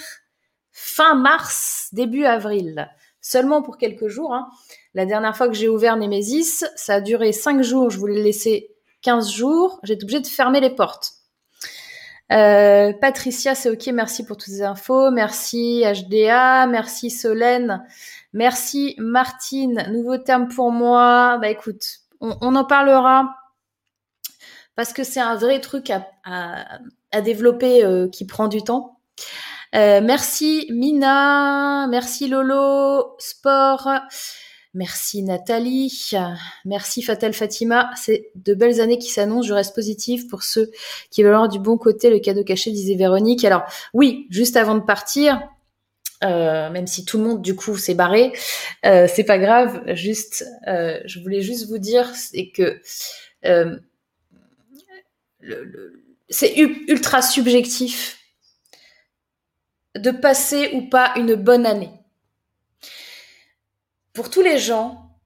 [0.98, 2.90] fin mars, début avril.
[3.20, 4.34] Seulement pour quelques jours.
[4.34, 4.48] Hein.
[4.94, 7.88] La dernière fois que j'ai ouvert Nemesis, ça a duré 5 jours.
[7.88, 9.78] Je voulais laisser 15 jours.
[9.84, 11.12] J'ai été obligée de fermer les portes.
[12.32, 13.86] Euh, Patricia, c'est ok.
[13.94, 15.12] Merci pour toutes ces infos.
[15.12, 16.66] Merci HDA.
[16.66, 17.86] Merci Solène.
[18.32, 19.86] Merci Martine.
[19.92, 21.38] Nouveau terme pour moi.
[21.40, 21.84] Bah écoute,
[22.20, 23.36] on, en parlera
[24.74, 25.92] parce que c'est un vrai truc
[26.24, 28.98] à, développer euh, qui prend du temps.
[29.74, 33.90] Euh, merci Mina, merci Lolo, Sport,
[34.72, 36.12] merci Nathalie,
[36.64, 37.90] merci Fatal Fatima.
[37.94, 39.46] C'est de belles années qui s'annoncent.
[39.46, 40.70] Je reste positive pour ceux
[41.10, 42.08] qui veulent avoir du bon côté.
[42.08, 43.44] Le cadeau caché, disait Véronique.
[43.44, 45.38] Alors oui, juste avant de partir,
[46.24, 48.32] euh, même si tout le monde du coup s'est barré,
[48.86, 49.82] euh, c'est pas grave.
[49.94, 52.10] Juste, euh, je voulais juste vous dire,
[52.54, 52.80] que
[56.30, 58.17] c'est ultra subjectif
[59.98, 61.90] de passer ou pas une bonne année.
[64.12, 65.16] Pour tous les gens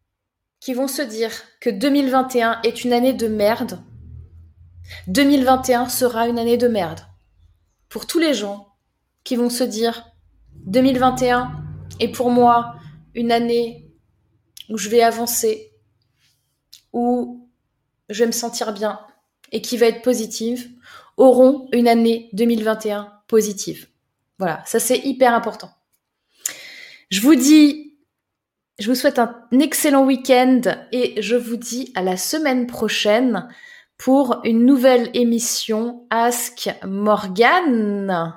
[0.61, 3.83] qui vont se dire que 2021 est une année de merde,
[5.07, 7.01] 2021 sera une année de merde.
[7.89, 8.69] Pour tous les gens
[9.25, 10.07] qui vont se dire
[10.67, 11.53] 2021
[12.01, 12.77] est pour moi
[13.15, 13.91] une année
[14.69, 15.73] où je vais avancer,
[16.93, 17.49] où
[18.09, 19.01] je vais me sentir bien
[19.53, 20.71] et qui va être positive,
[21.17, 23.89] auront une année 2021 positive.
[24.43, 25.71] Voilà, ça c'est hyper important.
[27.11, 27.97] Je vous dis,
[28.81, 33.49] je vous souhaite un excellent week-end et je vous dis à la semaine prochaine
[33.99, 38.35] pour une nouvelle émission Ask Morgan.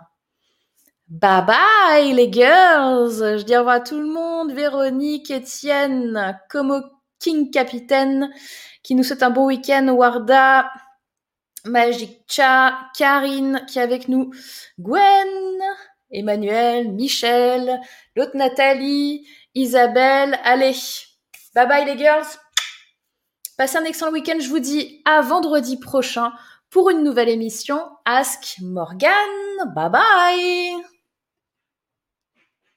[1.08, 3.40] Bye bye les girls.
[3.40, 4.52] Je dis au revoir à tout le monde.
[4.52, 6.84] Véronique, Étienne, Como
[7.20, 8.30] King Capitaine,
[8.84, 9.88] qui nous souhaite un bon week-end.
[9.88, 10.70] Warda,
[11.66, 14.30] Magic Cha, Karine qui est avec nous,
[14.78, 15.64] Gwen,
[16.16, 17.80] Emmanuel, Michel,
[18.16, 20.40] l'autre Nathalie, Isabelle.
[20.44, 20.76] Allez,
[21.54, 22.26] bye bye les girls.
[23.58, 24.38] Passez un excellent week-end.
[24.40, 26.34] Je vous dis à vendredi prochain
[26.70, 29.12] pour une nouvelle émission Ask Morgan.
[29.76, 30.95] Bye bye